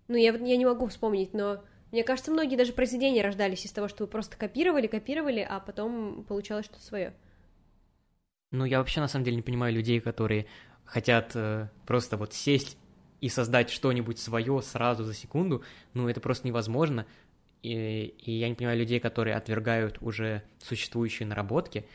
ну 0.08 0.16
я, 0.16 0.32
я 0.32 0.56
не 0.56 0.64
могу 0.64 0.86
вспомнить, 0.86 1.34
но 1.34 1.62
мне 1.92 2.04
кажется, 2.04 2.30
многие 2.30 2.56
даже 2.56 2.72
произведения 2.72 3.22
рождались 3.22 3.64
из 3.64 3.72
того, 3.72 3.88
что 3.88 4.04
вы 4.04 4.08
просто 4.08 4.36
копировали, 4.36 4.86
копировали, 4.86 5.40
а 5.40 5.58
потом 5.60 6.24
получалось 6.24 6.66
что-то 6.66 6.84
свое. 6.84 7.14
Ну, 8.52 8.64
я 8.64 8.78
вообще 8.78 9.00
на 9.00 9.08
самом 9.08 9.24
деле 9.24 9.36
не 9.36 9.42
понимаю 9.42 9.74
людей, 9.74 10.00
которые 10.00 10.46
хотят 10.84 11.32
э, 11.34 11.68
просто 11.86 12.16
вот 12.16 12.32
сесть 12.32 12.76
и 13.20 13.28
создать 13.28 13.70
что-нибудь 13.70 14.18
свое 14.18 14.60
сразу 14.62 15.04
за 15.04 15.14
секунду. 15.14 15.62
Ну, 15.94 16.08
это 16.08 16.20
просто 16.20 16.46
невозможно. 16.46 17.06
И, 17.62 18.14
и 18.18 18.32
я 18.32 18.48
не 18.48 18.54
понимаю 18.54 18.78
людей, 18.78 18.98
которые 19.00 19.36
отвергают 19.36 19.98
уже 20.00 20.42
существующие 20.58 21.28
наработки. 21.28 21.86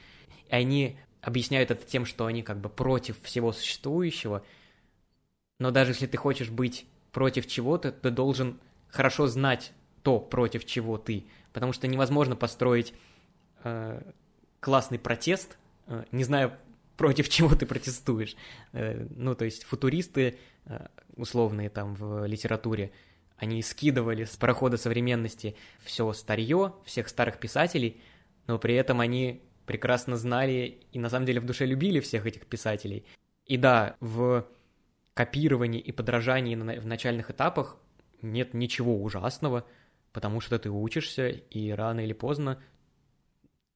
И 0.49 0.53
они 0.53 0.97
объясняют 1.21 1.71
это 1.71 1.85
тем, 1.85 2.05
что 2.05 2.25
они 2.25 2.43
как 2.43 2.59
бы 2.59 2.69
против 2.69 3.21
всего 3.21 3.51
существующего. 3.51 4.45
Но 5.59 5.71
даже 5.71 5.91
если 5.91 6.07
ты 6.07 6.17
хочешь 6.17 6.49
быть 6.49 6.85
против 7.11 7.47
чего-то, 7.47 7.91
ты 7.91 8.11
должен 8.11 8.59
хорошо 8.87 9.27
знать 9.27 9.73
то, 10.05 10.19
против 10.19 10.65
чего 10.65 10.99
ты. 10.99 11.25
Потому 11.51 11.73
что 11.73 11.87
невозможно 11.87 12.35
построить 12.35 12.93
э, 13.63 14.01
классный 14.59 14.99
протест, 14.99 15.57
э, 15.87 16.03
не 16.11 16.23
зная, 16.23 16.59
против 16.95 17.27
чего 17.35 17.55
ты 17.55 17.65
протестуешь. 17.65 18.35
Э, 18.71 19.07
ну, 19.15 19.33
то 19.33 19.45
есть 19.45 19.63
футуристы, 19.63 20.37
э, 20.65 20.87
условные 21.15 21.69
там 21.69 21.95
в 21.95 22.27
литературе, 22.27 22.91
они 23.37 23.63
скидывали 23.63 24.25
с 24.25 24.35
парохода 24.37 24.77
современности 24.77 25.55
все 25.83 26.13
старье, 26.13 26.75
всех 26.85 27.09
старых 27.09 27.39
писателей, 27.39 27.99
но 28.45 28.59
при 28.59 28.75
этом 28.75 29.01
они 29.01 29.41
прекрасно 29.65 30.17
знали 30.17 30.81
и 30.91 30.99
на 30.99 31.09
самом 31.09 31.25
деле 31.25 31.39
в 31.41 31.45
душе 31.45 31.65
любили 31.65 31.99
всех 31.99 32.27
этих 32.27 32.45
писателей. 32.45 33.05
И 33.47 33.57
да, 33.57 33.95
в 33.99 34.45
копировании 35.15 35.81
и 35.81 35.91
подражании 35.91 36.55
в 36.55 36.85
начальных 36.85 37.31
этапах 37.31 37.77
нет 38.21 38.53
ничего 38.53 39.01
ужасного, 39.01 39.65
потому 40.15 40.39
что 40.39 40.57
ты 40.57 40.69
учишься, 40.69 41.27
и 41.27 41.71
рано 41.71 41.99
или 41.99 42.13
поздно 42.13 42.57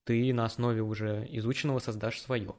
ты 0.05 0.33
на 0.33 0.45
основе 0.45 0.81
уже 0.81 1.27
изученного 1.31 1.79
создашь 1.79 2.21
свое. 2.21 2.55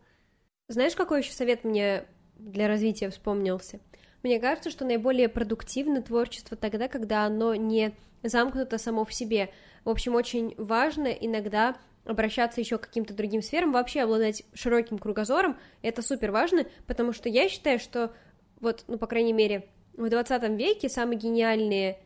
Знаешь, 0.68 0.94
какой 0.94 1.22
еще 1.22 1.32
совет 1.32 1.64
мне 1.64 2.04
для 2.36 2.68
развития 2.68 3.08
вспомнился? 3.08 3.80
Мне 4.22 4.38
кажется, 4.38 4.68
что 4.68 4.84
наиболее 4.84 5.30
продуктивно 5.30 6.02
творчество 6.02 6.58
тогда, 6.58 6.88
когда 6.88 7.24
оно 7.24 7.54
не 7.54 7.94
замкнуто 8.22 8.76
само 8.76 9.06
в 9.06 9.14
себе. 9.14 9.50
В 9.86 9.88
общем, 9.88 10.14
очень 10.14 10.54
важно 10.58 11.06
иногда 11.06 11.74
обращаться 12.04 12.60
еще 12.60 12.76
к 12.76 12.82
каким-то 12.82 13.14
другим 13.14 13.40
сферам, 13.40 13.72
вообще 13.72 14.02
обладать 14.02 14.44
широким 14.52 14.98
кругозором, 14.98 15.56
это 15.80 16.02
супер 16.02 16.32
важно, 16.32 16.66
потому 16.86 17.14
что 17.14 17.30
я 17.30 17.48
считаю, 17.48 17.78
что 17.78 18.12
вот, 18.60 18.84
ну, 18.88 18.98
по 18.98 19.06
крайней 19.06 19.32
мере, 19.32 19.70
в 19.94 20.06
20 20.06 20.50
веке 20.58 20.90
самые 20.90 21.18
гениальные, 21.18 21.98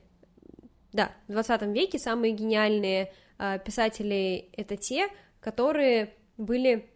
да, 0.95 1.11
в 1.27 1.33
20 1.33 1.63
веке 1.75 1.99
самые 1.99 2.33
гениальные 2.33 3.13
э, 3.39 3.59
писатели 3.59 4.49
это 4.53 4.77
те, 4.77 5.09
которые 5.41 6.15
были, 6.39 6.89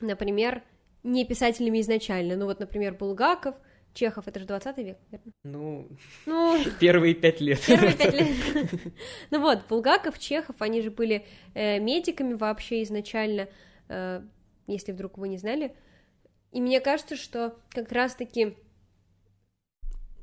например, 0.00 0.62
не 1.02 1.24
писателями 1.24 1.80
изначально. 1.80 2.36
Ну 2.36 2.44
вот, 2.44 2.60
например, 2.60 2.92
Булгаков, 2.92 3.56
Чехов, 3.94 4.28
это 4.28 4.40
же 4.40 4.46
20 4.46 4.76
век, 4.78 4.98
верно? 5.10 5.32
Ну, 5.42 5.88
ну 6.26 6.58
первые 6.80 7.14
пять 7.14 7.40
лет. 7.40 7.60
Первые 7.66 7.94
пять 7.94 8.12
лет. 8.20 8.70
Ну 9.30 9.40
вот, 9.40 9.66
Булгаков, 9.68 10.18
Чехов, 10.18 10.56
они 10.58 10.82
же 10.82 10.90
были 10.90 11.24
э, 11.54 11.78
медиками 11.78 12.34
вообще 12.34 12.82
изначально, 12.82 13.48
э, 13.88 14.20
если 14.66 14.92
вдруг 14.92 15.16
вы 15.16 15.28
не 15.28 15.38
знали. 15.38 15.74
И 16.52 16.60
мне 16.60 16.78
кажется, 16.80 17.16
что 17.16 17.56
как 17.70 17.90
раз-таки 17.90 18.58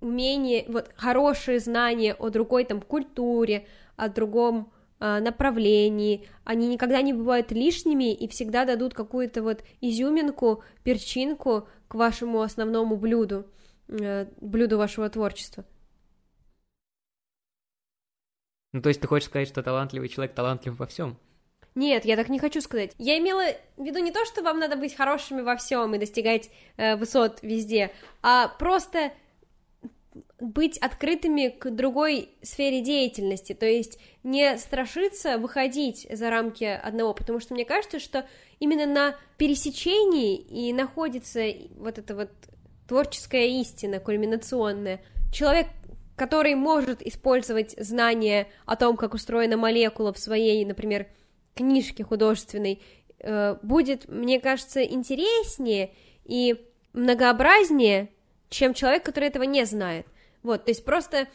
умение, 0.02 0.66
вот 0.68 0.91
хорошие 0.95 1.60
знания 1.60 2.14
о 2.14 2.30
другой 2.30 2.66
там 2.66 2.82
культуре, 2.82 3.68
о 3.95 4.10
другом 4.10 4.74
э, 4.99 5.20
направлении, 5.20 6.28
они 6.43 6.68
никогда 6.68 7.02
не 7.02 7.14
бывают 7.14 7.52
лишними 7.52 8.14
и 8.14 8.28
всегда 8.28 8.66
дадут 8.66 8.93
какую-то 8.93 9.41
вот 9.43 9.64
изюминку, 9.80 10.64
перчинку 10.84 11.68
к 11.88 11.95
вашему 11.95 12.41
основному 12.41 12.97
блюду, 12.97 13.45
э, 13.88 14.26
блюду 14.41 14.78
вашего 14.78 15.10
творчества. 15.10 15.64
Ну, 18.74 18.82
то 18.82 18.89
есть 18.89 19.02
ты 19.02 19.08
хочешь 19.08 19.28
сказать, 19.28 19.47
что 19.47 19.64
талантливый 19.64 20.10
человек 20.10 20.34
талантлив 20.34 20.80
во 20.80 20.88
всем? 20.88 21.18
Нет, 21.76 22.04
я 22.04 22.16
так 22.18 22.30
не 22.30 22.39
хочу 22.39 22.60
сказать. 22.62 22.93
Я 22.97 23.18
имела 23.18 23.43
в 23.78 23.84
виду 23.84 23.99
не 23.99 24.12
то, 24.12 24.26
что 24.26 24.41
вам 24.41 24.60
надо 24.60 24.76
быть 24.76 24.95
хорошими 24.95 25.41
во 25.41 25.56
всем 25.56 25.93
и 25.93 25.99
достигать 25.99 26.49
э, 26.78 26.95
высот 26.95 27.39
везде, 27.43 27.91
а 28.22 28.49
просто 28.49 29.12
быть 30.41 30.77
открытыми 30.79 31.49
к 31.49 31.69
другой 31.69 32.29
сфере 32.41 32.81
деятельности, 32.81 33.53
то 33.53 33.67
есть 33.67 33.99
не 34.23 34.57
страшиться 34.57 35.37
выходить 35.37 36.07
за 36.11 36.29
рамки 36.31 36.63
одного, 36.63 37.13
потому 37.13 37.39
что 37.39 37.53
мне 37.53 37.63
кажется, 37.63 37.99
что 37.99 38.27
именно 38.59 38.87
на 38.87 39.15
пересечении 39.37 40.35
и 40.35 40.73
находится 40.73 41.43
вот 41.77 41.99
эта 41.99 42.15
вот 42.15 42.31
творческая 42.87 43.47
истина, 43.61 43.99
кульминационная. 43.99 45.01
Человек, 45.31 45.67
который 46.15 46.55
может 46.55 47.05
использовать 47.05 47.75
знания 47.77 48.47
о 48.65 48.75
том, 48.75 48.97
как 48.97 49.13
устроена 49.13 49.57
молекула 49.57 50.11
в 50.11 50.17
своей, 50.17 50.65
например, 50.65 51.07
книжке 51.53 52.03
художественной, 52.03 52.81
э, 53.19 53.57
будет, 53.61 54.09
мне 54.09 54.39
кажется, 54.39 54.83
интереснее 54.83 55.91
и 56.25 56.65
многообразнее, 56.93 58.09
чем 58.49 58.73
человек, 58.73 59.03
который 59.05 59.29
этого 59.29 59.43
не 59.43 59.65
знает. 59.65 60.07
Вот, 60.43 60.65
то 60.65 60.71
есть 60.71 60.83
просто 60.85 61.27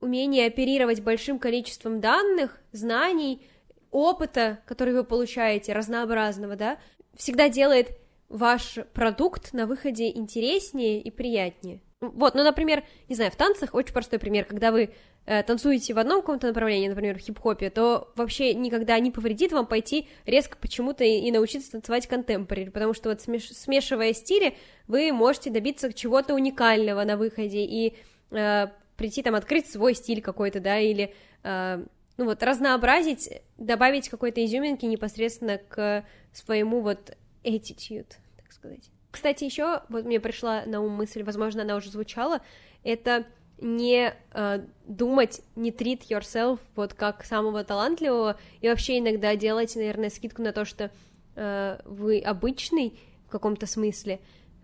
умение 0.00 0.46
оперировать 0.46 1.00
большим 1.02 1.38
количеством 1.38 2.00
данных, 2.00 2.58
знаний, 2.72 3.42
опыта, 3.90 4.60
который 4.66 4.94
вы 4.94 5.04
получаете, 5.04 5.72
разнообразного, 5.72 6.56
да, 6.56 6.78
всегда 7.14 7.48
делает 7.48 7.98
ваш 8.28 8.78
продукт 8.94 9.52
на 9.52 9.66
выходе 9.66 10.10
интереснее 10.10 11.00
и 11.00 11.10
приятнее. 11.10 11.80
Вот, 12.00 12.34
ну, 12.34 12.42
например, 12.42 12.82
не 13.08 13.14
знаю, 13.14 13.30
в 13.30 13.36
танцах 13.36 13.74
очень 13.74 13.92
простой 13.92 14.18
пример, 14.18 14.46
когда 14.46 14.72
вы 14.72 14.90
э, 15.26 15.42
танцуете 15.42 15.92
в 15.92 15.98
одном 15.98 16.22
каком-то 16.22 16.46
направлении, 16.46 16.88
например, 16.88 17.18
в 17.18 17.20
хип-хопе, 17.20 17.68
то 17.68 18.10
вообще 18.16 18.54
никогда 18.54 18.98
не 19.00 19.10
повредит 19.10 19.52
вам 19.52 19.66
пойти 19.66 20.08
резко 20.24 20.56
почему-то 20.56 21.04
и, 21.04 21.18
и 21.18 21.30
научиться 21.30 21.72
танцевать 21.72 22.06
контемпорари, 22.06 22.70
потому 22.70 22.94
что 22.94 23.10
вот 23.10 23.20
смеш 23.20 23.50
смешивая 23.50 24.14
стили, 24.14 24.56
вы 24.86 25.12
можете 25.12 25.50
добиться 25.50 25.92
чего-то 25.92 26.34
уникального 26.34 27.04
на 27.04 27.18
выходе 27.18 27.66
и 27.66 27.94
э, 28.30 28.68
прийти 28.96 29.22
там 29.22 29.34
открыть 29.34 29.70
свой 29.70 29.94
стиль 29.94 30.20
какой-то, 30.20 30.60
да, 30.60 30.78
или 30.78 31.14
э, 31.42 31.84
ну 32.16 32.24
вот 32.24 32.42
разнообразить, 32.42 33.30
добавить 33.56 34.08
какой-то 34.08 34.44
изюминки 34.44 34.84
непосредственно 34.84 35.58
к 35.58 36.04
своему 36.32 36.82
вот 36.82 37.16
attitude, 37.44 38.12
так 38.36 38.52
сказать. 38.52 38.90
Кстати, 39.10 39.44
еще 39.44 39.82
вот 39.88 40.04
мне 40.04 40.20
пришла 40.20 40.64
на 40.66 40.80
ум 40.80 40.92
мысль, 40.92 41.22
возможно, 41.22 41.62
она 41.62 41.76
уже 41.76 41.90
звучала, 41.90 42.42
это 42.84 43.26
не 43.58 44.14
э, 44.32 44.66
думать, 44.86 45.42
не 45.56 45.70
treat 45.70 46.02
yourself 46.08 46.60
вот 46.76 46.94
как 46.94 47.24
самого 47.24 47.64
талантливого, 47.64 48.38
и 48.60 48.68
вообще 48.68 48.98
иногда 48.98 49.34
делать, 49.36 49.74
наверное, 49.76 50.10
скидку 50.10 50.42
на 50.42 50.52
то, 50.52 50.64
что 50.64 50.90
э, 51.36 51.78
вы 51.84 52.20
обычный 52.20 52.98
в 53.26 53.30
каком-то 53.30 53.66
смысле, 53.66 54.20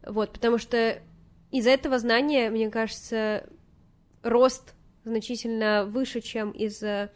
вот, 0.07 0.33
потому 0.33 0.59
что 0.59 0.99
из 1.51 1.67
этого 1.67 1.99
знания, 1.99 2.51
мне 2.51 2.71
кажется, 2.71 3.45
рост 4.23 4.75
значительно 5.05 5.85
выше, 5.85 6.21
чем 6.21 6.51
из 6.51 6.83
э, 6.83 7.11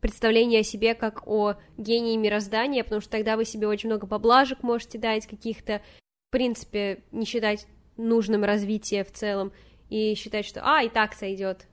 представления 0.00 0.60
о 0.60 0.64
себе 0.64 0.94
как 0.94 1.26
о 1.26 1.54
гении 1.76 2.16
мироздания, 2.16 2.82
потому 2.82 3.00
что 3.00 3.10
тогда 3.10 3.36
вы 3.36 3.44
себе 3.44 3.68
очень 3.68 3.88
много 3.88 4.06
поблажек 4.06 4.62
можете 4.62 4.98
дать 4.98 5.26
каких-то, 5.26 5.82
в 6.28 6.30
принципе, 6.30 7.04
не 7.12 7.26
считать 7.26 7.66
нужным 7.96 8.44
развитие 8.44 9.04
в 9.04 9.12
целом 9.12 9.52
и 9.90 10.14
считать, 10.14 10.46
что 10.46 10.60
а, 10.64 10.82
и 10.82 10.88
так 10.88 11.12
сойдет. 11.12 11.66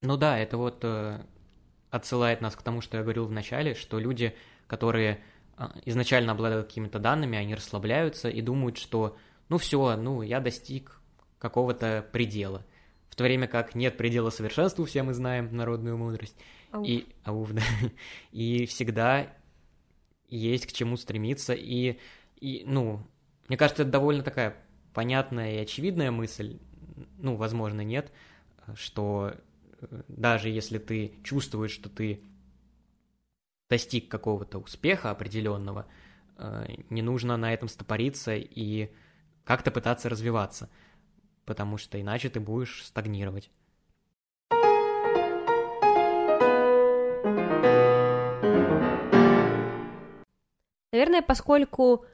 Ну 0.00 0.16
да, 0.16 0.38
это 0.38 0.56
вот 0.56 0.78
э, 0.82 1.20
отсылает 1.90 2.40
нас 2.40 2.56
к 2.56 2.62
тому, 2.62 2.80
что 2.80 2.96
я 2.96 3.02
говорил 3.02 3.26
в 3.26 3.32
начале, 3.32 3.74
что 3.74 3.98
люди, 3.98 4.34
которые 4.66 5.22
э, 5.58 5.64
изначально 5.84 6.32
обладают 6.32 6.66
какими-то 6.66 6.98
данными, 6.98 7.38
они 7.38 7.54
расслабляются 7.54 8.28
и 8.28 8.40
думают, 8.40 8.78
что 8.78 9.16
ну 9.48 9.58
все, 9.58 9.96
ну 9.96 10.22
я 10.22 10.40
достиг 10.40 11.00
какого-то 11.38 12.08
предела. 12.12 12.64
В 13.12 13.14
то 13.14 13.24
время 13.24 13.46
как 13.46 13.74
нет 13.74 13.98
предела 13.98 14.30
совершенству, 14.30 14.86
все 14.86 15.02
мы 15.02 15.12
знаем 15.12 15.54
народную 15.54 15.98
мудрость. 15.98 16.34
Ауф. 16.70 16.88
И, 16.88 17.06
ауф, 17.24 17.50
да. 17.52 17.60
и 18.32 18.64
всегда 18.64 19.30
есть 20.28 20.64
к 20.64 20.72
чему 20.72 20.96
стремиться. 20.96 21.52
И, 21.52 21.98
и, 22.40 22.62
ну, 22.66 23.06
мне 23.48 23.58
кажется, 23.58 23.82
это 23.82 23.92
довольно 23.92 24.22
такая 24.22 24.56
понятная 24.94 25.56
и 25.56 25.58
очевидная 25.58 26.10
мысль, 26.10 26.58
ну, 27.18 27.36
возможно, 27.36 27.82
нет, 27.82 28.10
что 28.76 29.34
э, 29.82 30.02
даже 30.08 30.48
если 30.48 30.78
ты 30.78 31.12
чувствуешь, 31.22 31.72
что 31.72 31.90
ты 31.90 32.22
достиг 33.68 34.08
какого-то 34.08 34.58
успеха 34.58 35.10
определенного, 35.10 35.86
э, 36.38 36.64
не 36.88 37.02
нужно 37.02 37.36
на 37.36 37.52
этом 37.52 37.68
стопориться 37.68 38.36
и 38.36 38.90
как-то 39.44 39.70
пытаться 39.70 40.08
развиваться, 40.08 40.70
потому 41.52 41.76
что 41.76 42.00
иначе 42.00 42.30
ты 42.30 42.40
будешь 42.40 42.82
стагнировать. 42.82 43.50
Наверное, 50.94 51.20
поскольку 51.20 52.06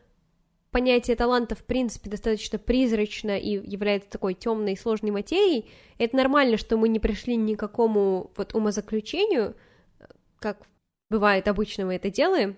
понятие 0.72 1.14
таланта 1.14 1.54
в 1.54 1.62
принципе 1.62 2.10
достаточно 2.10 2.58
призрачно 2.58 3.38
и 3.38 3.50
является 3.50 4.10
такой 4.10 4.34
темной 4.34 4.72
и 4.72 4.76
сложной 4.76 5.12
материей, 5.12 5.70
это 5.98 6.16
нормально, 6.16 6.56
что 6.56 6.76
мы 6.76 6.88
не 6.88 6.98
пришли 6.98 7.36
ни 7.36 7.54
к 7.54 7.60
какому 7.60 8.32
вот 8.36 8.56
умозаключению, 8.56 9.54
как 10.40 10.66
бывает 11.10 11.46
обычно 11.46 11.86
мы 11.86 11.94
это 11.94 12.10
делаем. 12.10 12.56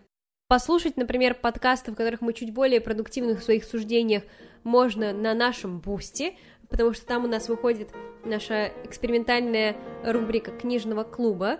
Послушать, 0.48 0.96
например, 0.96 1.34
подкасты, 1.34 1.92
в 1.92 1.94
которых 1.94 2.22
мы 2.22 2.32
чуть 2.32 2.54
более 2.54 2.80
продуктивны 2.80 3.36
в 3.36 3.42
своих 3.42 3.64
суждениях, 3.64 4.22
можно 4.64 5.12
на 5.12 5.34
нашем 5.34 5.80
Бусти, 5.80 6.36
потому 6.70 6.92
что 6.92 7.04
там 7.06 7.24
у 7.24 7.28
нас 7.28 7.48
выходит 7.48 7.90
наша 8.24 8.72
экспериментальная 8.84 9.76
рубрика 10.04 10.50
книжного 10.50 11.04
клуба, 11.04 11.58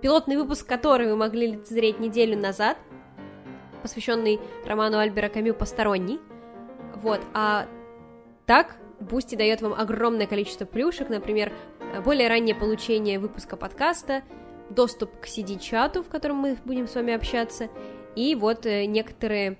пилотный 0.00 0.36
выпуск 0.36 0.66
которой 0.66 1.08
вы 1.08 1.16
могли 1.16 1.52
лицезреть 1.52 1.98
неделю 1.98 2.38
назад, 2.38 2.76
посвященный 3.82 4.38
роману 4.64 4.98
Альбера 4.98 5.28
Камю 5.28 5.54
«Посторонний». 5.54 6.20
Вот, 6.96 7.20
а 7.32 7.66
так 8.46 8.76
Бусти 9.00 9.34
дает 9.34 9.62
вам 9.62 9.72
огромное 9.72 10.26
количество 10.26 10.66
плюшек, 10.66 11.08
например, 11.08 11.52
более 12.04 12.28
раннее 12.28 12.54
получение 12.54 13.18
выпуска 13.18 13.56
подкаста, 13.56 14.22
доступ 14.68 15.18
к 15.20 15.26
CD-чату, 15.26 16.02
в 16.02 16.08
котором 16.08 16.36
мы 16.36 16.58
будем 16.64 16.86
с 16.86 16.94
вами 16.94 17.14
общаться, 17.14 17.68
и 18.14 18.34
вот 18.34 18.66
э, 18.66 18.84
некоторые 18.84 19.56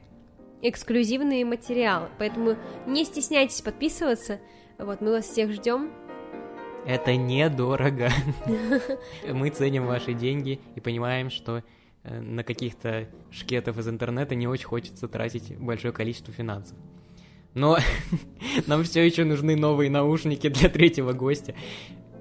эксклюзивные 0.63 1.45
материалы. 1.45 2.09
Поэтому 2.19 2.57
не 2.87 3.05
стесняйтесь 3.05 3.63
подписываться. 3.63 4.41
Вот, 4.81 5.03
мы 5.03 5.11
вас 5.11 5.27
всех 5.27 5.53
ждем. 5.53 5.91
Это 6.87 7.15
недорого. 7.15 8.11
Мы 9.31 9.51
ценим 9.51 9.87
ваши 9.87 10.15
деньги 10.15 10.59
и 10.75 10.81
понимаем, 10.81 11.29
что 11.29 11.63
э, 12.03 12.21
на 12.21 12.43
каких-то 12.43 13.07
шкетов 13.31 13.77
из 13.77 13.87
интернета 13.89 14.35
не 14.35 14.49
очень 14.49 14.65
хочется 14.65 15.07
тратить 15.07 15.59
большое 15.59 15.93
количество 15.93 16.33
финансов. 16.33 16.79
Но 17.53 17.77
нам 18.67 18.83
все 18.85 19.05
еще 19.05 19.25
нужны 19.25 19.55
новые 19.55 19.91
наушники 19.91 20.49
для 20.49 20.71
третьего 20.71 21.13
гостя. 21.13 21.55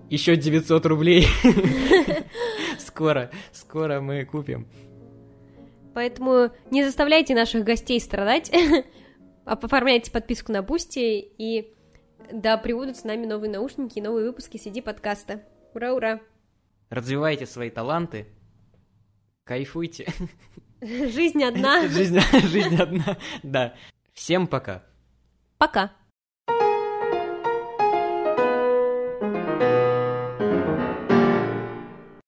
Еще 0.10 0.36
900 0.36 0.86
рублей. 0.86 1.28
скоро, 2.80 3.32
скоро 3.54 4.02
мы 4.02 4.26
купим. 4.26 4.68
Поэтому 5.94 6.50
не 6.72 6.84
заставляйте 6.84 7.34
наших 7.34 7.64
гостей 7.64 8.00
страдать, 8.02 8.52
оформляйте 9.46 10.12
подписку 10.12 10.52
на 10.52 10.62
Бусти 10.62 11.20
и 11.38 11.74
Да, 12.32 12.58
прибудут 12.58 12.98
с 12.98 13.04
нами 13.04 13.26
новые 13.26 13.52
наушники 13.52 14.00
и 14.00 14.02
новые 14.02 14.26
выпуски 14.26 14.58
CD 14.58 14.82
подкаста. 14.82 15.44
Ура-ура! 15.74 16.20
Развивайте 16.90 17.46
свои 17.46 17.70
таланты, 17.70 18.28
кайфуйте. 19.44 20.08
Жизнь 20.82 21.44
одна. 21.44 21.88
Жизнь, 21.88 22.20
жизнь 22.48 22.76
одна, 22.76 23.18
да. 23.44 23.76
Всем 24.14 24.48
пока. 24.48 24.84
Пока. 25.58 25.92